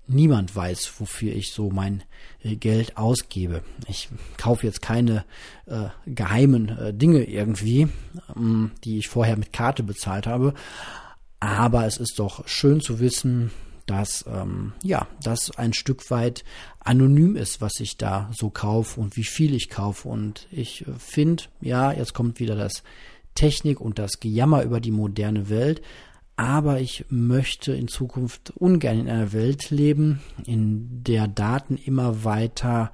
niemand 0.07 0.55
weiß, 0.55 0.93
wofür 0.99 1.33
ich 1.33 1.51
so 1.51 1.69
mein 1.69 2.03
äh, 2.43 2.55
Geld 2.55 2.97
ausgebe. 2.97 3.61
Ich 3.87 4.09
kaufe 4.37 4.65
jetzt 4.65 4.81
keine 4.81 5.25
äh, 5.65 5.89
geheimen 6.05 6.69
äh, 6.69 6.93
Dinge 6.93 7.23
irgendwie, 7.23 7.87
ähm, 8.35 8.71
die 8.83 8.97
ich 8.97 9.07
vorher 9.07 9.37
mit 9.37 9.53
Karte 9.53 9.83
bezahlt 9.83 10.27
habe. 10.27 10.53
Aber 11.39 11.85
es 11.85 11.97
ist 11.97 12.19
doch 12.19 12.47
schön 12.47 12.81
zu 12.81 12.99
wissen, 12.99 13.51
dass 13.85 14.25
ähm, 14.27 14.73
ja, 14.83 15.07
das 15.23 15.51
ein 15.51 15.73
Stück 15.73 16.11
weit 16.11 16.43
anonym 16.79 17.35
ist, 17.35 17.61
was 17.61 17.79
ich 17.79 17.97
da 17.97 18.29
so 18.33 18.49
kaufe 18.49 18.99
und 18.99 19.15
wie 19.15 19.23
viel 19.23 19.55
ich 19.55 19.69
kaufe. 19.69 20.09
Und 20.09 20.47
ich 20.51 20.85
äh, 20.87 20.91
finde, 20.99 21.43
ja, 21.61 21.91
jetzt 21.91 22.13
kommt 22.13 22.39
wieder 22.39 22.55
das 22.55 22.83
Technik 23.33 23.79
und 23.79 23.99
das 23.99 24.19
Gejammer 24.19 24.63
über 24.63 24.79
die 24.79 24.91
moderne 24.91 25.49
Welt. 25.49 25.81
Aber 26.37 26.79
ich 26.79 27.05
möchte 27.09 27.73
in 27.73 27.87
Zukunft 27.87 28.51
ungern 28.55 28.99
in 28.99 29.09
einer 29.09 29.33
Welt 29.33 29.71
leben, 29.71 30.21
in 30.45 31.03
der 31.03 31.27
Daten 31.27 31.77
immer 31.77 32.23
weiter 32.23 32.91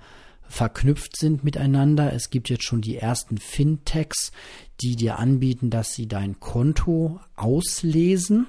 verknüpft 0.47 1.17
sind 1.17 1.43
miteinander. 1.43 2.13
Es 2.13 2.29
gibt 2.29 2.49
jetzt 2.49 2.63
schon 2.63 2.81
die 2.81 2.97
ersten 2.97 3.37
Fintechs, 3.37 4.31
die 4.81 4.95
dir 4.95 5.19
anbieten, 5.19 5.69
dass 5.69 5.93
sie 5.93 6.07
dein 6.07 6.39
Konto 6.39 7.19
auslesen 7.35 8.47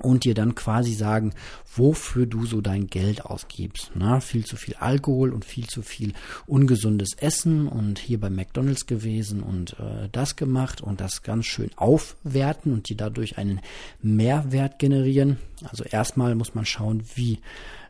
und 0.00 0.24
dir 0.24 0.34
dann 0.34 0.54
quasi 0.54 0.94
sagen, 0.94 1.32
wofür 1.74 2.26
du 2.26 2.46
so 2.46 2.60
dein 2.60 2.86
Geld 2.86 3.24
ausgibst. 3.24 3.92
Na, 3.94 4.20
viel 4.20 4.44
zu 4.44 4.56
viel 4.56 4.74
Alkohol 4.74 5.32
und 5.32 5.44
viel 5.44 5.66
zu 5.66 5.82
viel 5.82 6.12
ungesundes 6.46 7.14
Essen 7.16 7.68
und 7.68 7.98
hier 7.98 8.18
bei 8.18 8.30
McDonald's 8.30 8.86
gewesen 8.86 9.42
und 9.42 9.78
äh, 9.78 10.08
das 10.12 10.36
gemacht 10.36 10.80
und 10.80 11.00
das 11.00 11.22
ganz 11.22 11.46
schön 11.46 11.70
aufwerten 11.76 12.72
und 12.72 12.88
dir 12.88 12.96
dadurch 12.96 13.38
einen 13.38 13.60
Mehrwert 14.02 14.78
generieren. 14.78 15.38
Also 15.62 15.84
erstmal 15.84 16.34
muss 16.34 16.54
man 16.54 16.64
schauen, 16.64 17.02
wie 17.14 17.38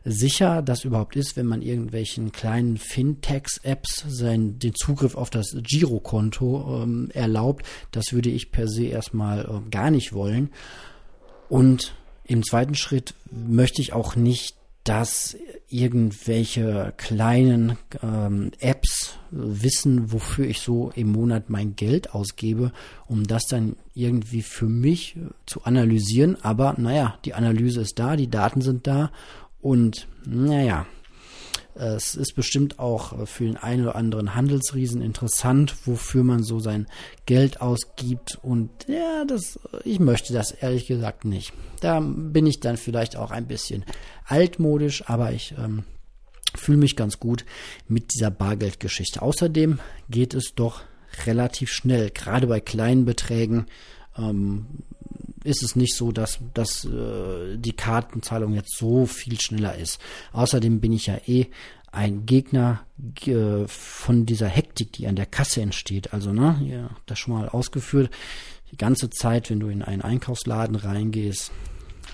sicher 0.03 0.61
das 0.61 0.83
überhaupt 0.83 1.15
ist, 1.15 1.37
wenn 1.37 1.45
man 1.45 1.61
irgendwelchen 1.61 2.31
kleinen 2.31 2.77
Fintechs-Apps 2.77 4.05
den 4.07 4.73
Zugriff 4.75 5.15
auf 5.15 5.29
das 5.29 5.55
Girokonto 5.61 6.83
ähm, 6.83 7.09
erlaubt. 7.13 7.65
Das 7.91 8.11
würde 8.11 8.29
ich 8.29 8.51
per 8.51 8.67
se 8.67 8.85
erstmal 8.85 9.45
äh, 9.45 9.69
gar 9.69 9.91
nicht 9.91 10.13
wollen. 10.13 10.49
Und 11.49 11.93
im 12.31 12.43
zweiten 12.43 12.75
Schritt 12.75 13.13
möchte 13.29 13.81
ich 13.81 13.91
auch 13.91 14.15
nicht, 14.15 14.55
dass 14.85 15.35
irgendwelche 15.67 16.93
kleinen 16.95 17.77
ähm, 18.01 18.51
Apps 18.59 19.15
wissen, 19.31 20.13
wofür 20.13 20.45
ich 20.45 20.61
so 20.61 20.91
im 20.95 21.11
Monat 21.11 21.49
mein 21.49 21.75
Geld 21.75 22.15
ausgebe, 22.15 22.71
um 23.05 23.27
das 23.27 23.43
dann 23.47 23.75
irgendwie 23.93 24.41
für 24.41 24.65
mich 24.65 25.17
zu 25.45 25.65
analysieren. 25.65 26.37
Aber 26.41 26.75
naja, 26.77 27.17
die 27.25 27.33
Analyse 27.33 27.81
ist 27.81 27.99
da, 27.99 28.15
die 28.15 28.29
Daten 28.29 28.61
sind 28.61 28.87
da 28.87 29.11
und 29.59 30.07
naja, 30.25 30.87
es 31.75 32.15
ist 32.15 32.33
bestimmt 32.35 32.79
auch 32.79 33.27
für 33.27 33.45
den 33.45 33.57
einen 33.57 33.83
oder 33.83 33.95
anderen 33.95 34.35
Handelsriesen 34.35 35.01
interessant, 35.01 35.75
wofür 35.85 36.23
man 36.23 36.43
so 36.43 36.59
sein 36.59 36.87
Geld 37.25 37.61
ausgibt. 37.61 38.39
Und 38.41 38.69
ja, 38.87 39.25
das, 39.25 39.59
ich 39.83 39.99
möchte 39.99 40.33
das 40.33 40.51
ehrlich 40.51 40.87
gesagt 40.87 41.25
nicht. 41.25 41.53
Da 41.79 41.99
bin 41.99 42.45
ich 42.45 42.59
dann 42.59 42.77
vielleicht 42.77 43.15
auch 43.15 43.31
ein 43.31 43.47
bisschen 43.47 43.85
altmodisch, 44.25 45.07
aber 45.07 45.31
ich 45.31 45.55
ähm, 45.57 45.83
fühle 46.55 46.77
mich 46.77 46.95
ganz 46.95 47.19
gut 47.19 47.45
mit 47.87 48.13
dieser 48.13 48.31
Bargeldgeschichte. 48.31 49.21
Außerdem 49.21 49.79
geht 50.09 50.33
es 50.33 50.53
doch 50.55 50.81
relativ 51.25 51.69
schnell, 51.69 52.09
gerade 52.09 52.47
bei 52.47 52.59
kleinen 52.59 53.05
Beträgen. 53.05 53.65
Ähm, 54.17 54.65
ist 55.43 55.63
es 55.63 55.75
nicht 55.75 55.95
so, 55.95 56.11
dass, 56.11 56.39
dass 56.53 56.85
äh, 56.85 57.57
die 57.57 57.73
Kartenzahlung 57.73 58.53
jetzt 58.53 58.77
so 58.77 59.05
viel 59.05 59.39
schneller 59.39 59.75
ist. 59.75 59.99
Außerdem 60.33 60.79
bin 60.79 60.93
ich 60.93 61.07
ja 61.07 61.17
eh 61.25 61.47
ein 61.91 62.25
Gegner 62.25 62.85
äh, 63.25 63.67
von 63.67 64.25
dieser 64.25 64.47
Hektik, 64.47 64.93
die 64.93 65.07
an 65.07 65.15
der 65.15 65.25
Kasse 65.25 65.61
entsteht. 65.61 66.13
Also, 66.13 66.31
ne, 66.31 66.61
ja, 66.65 66.89
das 67.05 67.19
schon 67.19 67.33
mal 67.33 67.49
ausgeführt. 67.49 68.09
Die 68.71 68.77
ganze 68.77 69.09
Zeit, 69.09 69.49
wenn 69.49 69.59
du 69.59 69.67
in 69.67 69.81
einen 69.81 70.01
Einkaufsladen 70.01 70.75
reingehst, 70.75 71.51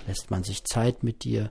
lässt 0.06 0.30
man 0.30 0.42
sich 0.42 0.64
Zeit 0.64 1.04
mit 1.04 1.22
dir. 1.24 1.50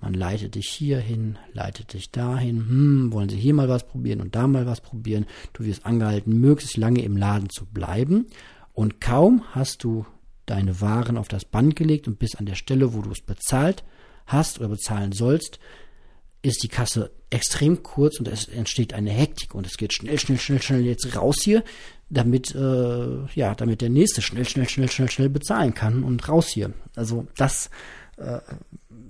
Man 0.00 0.14
leitet 0.14 0.54
dich 0.54 0.68
hier 0.68 0.98
hin, 0.98 1.38
leitet 1.52 1.92
dich 1.92 2.10
dahin. 2.10 2.68
Hm, 2.68 3.12
wollen 3.12 3.28
Sie 3.28 3.36
hier 3.36 3.54
mal 3.54 3.68
was 3.68 3.86
probieren 3.86 4.20
und 4.20 4.34
da 4.34 4.46
mal 4.46 4.66
was 4.66 4.80
probieren? 4.80 5.26
Du 5.52 5.64
wirst 5.64 5.86
angehalten, 5.86 6.40
möglichst 6.40 6.76
lange 6.76 7.02
im 7.02 7.16
Laden 7.16 7.50
zu 7.50 7.66
bleiben. 7.66 8.26
Und 8.74 9.00
kaum 9.00 9.42
hast 9.52 9.82
du 9.82 10.06
deine 10.50 10.80
Waren 10.80 11.16
auf 11.16 11.28
das 11.28 11.44
Band 11.44 11.76
gelegt 11.76 12.08
und 12.08 12.18
bist 12.18 12.38
an 12.38 12.46
der 12.46 12.54
Stelle, 12.54 12.94
wo 12.94 13.02
du 13.02 13.10
es 13.10 13.20
bezahlt 13.20 13.84
hast 14.26 14.58
oder 14.58 14.68
bezahlen 14.68 15.12
sollst, 15.12 15.58
ist 16.42 16.62
die 16.62 16.68
Kasse 16.68 17.10
extrem 17.30 17.82
kurz 17.82 18.18
und 18.18 18.28
es 18.28 18.48
entsteht 18.48 18.94
eine 18.94 19.10
Hektik 19.10 19.54
und 19.54 19.66
es 19.66 19.76
geht 19.76 19.92
schnell, 19.92 20.18
schnell, 20.18 20.38
schnell, 20.38 20.62
schnell 20.62 20.84
jetzt 20.84 21.16
raus 21.16 21.40
hier, 21.42 21.62
damit 22.10 22.54
äh, 22.54 23.26
ja, 23.34 23.54
damit 23.54 23.80
der 23.80 23.90
nächste 23.90 24.22
schnell, 24.22 24.46
schnell, 24.46 24.68
schnell, 24.68 24.88
schnell, 24.88 25.10
schnell 25.10 25.28
bezahlen 25.28 25.74
kann 25.74 26.04
und 26.04 26.28
raus 26.28 26.48
hier. 26.48 26.72
Also 26.94 27.26
das 27.36 27.70
äh, 28.16 28.40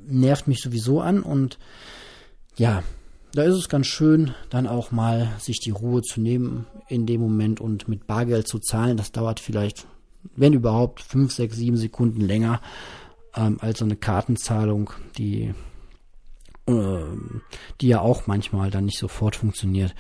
nervt 0.07 0.49
mich 0.49 0.61
sowieso 0.61 1.01
an 1.01 1.23
und 1.23 1.59
ja, 2.57 2.83
da 3.35 3.43
ist 3.45 3.55
es 3.55 3.69
ganz 3.69 3.87
schön, 3.87 4.35
dann 4.51 4.67
auch 4.67 4.91
mal 4.91 5.31
sich 5.39 5.61
die 5.61 5.71
Ruhe 5.71 6.03
zu 6.03 6.21
nehmen 6.21 6.67
in 6.89 7.07
dem 7.07 7.21
Moment 7.21 7.61
und 7.61 7.87
mit 7.87 8.07
Bargeld 8.07 8.49
zu 8.49 8.59
zahlen. 8.59 8.97
Das 8.97 9.13
dauert 9.13 9.39
vielleicht 9.39 9.87
wenn 10.37 10.53
überhaupt, 10.53 11.01
fünf, 11.01 11.33
sechs, 11.33 11.57
sieben 11.57 11.77
Sekunden 11.77 12.21
länger 12.21 12.61
ähm, 13.35 13.59
als 13.61 13.79
so 13.79 13.85
eine 13.85 13.97
Kartenzahlung, 13.97 14.91
die, 15.17 15.55
äh, 16.67 17.03
die 17.81 17.89
ja 17.89 18.01
auch 18.01 18.27
manchmal 18.27 18.71
dann 18.71 18.87
nicht 18.87 18.99
sofort 18.99 19.37
funktioniert. 19.37 19.95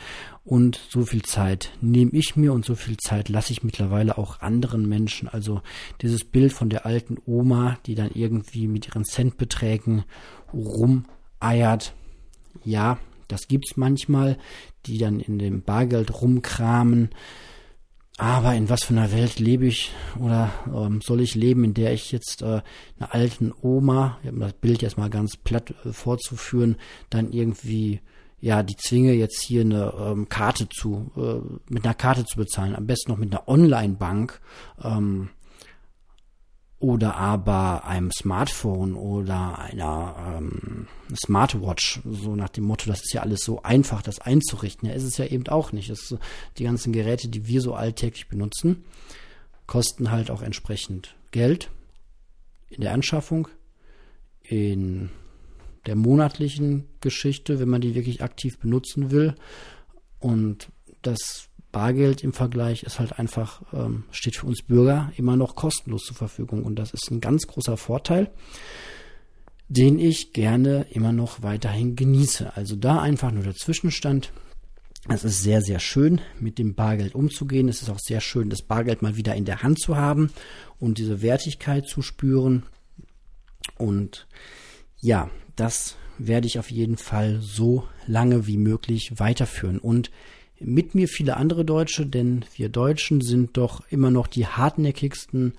Und 0.45 0.81
so 0.89 1.05
viel 1.05 1.23
Zeit 1.23 1.73
nehme 1.83 2.12
ich 2.12 2.35
mir 2.35 2.55
und 2.55 2.64
so 2.64 2.75
viel 2.75 2.97
Zeit 2.97 3.29
lasse 3.29 3.53
ich 3.53 3.62
mittlerweile 3.62 4.16
auch 4.16 4.41
anderen 4.41 4.89
Menschen. 4.89 5.29
Also 5.29 5.61
dieses 6.01 6.25
Bild 6.25 6.53
von 6.53 6.71
der 6.71 6.87
alten 6.87 7.19
Oma, 7.27 7.79
die 7.85 7.95
dann 7.95 8.11
irgendwie 8.14 8.66
mit 8.66 8.87
ihren 8.89 9.05
Centbeträgen 9.05 10.05
rumeiert. 10.53 11.93
Ja, 12.64 12.99
das 13.29 13.47
gibt's 13.47 13.77
manchmal, 13.77 14.39
die 14.87 14.97
dann 14.97 15.21
in 15.21 15.39
dem 15.39 15.62
Bargeld 15.62 16.23
rumkramen. 16.23 17.11
Aber 18.19 18.53
in 18.55 18.69
was 18.69 18.83
für 18.83 18.95
einer 18.95 19.12
Welt 19.12 19.39
lebe 19.39 19.66
ich 19.66 19.93
oder 20.19 20.51
ähm, 20.66 21.01
soll 21.01 21.21
ich 21.21 21.37
leben, 21.37 21.62
in 21.62 21.73
der 21.73 21.93
ich 21.93 22.11
jetzt 22.11 22.43
äh, 22.43 22.62
einer 22.99 23.14
alten 23.14 23.55
Oma, 23.62 24.19
um 24.25 24.41
das 24.41 24.55
Bild 24.55 24.83
jetzt 24.83 24.99
mal 24.99 25.09
ganz 25.09 25.37
platt 25.37 25.73
äh, 25.85 25.93
vorzuführen, 25.93 26.77
dann 27.11 27.31
irgendwie 27.31 28.01
ja 28.41 28.64
die 28.64 28.77
zwinge 28.77 29.12
jetzt 29.12 29.41
hier 29.41 29.61
eine 29.61 29.95
ähm, 30.01 30.29
Karte 30.29 30.69
zu 30.69 31.12
äh, 31.16 31.73
mit 31.73 31.85
einer 31.85 31.95
Karte 31.95 32.25
zu 32.25 32.39
bezahlen, 32.39 32.75
am 32.75 32.89
besten 32.89 33.12
noch 33.12 33.19
mit 33.19 33.33
einer 33.33 33.47
Online-Bank. 33.47 34.41
Ähm, 34.83 35.31
oder 36.81 37.16
aber 37.16 37.85
einem 37.87 38.12
Smartphone 38.12 38.95
oder 38.95 39.59
einer 39.59 40.39
ähm, 40.39 40.87
Smartwatch, 41.14 42.01
so 42.05 42.37
nach 42.37 42.51
dem 42.51 42.64
Motto, 42.64 42.89
das 42.89 43.03
ist 43.03 43.12
ja 43.12 43.22
alles 43.22 43.41
so 43.41 43.62
einfach, 43.62 44.01
das 44.01 44.20
einzurichten. 44.20 44.89
Ja, 44.89 44.95
ist 44.95 45.03
es 45.03 45.16
ja 45.16 45.26
eben 45.26 45.49
auch 45.49 45.72
nicht. 45.72 45.91
Ist, 45.91 46.16
die 46.57 46.64
ganzen 46.64 46.93
Geräte, 46.93 47.29
die 47.29 47.47
wir 47.49 47.61
so 47.61 47.74
alltäglich 47.74 48.29
benutzen, 48.29 48.85
kosten 49.66 50.12
halt 50.12 50.31
auch 50.31 50.41
entsprechend 50.41 51.16
Geld 51.33 51.70
in 52.68 52.81
der 52.81 52.93
Anschaffung, 52.93 53.49
in 54.43 55.11
der 55.87 55.97
monatlichen 55.97 56.87
Geschichte, 57.01 57.59
wenn 57.59 57.68
man 57.68 57.81
die 57.81 57.97
wirklich 57.97 58.22
aktiv 58.22 58.59
benutzen 58.59 59.11
will. 59.11 59.35
Und 60.20 60.68
das 61.03 61.47
Bargeld 61.73 62.23
im 62.23 62.33
Vergleich 62.33 62.83
ist 62.83 62.99
halt 62.99 63.19
einfach, 63.19 63.62
ähm, 63.73 64.05
steht 64.11 64.37
für 64.37 64.47
uns 64.47 64.62
Bürger 64.62 65.12
immer 65.16 65.37
noch 65.37 65.55
kostenlos 65.55 66.05
zur 66.05 66.16
Verfügung. 66.16 66.64
Und 66.64 66.77
das 66.77 66.93
ist 66.93 67.11
ein 67.11 67.21
ganz 67.21 67.47
großer 67.47 67.77
Vorteil, 67.77 68.31
den 69.69 69.99
ich 69.99 70.33
gerne 70.33 70.87
immer 70.91 71.12
noch 71.12 71.43
weiterhin 71.43 71.95
genieße. 71.95 72.57
Also 72.57 72.75
da 72.75 73.01
einfach 73.01 73.31
nur 73.33 73.45
der 73.45 73.55
Zwischenstand. 73.55 74.33
Es 75.09 75.25
ist 75.25 75.43
sehr, 75.43 75.62
sehr 75.62 75.79
schön, 75.79 76.21
mit 76.41 76.59
dem 76.59 76.75
Bargeld 76.75 77.14
umzugehen. 77.14 77.69
Es 77.69 77.83
ist 77.83 77.91
auch 77.91 78.01
sehr 78.01 78.21
schön, 78.21 78.51
das 78.51 78.62
Bargeld 78.62 79.03
mal 79.03 79.16
wieder 79.16 79.35
in 79.35 79.45
der 79.45 79.62
Hand 79.62 79.81
zu 79.81 79.97
haben 79.97 80.31
und 80.79 80.99
diese 80.99 81.23
Wertigkeit 81.23 81.87
zu 81.87 82.03
spüren. 82.03 82.64
Und 83.77 84.27
ja, 85.01 85.31
das 85.55 85.97
werde 86.19 86.47
ich 86.47 86.59
auf 86.59 86.71
jeden 86.71 86.97
Fall 86.97 87.41
so 87.41 87.85
lange 88.07 88.47
wie 88.47 88.57
möglich 88.57 89.12
weiterführen. 89.16 89.79
Und 89.79 90.11
mit 90.61 90.95
mir 90.95 91.09
viele 91.09 91.37
andere 91.37 91.65
Deutsche, 91.65 92.07
denn 92.07 92.45
wir 92.55 92.69
Deutschen 92.69 93.21
sind 93.21 93.57
doch 93.57 93.83
immer 93.91 94.11
noch 94.11 94.27
die 94.27 94.47
hartnäckigsten 94.47 95.55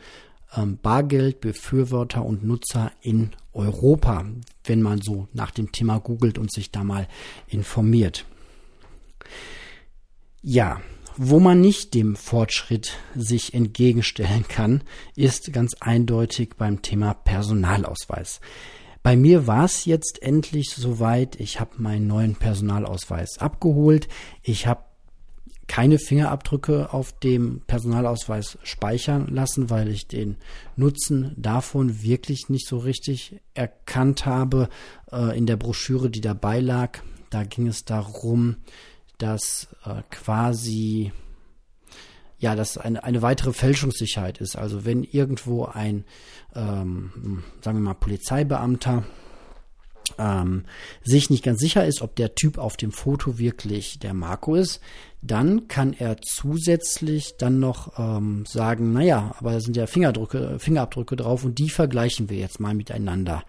ähm, 0.56 0.78
Bargeldbefürworter 0.82 2.26
und 2.26 2.44
Nutzer 2.44 2.92
in 3.02 3.32
Europa, 3.54 4.26
wenn 4.64 4.82
man 4.82 5.02
so 5.02 5.28
nach 5.34 5.52
dem 5.52 5.72
Thema 5.72 6.00
googelt 6.00 6.38
und 6.38 6.52
sich 6.52 6.72
da 6.72 6.84
mal 6.84 7.08
informiert. 7.48 8.26
Ja, 10.42 10.82
wo 11.18 11.40
man 11.40 11.60
nicht 11.60 11.94
dem 11.94 12.16
Fortschritt 12.16 12.98
sich 13.14 13.54
entgegenstellen 13.54 14.48
kann, 14.48 14.84
ist 15.16 15.52
ganz 15.52 15.74
eindeutig 15.82 16.52
beim 16.58 16.82
Thema 16.82 17.14
Personalausweis. 17.14 18.40
Bei 19.04 19.16
mir 19.16 19.48
war 19.48 19.66
es 19.66 19.86
jetzt 19.86 20.22
endlich 20.22 20.70
soweit. 20.70 21.40
Ich 21.40 21.60
habe 21.60 21.72
meinen 21.78 22.08
neuen 22.08 22.36
Personalausweis 22.36 23.38
abgeholt. 23.38 24.08
Ich 24.44 24.68
habe 24.68 24.84
keine 25.70 26.00
Fingerabdrücke 26.00 26.92
auf 26.92 27.14
dem 27.14 27.62
Personalausweis 27.68 28.58
speichern 28.64 29.28
lassen, 29.28 29.70
weil 29.70 29.88
ich 29.90 30.08
den 30.08 30.36
Nutzen 30.76 31.36
davon 31.38 32.02
wirklich 32.02 32.50
nicht 32.50 32.68
so 32.68 32.80
richtig 32.80 33.40
erkannt 33.54 34.26
habe. 34.26 34.68
Äh, 35.12 35.38
in 35.38 35.46
der 35.46 35.58
Broschüre, 35.58 36.10
die 36.10 36.22
dabei 36.22 36.60
lag, 36.60 37.00
da 37.30 37.44
ging 37.44 37.68
es 37.68 37.86
darum, 37.86 38.58
dass 39.20 39.68
äh, 39.86 40.02
quasi 40.10 41.12
ja, 42.40 42.56
das 42.56 42.78
eine, 42.78 43.04
eine 43.04 43.22
weitere 43.22 43.54
Fälschungssicherheit 43.54 44.40
ist. 44.40 44.56
Also 44.56 44.86
wenn 44.86 45.04
irgendwo 45.04 45.66
ein, 45.66 46.04
ähm, 46.56 47.44
sagen 47.62 47.78
wir 47.78 47.84
mal, 47.84 47.94
Polizeibeamter 47.94 49.04
ähm, 50.18 50.66
sich 51.04 51.30
nicht 51.30 51.44
ganz 51.44 51.60
sicher 51.60 51.86
ist, 51.86 52.02
ob 52.02 52.16
der 52.16 52.36
Typ 52.36 52.58
auf 52.58 52.78
dem 52.78 52.92
Foto 52.92 53.38
wirklich 53.38 54.00
der 54.00 54.14
Marco 54.14 54.56
ist, 54.56 54.80
dann 55.22 55.68
kann 55.68 55.94
er 55.94 56.18
zusätzlich 56.22 57.36
dann 57.38 57.60
noch 57.60 58.00
ähm, 58.00 58.46
sagen, 58.48 58.94
naja, 58.94 59.36
aber 59.40 59.54
da 59.54 59.60
sind 59.60 59.76
ja 59.76 59.86
Fingerabdrücke 59.88 61.16
drauf 61.16 61.44
und 61.44 61.60
die 61.60 61.70
vergleichen 61.70 62.30
wir 62.30 62.38
jetzt 62.38 62.60
mal 62.60 62.74
miteinander. 62.74 63.44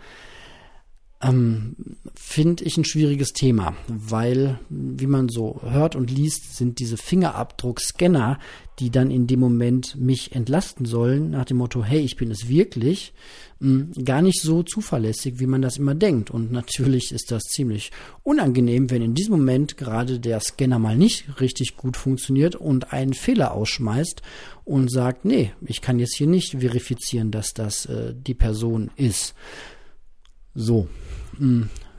Ähm, 1.22 1.76
Finde 2.14 2.64
ich 2.64 2.76
ein 2.76 2.84
schwieriges 2.84 3.32
Thema, 3.32 3.74
weil, 3.88 4.58
wie 4.68 5.06
man 5.06 5.28
so 5.28 5.60
hört 5.62 5.96
und 5.96 6.10
liest, 6.10 6.56
sind 6.56 6.78
diese 6.78 6.96
Fingerabdruckscanner, 6.96 8.38
die 8.78 8.90
dann 8.90 9.10
in 9.10 9.26
dem 9.26 9.40
Moment 9.40 9.96
mich 9.96 10.34
entlasten 10.34 10.86
sollen, 10.86 11.30
nach 11.30 11.44
dem 11.44 11.58
Motto, 11.58 11.84
hey, 11.84 12.00
ich 12.00 12.16
bin 12.16 12.30
es 12.30 12.48
wirklich, 12.48 13.12
mh, 13.58 14.02
gar 14.04 14.22
nicht 14.22 14.40
so 14.40 14.62
zuverlässig, 14.62 15.40
wie 15.40 15.46
man 15.46 15.60
das 15.60 15.76
immer 15.76 15.94
denkt. 15.94 16.30
Und 16.30 16.52
natürlich 16.52 17.12
ist 17.12 17.30
das 17.30 17.42
ziemlich 17.42 17.90
unangenehm, 18.22 18.90
wenn 18.90 19.02
in 19.02 19.14
diesem 19.14 19.32
Moment 19.32 19.76
gerade 19.76 20.20
der 20.20 20.40
Scanner 20.40 20.78
mal 20.78 20.96
nicht 20.96 21.40
richtig 21.40 21.76
gut 21.76 21.98
funktioniert 21.98 22.56
und 22.56 22.92
einen 22.92 23.12
Fehler 23.12 23.52
ausschmeißt 23.52 24.22
und 24.64 24.90
sagt, 24.90 25.24
nee, 25.26 25.52
ich 25.66 25.82
kann 25.82 25.98
jetzt 25.98 26.16
hier 26.16 26.26
nicht 26.26 26.52
verifizieren, 26.58 27.30
dass 27.30 27.52
das 27.52 27.84
äh, 27.86 28.14
die 28.14 28.34
Person 28.34 28.90
ist. 28.96 29.34
So, 30.54 30.82
hm, 30.82 31.09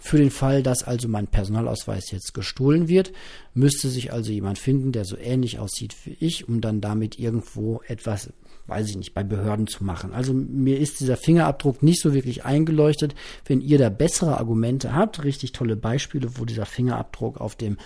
für 0.02 0.18
den 0.18 0.32
Fall, 0.32 0.64
dass 0.64 0.84
also 0.84 1.08
mein 1.08 1.28
Personalausweis 1.28 2.10
jetzt 2.10 2.34
gestohlen 2.34 2.88
wird, 2.88 3.14
müsste 3.54 3.88
sich 3.88 4.12
also 4.12 4.32
jemand 4.32 4.58
finden, 4.58 4.92
der 4.92 5.06
so 5.06 5.16
ähnlich 5.16 5.60
aussieht 5.60 5.96
wie 6.06 6.18
ich, 6.20 6.50
um 6.50 6.60
dann 6.60 6.82
damit 6.82 7.20
irgendwo 7.20 7.82
etwas, 7.88 8.34
weiß 8.66 8.90
ich 8.90 8.98
nicht, 8.98 9.14
bei 9.14 9.24
Behörden 9.24 9.68
zu 9.68 9.84
machen. 9.84 10.12
Also 10.12 10.34
mir 10.34 10.80
ist 10.80 11.02
dieser 11.02 11.18
Fingerabdruck 11.18 11.84
nicht 11.84 12.02
so 12.02 12.16
wirklich 12.16 12.46
eingeleuchtet. 12.46 13.14
Wenn 13.46 13.62
ihr 13.62 13.78
da 13.78 13.90
bessere 13.90 14.40
Argumente 14.40 14.96
habt, 14.96 15.24
richtig 15.24 15.52
tolle 15.52 15.76
Beispiele, 15.76 16.36
wo 16.40 16.46
dieser 16.46 16.66
Fingerabdruck 16.66 17.40
auf 17.40 17.56
dem 17.56 17.78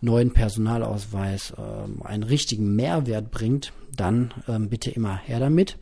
neuen 0.00 0.32
Personalausweis 0.32 1.52
äh, 1.52 2.04
einen 2.04 2.24
richtigen 2.24 2.74
Mehrwert 2.74 3.30
bringt, 3.30 3.72
dann 3.96 4.32
ähm, 4.48 4.68
bitte 4.68 4.90
immer 4.90 5.16
her 5.16 5.40
damit. 5.40 5.78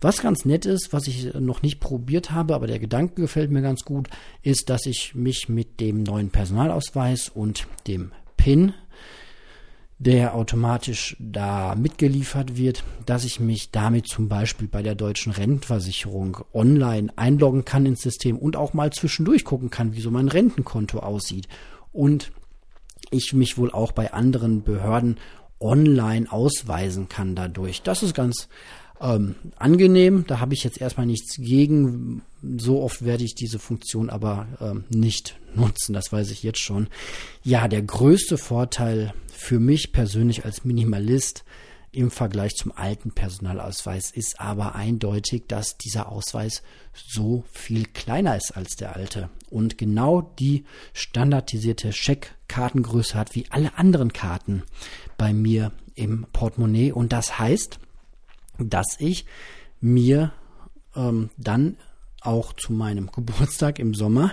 Was 0.00 0.22
ganz 0.22 0.44
nett 0.44 0.66
ist, 0.66 0.92
was 0.92 1.06
ich 1.06 1.34
noch 1.34 1.62
nicht 1.62 1.80
probiert 1.80 2.30
habe, 2.30 2.54
aber 2.54 2.66
der 2.66 2.78
Gedanke 2.78 3.20
gefällt 3.20 3.50
mir 3.50 3.62
ganz 3.62 3.84
gut, 3.84 4.08
ist, 4.42 4.70
dass 4.70 4.86
ich 4.86 5.14
mich 5.14 5.48
mit 5.48 5.80
dem 5.80 6.02
neuen 6.02 6.30
Personalausweis 6.30 7.28
und 7.28 7.66
dem 7.86 8.12
PIN 8.36 8.74
der 10.00 10.34
automatisch 10.34 11.14
da 11.20 11.74
mitgeliefert 11.74 12.56
wird, 12.56 12.84
dass 13.04 13.26
ich 13.26 13.38
mich 13.38 13.70
damit 13.70 14.08
zum 14.08 14.30
Beispiel 14.30 14.66
bei 14.66 14.82
der 14.82 14.94
deutschen 14.94 15.30
Rentenversicherung 15.30 16.38
online 16.54 17.12
einloggen 17.16 17.66
kann 17.66 17.84
ins 17.84 18.00
System 18.00 18.38
und 18.38 18.56
auch 18.56 18.72
mal 18.72 18.90
zwischendurch 18.94 19.44
gucken 19.44 19.68
kann, 19.68 19.94
wie 19.94 20.00
so 20.00 20.10
mein 20.10 20.28
Rentenkonto 20.28 21.00
aussieht. 21.00 21.48
Und 21.92 22.32
ich 23.10 23.34
mich 23.34 23.58
wohl 23.58 23.70
auch 23.70 23.92
bei 23.92 24.14
anderen 24.14 24.62
Behörden 24.62 25.18
online 25.60 26.30
ausweisen 26.30 27.08
kann 27.08 27.34
dadurch. 27.34 27.82
Das 27.82 28.02
ist 28.02 28.14
ganz 28.14 28.48
ähm, 29.00 29.34
angenehm. 29.56 30.24
Da 30.26 30.40
habe 30.40 30.54
ich 30.54 30.64
jetzt 30.64 30.80
erstmal 30.80 31.06
nichts 31.06 31.36
gegen. 31.36 32.22
So 32.56 32.82
oft 32.82 33.04
werde 33.04 33.24
ich 33.24 33.34
diese 33.34 33.58
Funktion 33.58 34.10
aber 34.10 34.48
ähm, 34.60 34.84
nicht 34.88 35.38
nutzen. 35.54 35.92
Das 35.92 36.12
weiß 36.12 36.30
ich 36.30 36.42
jetzt 36.42 36.60
schon. 36.60 36.88
Ja, 37.42 37.68
der 37.68 37.82
größte 37.82 38.38
Vorteil 38.38 39.12
für 39.32 39.58
mich 39.58 39.92
persönlich 39.92 40.44
als 40.44 40.64
Minimalist 40.64 41.44
im 41.92 42.10
Vergleich 42.10 42.54
zum 42.54 42.72
alten 42.72 43.10
Personalausweis 43.10 44.12
ist 44.12 44.40
aber 44.40 44.76
eindeutig, 44.76 45.44
dass 45.48 45.76
dieser 45.76 46.08
Ausweis 46.08 46.62
so 46.94 47.44
viel 47.50 47.84
kleiner 47.84 48.36
ist 48.36 48.56
als 48.56 48.76
der 48.76 48.94
alte 48.94 49.28
und 49.48 49.76
genau 49.76 50.22
die 50.38 50.64
standardisierte 50.92 51.92
Scheckkartengröße 51.92 53.14
hat 53.14 53.34
wie 53.34 53.46
alle 53.50 53.76
anderen 53.76 54.12
Karten 54.12 54.62
bei 55.20 55.34
mir 55.34 55.70
im 55.96 56.24
Portemonnaie. 56.32 56.92
Und 56.92 57.12
das 57.12 57.38
heißt, 57.38 57.78
dass 58.58 58.96
ich 58.98 59.26
mir 59.82 60.32
ähm, 60.96 61.28
dann 61.36 61.76
auch 62.22 62.54
zu 62.54 62.72
meinem 62.72 63.06
Geburtstag 63.12 63.78
im 63.78 63.92
Sommer 63.92 64.32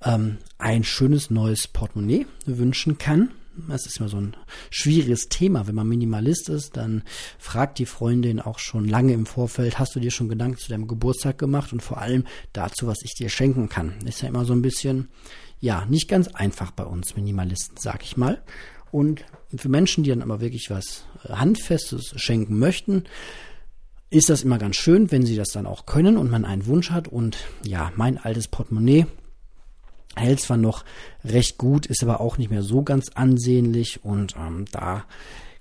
ähm, 0.00 0.38
ein 0.56 0.84
schönes 0.84 1.30
neues 1.30 1.66
Portemonnaie 1.66 2.26
wünschen 2.46 2.98
kann. 2.98 3.32
Das 3.68 3.84
ist 3.84 3.98
immer 3.98 4.08
so 4.08 4.18
ein 4.18 4.36
schwieriges 4.70 5.28
Thema. 5.28 5.66
Wenn 5.66 5.74
man 5.74 5.88
Minimalist 5.88 6.48
ist, 6.48 6.76
dann 6.76 7.02
fragt 7.40 7.80
die 7.80 7.86
Freundin 7.86 8.38
auch 8.38 8.60
schon 8.60 8.86
lange 8.86 9.14
im 9.14 9.26
Vorfeld, 9.26 9.80
hast 9.80 9.96
du 9.96 10.00
dir 10.00 10.12
schon 10.12 10.28
Gedanken 10.28 10.58
zu 10.58 10.68
deinem 10.68 10.86
Geburtstag 10.86 11.38
gemacht 11.38 11.72
und 11.72 11.82
vor 11.82 11.98
allem 11.98 12.22
dazu, 12.52 12.86
was 12.86 12.98
ich 13.02 13.14
dir 13.14 13.28
schenken 13.28 13.68
kann. 13.68 14.06
Ist 14.06 14.22
ja 14.22 14.28
immer 14.28 14.44
so 14.44 14.52
ein 14.52 14.62
bisschen, 14.62 15.08
ja, 15.58 15.84
nicht 15.86 16.06
ganz 16.06 16.28
einfach 16.28 16.70
bei 16.70 16.84
uns 16.84 17.16
Minimalisten, 17.16 17.76
sag 17.80 18.04
ich 18.04 18.16
mal. 18.16 18.40
Und 18.90 19.24
für 19.54 19.68
Menschen, 19.68 20.04
die 20.04 20.10
dann 20.10 20.22
aber 20.22 20.40
wirklich 20.40 20.70
was 20.70 21.04
äh, 21.24 21.34
Handfestes 21.34 22.14
schenken 22.16 22.58
möchten, 22.58 23.04
ist 24.10 24.30
das 24.30 24.42
immer 24.42 24.58
ganz 24.58 24.76
schön, 24.76 25.10
wenn 25.10 25.26
sie 25.26 25.36
das 25.36 25.48
dann 25.48 25.66
auch 25.66 25.86
können 25.86 26.16
und 26.16 26.30
man 26.30 26.44
einen 26.44 26.66
Wunsch 26.66 26.90
hat. 26.90 27.08
Und 27.08 27.36
ja, 27.62 27.92
mein 27.96 28.18
altes 28.18 28.48
Portemonnaie 28.48 29.06
hält 30.16 30.40
zwar 30.40 30.56
noch 30.56 30.84
recht 31.24 31.58
gut, 31.58 31.86
ist 31.86 32.02
aber 32.02 32.20
auch 32.20 32.38
nicht 32.38 32.50
mehr 32.50 32.62
so 32.62 32.82
ganz 32.82 33.10
ansehnlich. 33.10 34.04
Und 34.04 34.34
ähm, 34.36 34.64
da 34.72 35.04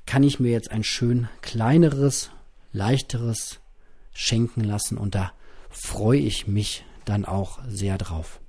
kann 0.05 0.23
ich 0.23 0.39
mir 0.39 0.51
jetzt 0.51 0.71
ein 0.71 0.83
schön 0.83 1.27
kleineres, 1.41 2.31
leichteres 2.71 3.59
schenken 4.13 4.63
lassen. 4.63 4.97
Und 4.97 5.15
da 5.15 5.33
freue 5.69 6.19
ich 6.19 6.47
mich 6.47 6.85
dann 7.05 7.25
auch 7.25 7.59
sehr 7.67 7.97
drauf. 7.97 8.39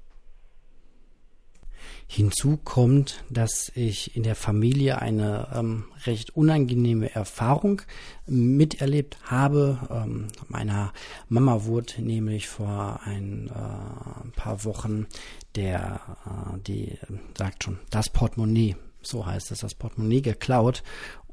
Hinzu 2.10 2.56
kommt, 2.56 3.22
dass 3.28 3.70
ich 3.74 4.16
in 4.16 4.22
der 4.22 4.34
Familie 4.34 5.02
eine 5.02 5.48
ähm, 5.54 5.84
recht 6.06 6.34
unangenehme 6.34 7.14
Erfahrung 7.14 7.82
miterlebt 8.26 9.18
habe. 9.24 9.78
Ähm, 9.90 10.28
meiner 10.48 10.94
Mama 11.28 11.64
wurde 11.64 12.00
nämlich 12.02 12.48
vor 12.48 13.00
ein 13.04 13.48
äh, 13.48 14.30
paar 14.40 14.64
Wochen 14.64 15.06
der, 15.54 16.00
äh, 16.24 16.58
die 16.66 16.98
sagt 17.36 17.64
schon, 17.64 17.78
das 17.90 18.08
Portemonnaie, 18.08 18.76
so 19.02 19.26
heißt 19.26 19.50
es, 19.50 19.60
das 19.60 19.74
Portemonnaie 19.74 20.22
geklaut 20.22 20.82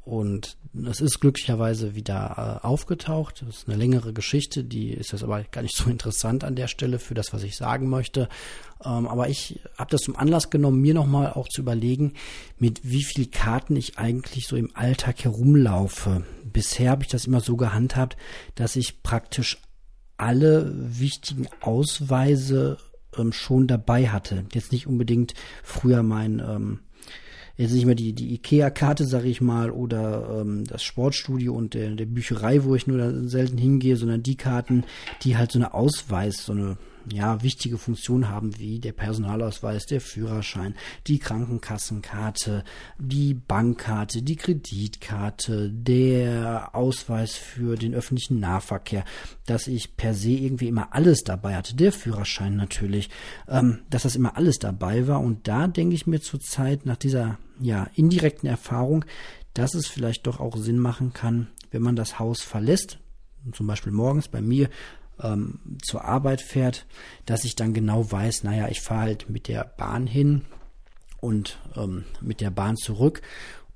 und 0.06 0.56
es 0.88 1.00
ist 1.00 1.18
glücklicherweise 1.18 1.96
wieder 1.96 2.60
äh, 2.62 2.66
aufgetaucht. 2.66 3.42
Das 3.44 3.56
ist 3.56 3.68
eine 3.68 3.76
längere 3.76 4.12
Geschichte, 4.12 4.62
die 4.62 4.90
ist 4.90 5.10
jetzt 5.10 5.24
aber 5.24 5.42
gar 5.42 5.62
nicht 5.62 5.76
so 5.76 5.90
interessant 5.90 6.44
an 6.44 6.54
der 6.54 6.68
Stelle 6.68 7.00
für 7.00 7.14
das, 7.14 7.32
was 7.32 7.42
ich 7.42 7.56
sagen 7.56 7.88
möchte. 7.88 8.28
Ähm, 8.84 9.08
aber 9.08 9.28
ich 9.28 9.58
habe 9.76 9.90
das 9.90 10.02
zum 10.02 10.14
Anlass 10.14 10.48
genommen, 10.48 10.80
mir 10.80 10.94
nochmal 10.94 11.32
auch 11.32 11.48
zu 11.48 11.60
überlegen, 11.60 12.12
mit 12.56 12.80
wie 12.84 13.02
viel 13.02 13.26
Karten 13.26 13.74
ich 13.74 13.98
eigentlich 13.98 14.46
so 14.46 14.54
im 14.54 14.70
Alltag 14.74 15.24
herumlaufe. 15.24 16.22
Bisher 16.44 16.92
habe 16.92 17.02
ich 17.02 17.08
das 17.08 17.24
immer 17.24 17.40
so 17.40 17.56
gehandhabt, 17.56 18.16
dass 18.54 18.76
ich 18.76 19.02
praktisch 19.02 19.58
alle 20.18 20.72
wichtigen 20.76 21.48
Ausweise 21.60 22.78
ähm, 23.18 23.32
schon 23.32 23.66
dabei 23.66 24.08
hatte. 24.10 24.44
Jetzt 24.52 24.70
nicht 24.70 24.86
unbedingt 24.86 25.34
früher 25.64 26.04
mein 26.04 26.38
ähm, 26.38 26.78
jetzt 27.56 27.72
nicht 27.72 27.86
mehr 27.86 27.94
die, 27.94 28.12
die 28.12 28.34
IKEA-Karte, 28.34 29.06
sage 29.06 29.28
ich 29.28 29.40
mal, 29.40 29.70
oder 29.70 30.40
ähm, 30.40 30.64
das 30.64 30.82
Sportstudio 30.82 31.54
und 31.54 31.74
der, 31.74 31.90
der 31.90 32.06
Bücherei, 32.06 32.64
wo 32.64 32.74
ich 32.74 32.86
nur 32.86 33.28
selten 33.28 33.58
hingehe, 33.58 33.96
sondern 33.96 34.22
die 34.22 34.36
Karten, 34.36 34.84
die 35.22 35.36
halt 35.36 35.52
so 35.52 35.58
eine 35.58 35.74
Ausweis, 35.74 36.44
so 36.44 36.52
eine 36.52 36.76
ja, 37.12 37.42
wichtige 37.42 37.78
Funktionen 37.78 38.28
haben, 38.28 38.58
wie 38.58 38.78
der 38.78 38.92
Personalausweis, 38.92 39.86
der 39.86 40.00
Führerschein, 40.00 40.74
die 41.06 41.18
Krankenkassenkarte, 41.18 42.64
die 42.98 43.34
Bankkarte, 43.34 44.22
die 44.22 44.36
Kreditkarte, 44.36 45.70
der 45.70 46.70
Ausweis 46.74 47.34
für 47.34 47.76
den 47.76 47.94
öffentlichen 47.94 48.40
Nahverkehr, 48.40 49.04
dass 49.46 49.68
ich 49.68 49.96
per 49.96 50.14
se 50.14 50.30
irgendwie 50.30 50.68
immer 50.68 50.94
alles 50.94 51.22
dabei 51.22 51.54
hatte, 51.54 51.76
der 51.76 51.92
Führerschein 51.92 52.56
natürlich, 52.56 53.10
ähm, 53.48 53.80
dass 53.88 54.02
das 54.02 54.16
immer 54.16 54.36
alles 54.36 54.58
dabei 54.58 55.06
war. 55.06 55.20
Und 55.20 55.46
da 55.46 55.68
denke 55.68 55.94
ich 55.94 56.06
mir 56.06 56.20
zurzeit 56.20 56.86
nach 56.86 56.96
dieser 56.96 57.38
ja, 57.60 57.88
indirekten 57.94 58.48
Erfahrung, 58.48 59.04
dass 59.54 59.74
es 59.74 59.86
vielleicht 59.86 60.26
doch 60.26 60.40
auch 60.40 60.56
Sinn 60.56 60.78
machen 60.78 61.12
kann, 61.12 61.48
wenn 61.70 61.82
man 61.82 61.96
das 61.96 62.18
Haus 62.18 62.42
verlässt, 62.42 62.98
zum 63.52 63.66
Beispiel 63.66 63.92
morgens 63.92 64.28
bei 64.28 64.40
mir 64.40 64.68
ähm, 65.22 65.60
zur 65.82 66.04
Arbeit 66.04 66.40
fährt, 66.40 66.86
dass 67.24 67.44
ich 67.44 67.56
dann 67.56 67.72
genau 67.72 68.10
weiß, 68.10 68.44
naja, 68.44 68.68
ich 68.68 68.80
fahre 68.80 69.02
halt 69.02 69.30
mit 69.30 69.48
der 69.48 69.64
Bahn 69.64 70.06
hin 70.06 70.42
und 71.20 71.58
ähm, 71.76 72.04
mit 72.20 72.40
der 72.40 72.50
Bahn 72.50 72.76
zurück 72.76 73.22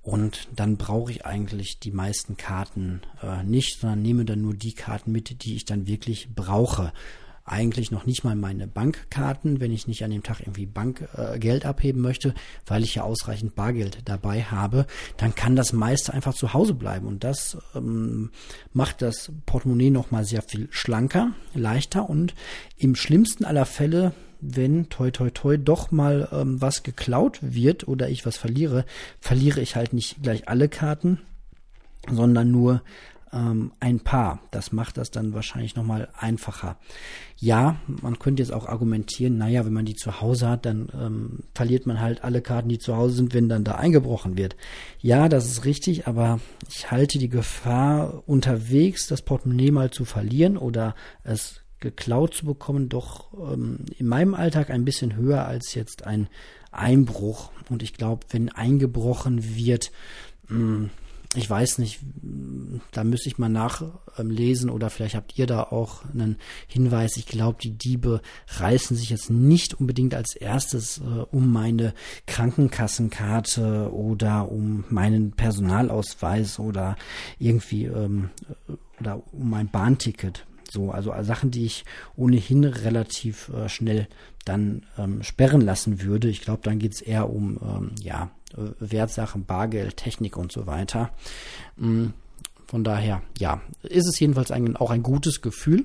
und 0.02 0.48
dann 0.54 0.76
brauche 0.76 1.12
ich 1.12 1.26
eigentlich 1.26 1.78
die 1.78 1.92
meisten 1.92 2.36
Karten 2.36 3.02
äh, 3.22 3.42
nicht, 3.44 3.80
sondern 3.80 4.02
nehme 4.02 4.24
dann 4.24 4.40
nur 4.40 4.54
die 4.54 4.74
Karten 4.74 5.12
mit, 5.12 5.44
die 5.44 5.56
ich 5.56 5.64
dann 5.66 5.86
wirklich 5.86 6.34
brauche. 6.34 6.92
Eigentlich 7.50 7.90
noch 7.90 8.06
nicht 8.06 8.24
mal 8.24 8.36
meine 8.36 8.66
Bankkarten, 8.66 9.60
wenn 9.60 9.72
ich 9.72 9.88
nicht 9.88 10.04
an 10.04 10.10
dem 10.10 10.22
Tag 10.22 10.40
irgendwie 10.40 10.66
Bankgeld 10.66 11.64
äh, 11.64 11.66
abheben 11.66 12.00
möchte, 12.00 12.34
weil 12.66 12.82
ich 12.82 12.94
ja 12.94 13.02
ausreichend 13.02 13.54
Bargeld 13.54 13.98
dabei 14.04 14.42
habe, 14.42 14.86
dann 15.16 15.34
kann 15.34 15.56
das 15.56 15.72
meiste 15.72 16.14
einfach 16.14 16.34
zu 16.34 16.54
Hause 16.54 16.74
bleiben. 16.74 17.06
Und 17.06 17.24
das 17.24 17.58
ähm, 17.74 18.30
macht 18.72 19.02
das 19.02 19.32
Portemonnaie 19.46 19.90
nochmal 19.90 20.24
sehr 20.24 20.42
viel 20.42 20.68
schlanker, 20.70 21.32
leichter 21.54 22.08
und 22.08 22.34
im 22.76 22.94
schlimmsten 22.94 23.44
aller 23.44 23.66
Fälle 23.66 24.12
wenn 24.42 24.88
toi 24.88 25.10
toi 25.10 25.28
toi 25.28 25.58
doch 25.58 25.90
mal 25.90 26.28
ähm, 26.32 26.62
was 26.62 26.82
geklaut 26.82 27.38
wird 27.42 27.86
oder 27.88 28.08
ich 28.08 28.24
was 28.24 28.38
verliere, 28.38 28.86
verliere 29.20 29.60
ich 29.60 29.76
halt 29.76 29.92
nicht 29.92 30.22
gleich 30.22 30.48
alle 30.48 30.70
Karten, 30.70 31.18
sondern 32.10 32.50
nur 32.50 32.80
ähm, 33.32 33.72
ein 33.80 34.00
paar. 34.00 34.40
Das 34.50 34.72
macht 34.72 34.96
das 34.96 35.10
dann 35.10 35.34
wahrscheinlich 35.34 35.76
nochmal 35.76 36.08
einfacher. 36.16 36.76
Ja, 37.36 37.76
man 37.86 38.18
könnte 38.18 38.42
jetzt 38.42 38.52
auch 38.52 38.66
argumentieren, 38.66 39.38
naja, 39.38 39.64
wenn 39.64 39.72
man 39.72 39.84
die 39.84 39.94
zu 39.94 40.20
Hause 40.20 40.48
hat, 40.48 40.66
dann 40.66 40.88
ähm, 40.94 41.38
verliert 41.54 41.86
man 41.86 42.00
halt 42.00 42.24
alle 42.24 42.42
Karten, 42.42 42.68
die 42.68 42.78
zu 42.78 42.96
Hause 42.96 43.16
sind, 43.16 43.34
wenn 43.34 43.48
dann 43.48 43.64
da 43.64 43.76
eingebrochen 43.76 44.36
wird. 44.36 44.56
Ja, 45.00 45.28
das 45.28 45.46
ist 45.46 45.64
richtig, 45.64 46.06
aber 46.06 46.40
ich 46.68 46.90
halte 46.90 47.18
die 47.18 47.28
Gefahr 47.28 48.22
unterwegs, 48.26 49.06
das 49.06 49.22
Portemonnaie 49.22 49.70
mal 49.70 49.90
zu 49.90 50.04
verlieren 50.04 50.56
oder 50.56 50.94
es 51.22 51.60
geklaut 51.80 52.34
zu 52.34 52.44
bekommen, 52.44 52.88
doch 52.90 53.32
ähm, 53.34 53.86
in 53.98 54.06
meinem 54.06 54.34
Alltag 54.34 54.70
ein 54.70 54.84
bisschen 54.84 55.16
höher 55.16 55.46
als 55.46 55.74
jetzt 55.74 56.06
ein 56.06 56.28
Einbruch. 56.70 57.52
Und 57.70 57.82
ich 57.82 57.94
glaube, 57.94 58.26
wenn 58.30 58.50
eingebrochen 58.50 59.56
wird, 59.56 59.90
mh, 60.48 60.58
hm, 60.58 60.90
ich 61.36 61.48
weiß 61.48 61.78
nicht, 61.78 62.00
da 62.90 63.04
müsste 63.04 63.28
ich 63.28 63.38
mal 63.38 63.48
nachlesen 63.48 64.68
oder 64.68 64.90
vielleicht 64.90 65.14
habt 65.14 65.38
ihr 65.38 65.46
da 65.46 65.62
auch 65.62 66.04
einen 66.06 66.36
Hinweis. 66.66 67.16
Ich 67.16 67.26
glaube, 67.26 67.58
die 67.62 67.70
Diebe 67.70 68.20
reißen 68.48 68.96
sich 68.96 69.10
jetzt 69.10 69.30
nicht 69.30 69.74
unbedingt 69.74 70.14
als 70.14 70.34
erstes 70.34 70.98
äh, 70.98 71.02
um 71.30 71.52
meine 71.52 71.94
Krankenkassenkarte 72.26 73.92
oder 73.92 74.50
um 74.50 74.84
meinen 74.88 75.30
Personalausweis 75.30 76.58
oder 76.58 76.96
irgendwie 77.38 77.84
ähm, 77.84 78.30
oder 78.98 79.22
um 79.32 79.50
mein 79.50 79.68
Bahnticket. 79.68 80.46
So, 80.70 80.90
also 80.90 81.12
Sachen, 81.22 81.50
die 81.50 81.66
ich 81.66 81.84
ohnehin 82.16 82.64
relativ 82.64 83.50
äh, 83.50 83.68
schnell 83.68 84.08
dann 84.44 84.86
ähm, 84.98 85.22
sperren 85.22 85.60
lassen 85.60 86.02
würde. 86.02 86.28
Ich 86.28 86.40
glaube, 86.40 86.62
dann 86.62 86.78
geht 86.78 86.94
es 86.94 87.00
eher 87.02 87.30
um 87.30 87.58
ähm, 87.62 87.90
ja, 88.02 88.30
äh, 88.56 88.70
Wertsachen, 88.78 89.44
Bargeld, 89.44 89.96
Technik 89.96 90.36
und 90.36 90.52
so 90.52 90.66
weiter. 90.66 91.10
Mm, 91.76 92.08
von 92.66 92.84
daher, 92.84 93.22
ja, 93.38 93.60
ist 93.82 94.06
es 94.06 94.18
jedenfalls 94.18 94.50
ein, 94.50 94.76
auch 94.76 94.90
ein 94.90 95.02
gutes 95.02 95.42
Gefühl, 95.42 95.84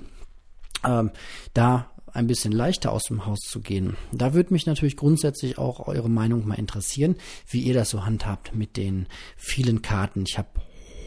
ähm, 0.83 1.11
da 1.53 1.89
ein 2.13 2.27
bisschen 2.27 2.53
leichter 2.53 2.91
aus 2.91 3.03
dem 3.03 3.25
Haus 3.25 3.39
zu 3.39 3.59
gehen. 3.59 3.97
Da 4.13 4.33
würde 4.33 4.53
mich 4.53 4.65
natürlich 4.65 4.95
grundsätzlich 4.95 5.57
auch 5.57 5.87
eure 5.87 6.09
Meinung 6.09 6.47
mal 6.47 6.55
interessieren, 6.55 7.15
wie 7.49 7.61
ihr 7.61 7.73
das 7.73 7.89
so 7.89 8.05
handhabt 8.05 8.55
mit 8.55 8.77
den 8.77 9.07
vielen 9.35 9.81
Karten. 9.81 10.23
Ich 10.25 10.37
habe 10.37 10.47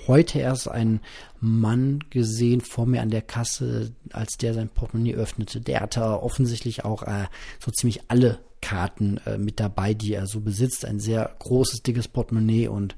heute 0.08 0.40
erst 0.40 0.68
einen 0.68 1.00
Mann 1.40 2.00
gesehen 2.10 2.60
vor 2.60 2.86
mir 2.86 3.02
an 3.02 3.10
der 3.10 3.22
Kasse, 3.22 3.92
als 4.12 4.36
der 4.36 4.54
sein 4.54 4.68
Portemonnaie 4.68 5.14
öffnete. 5.14 5.60
Der 5.60 5.80
hatte 5.80 6.22
offensichtlich 6.22 6.84
auch 6.84 7.02
äh, 7.04 7.26
so 7.60 7.70
ziemlich 7.70 8.00
alle 8.08 8.40
Karten 8.60 9.18
äh, 9.26 9.38
mit 9.38 9.60
dabei, 9.60 9.94
die 9.94 10.14
er 10.14 10.26
so 10.26 10.40
besitzt. 10.40 10.84
Ein 10.84 11.00
sehr 11.00 11.34
großes, 11.38 11.82
dickes 11.82 12.08
Portemonnaie 12.08 12.68
und 12.68 12.96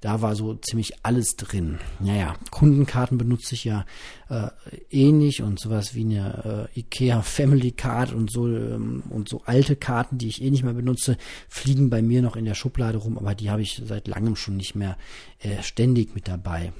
da 0.00 0.22
war 0.22 0.36
so 0.36 0.54
ziemlich 0.54 1.04
alles 1.04 1.36
drin. 1.36 1.78
Naja, 1.98 2.36
Kundenkarten 2.50 3.18
benutze 3.18 3.54
ich 3.54 3.64
ja 3.64 3.84
äh, 4.28 4.48
eh 4.90 5.42
und 5.42 5.58
sowas 5.58 5.94
wie 5.94 6.04
eine 6.04 6.68
äh, 6.74 6.80
IKEA 6.80 7.22
Family 7.22 7.72
Card 7.72 8.12
und 8.12 8.30
so 8.30 8.46
ähm, 8.46 9.02
und 9.10 9.28
so 9.28 9.42
alte 9.44 9.74
Karten, 9.74 10.18
die 10.18 10.28
ich 10.28 10.42
eh 10.42 10.50
nicht 10.50 10.62
mehr 10.62 10.74
benutze, 10.74 11.16
fliegen 11.48 11.90
bei 11.90 12.02
mir 12.02 12.22
noch 12.22 12.36
in 12.36 12.44
der 12.44 12.54
Schublade 12.54 12.98
rum, 12.98 13.18
aber 13.18 13.34
die 13.34 13.50
habe 13.50 13.62
ich 13.62 13.82
seit 13.84 14.06
langem 14.06 14.36
schon 14.36 14.56
nicht 14.56 14.74
mehr 14.74 14.96
äh, 15.40 15.62
ständig 15.62 16.14
mit 16.14 16.28
dabei. 16.28 16.72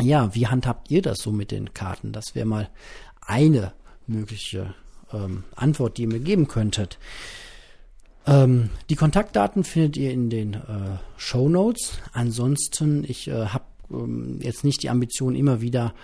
Ja, 0.00 0.34
wie 0.34 0.48
handhabt 0.48 0.90
ihr 0.90 1.02
das 1.02 1.18
so 1.18 1.30
mit 1.30 1.52
den 1.52 1.72
Karten? 1.72 2.10
Das 2.10 2.34
wäre 2.34 2.46
mal 2.46 2.68
eine 3.20 3.72
mögliche 4.06 4.74
ähm, 5.14 5.44
Antwort, 5.54 5.98
die 5.98 6.02
ihr 6.02 6.08
mir 6.08 6.20
geben 6.20 6.48
könntet. 6.48 6.98
Ähm, 8.26 8.70
die 8.88 8.96
Kontaktdaten 8.96 9.64
findet 9.64 9.96
ihr 9.96 10.10
in 10.10 10.30
den 10.30 10.54
äh, 10.54 10.98
Show 11.16 11.48
Notes. 11.48 11.98
Ansonsten, 12.12 13.04
ich 13.04 13.28
äh, 13.28 13.46
habe 13.46 13.64
ähm, 13.90 14.38
jetzt 14.40 14.64
nicht 14.64 14.82
die 14.82 14.90
Ambition, 14.90 15.34
immer 15.34 15.60
wieder 15.60 15.94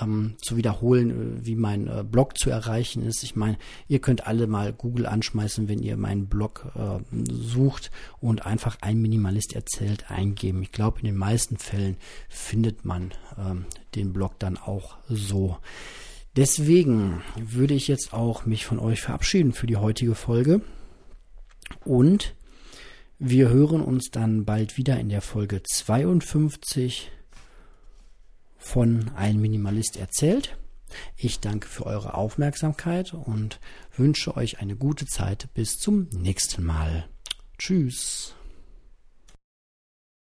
ähm, 0.00 0.36
zu 0.40 0.56
wiederholen, 0.56 1.10
äh, 1.10 1.46
wie 1.46 1.56
mein 1.56 1.88
äh, 1.88 2.04
Blog 2.04 2.38
zu 2.38 2.50
erreichen 2.50 3.02
ist. 3.04 3.22
Ich 3.22 3.36
meine, 3.36 3.56
ihr 3.88 3.98
könnt 3.98 4.26
alle 4.26 4.46
mal 4.46 4.72
Google 4.72 5.06
anschmeißen, 5.06 5.68
wenn 5.68 5.82
ihr 5.82 5.96
meinen 5.96 6.26
Blog 6.26 6.66
äh, 6.74 7.00
sucht 7.30 7.90
und 8.20 8.46
einfach 8.46 8.78
ein 8.80 9.00
Minimalist 9.00 9.54
erzählt 9.54 10.10
eingeben. 10.10 10.62
Ich 10.62 10.72
glaube, 10.72 11.00
in 11.00 11.06
den 11.06 11.16
meisten 11.16 11.56
Fällen 11.56 11.96
findet 12.28 12.84
man 12.84 13.12
ähm, 13.38 13.66
den 13.94 14.12
Blog 14.12 14.38
dann 14.38 14.56
auch 14.56 14.96
so. 15.08 15.56
Deswegen 16.36 17.22
würde 17.36 17.74
ich 17.74 17.86
jetzt 17.86 18.12
auch 18.12 18.44
mich 18.44 18.66
von 18.66 18.78
euch 18.78 19.00
verabschieden 19.00 19.52
für 19.52 19.66
die 19.66 19.76
heutige 19.76 20.14
Folge. 20.14 20.62
Und 21.84 22.34
wir 23.18 23.48
hören 23.48 23.80
uns 23.80 24.10
dann 24.10 24.44
bald 24.44 24.76
wieder 24.76 24.98
in 24.98 25.08
der 25.08 25.22
Folge 25.22 25.62
52 25.62 27.12
von 28.58 29.10
Ein 29.14 29.40
Minimalist 29.40 29.96
erzählt. 29.96 30.56
Ich 31.16 31.40
danke 31.40 31.68
für 31.68 31.86
eure 31.86 32.14
Aufmerksamkeit 32.14 33.14
und 33.14 33.60
wünsche 33.96 34.36
euch 34.36 34.58
eine 34.60 34.76
gute 34.76 35.06
Zeit. 35.06 35.48
Bis 35.54 35.78
zum 35.78 36.08
nächsten 36.10 36.64
Mal. 36.64 37.08
Tschüss. 37.58 38.34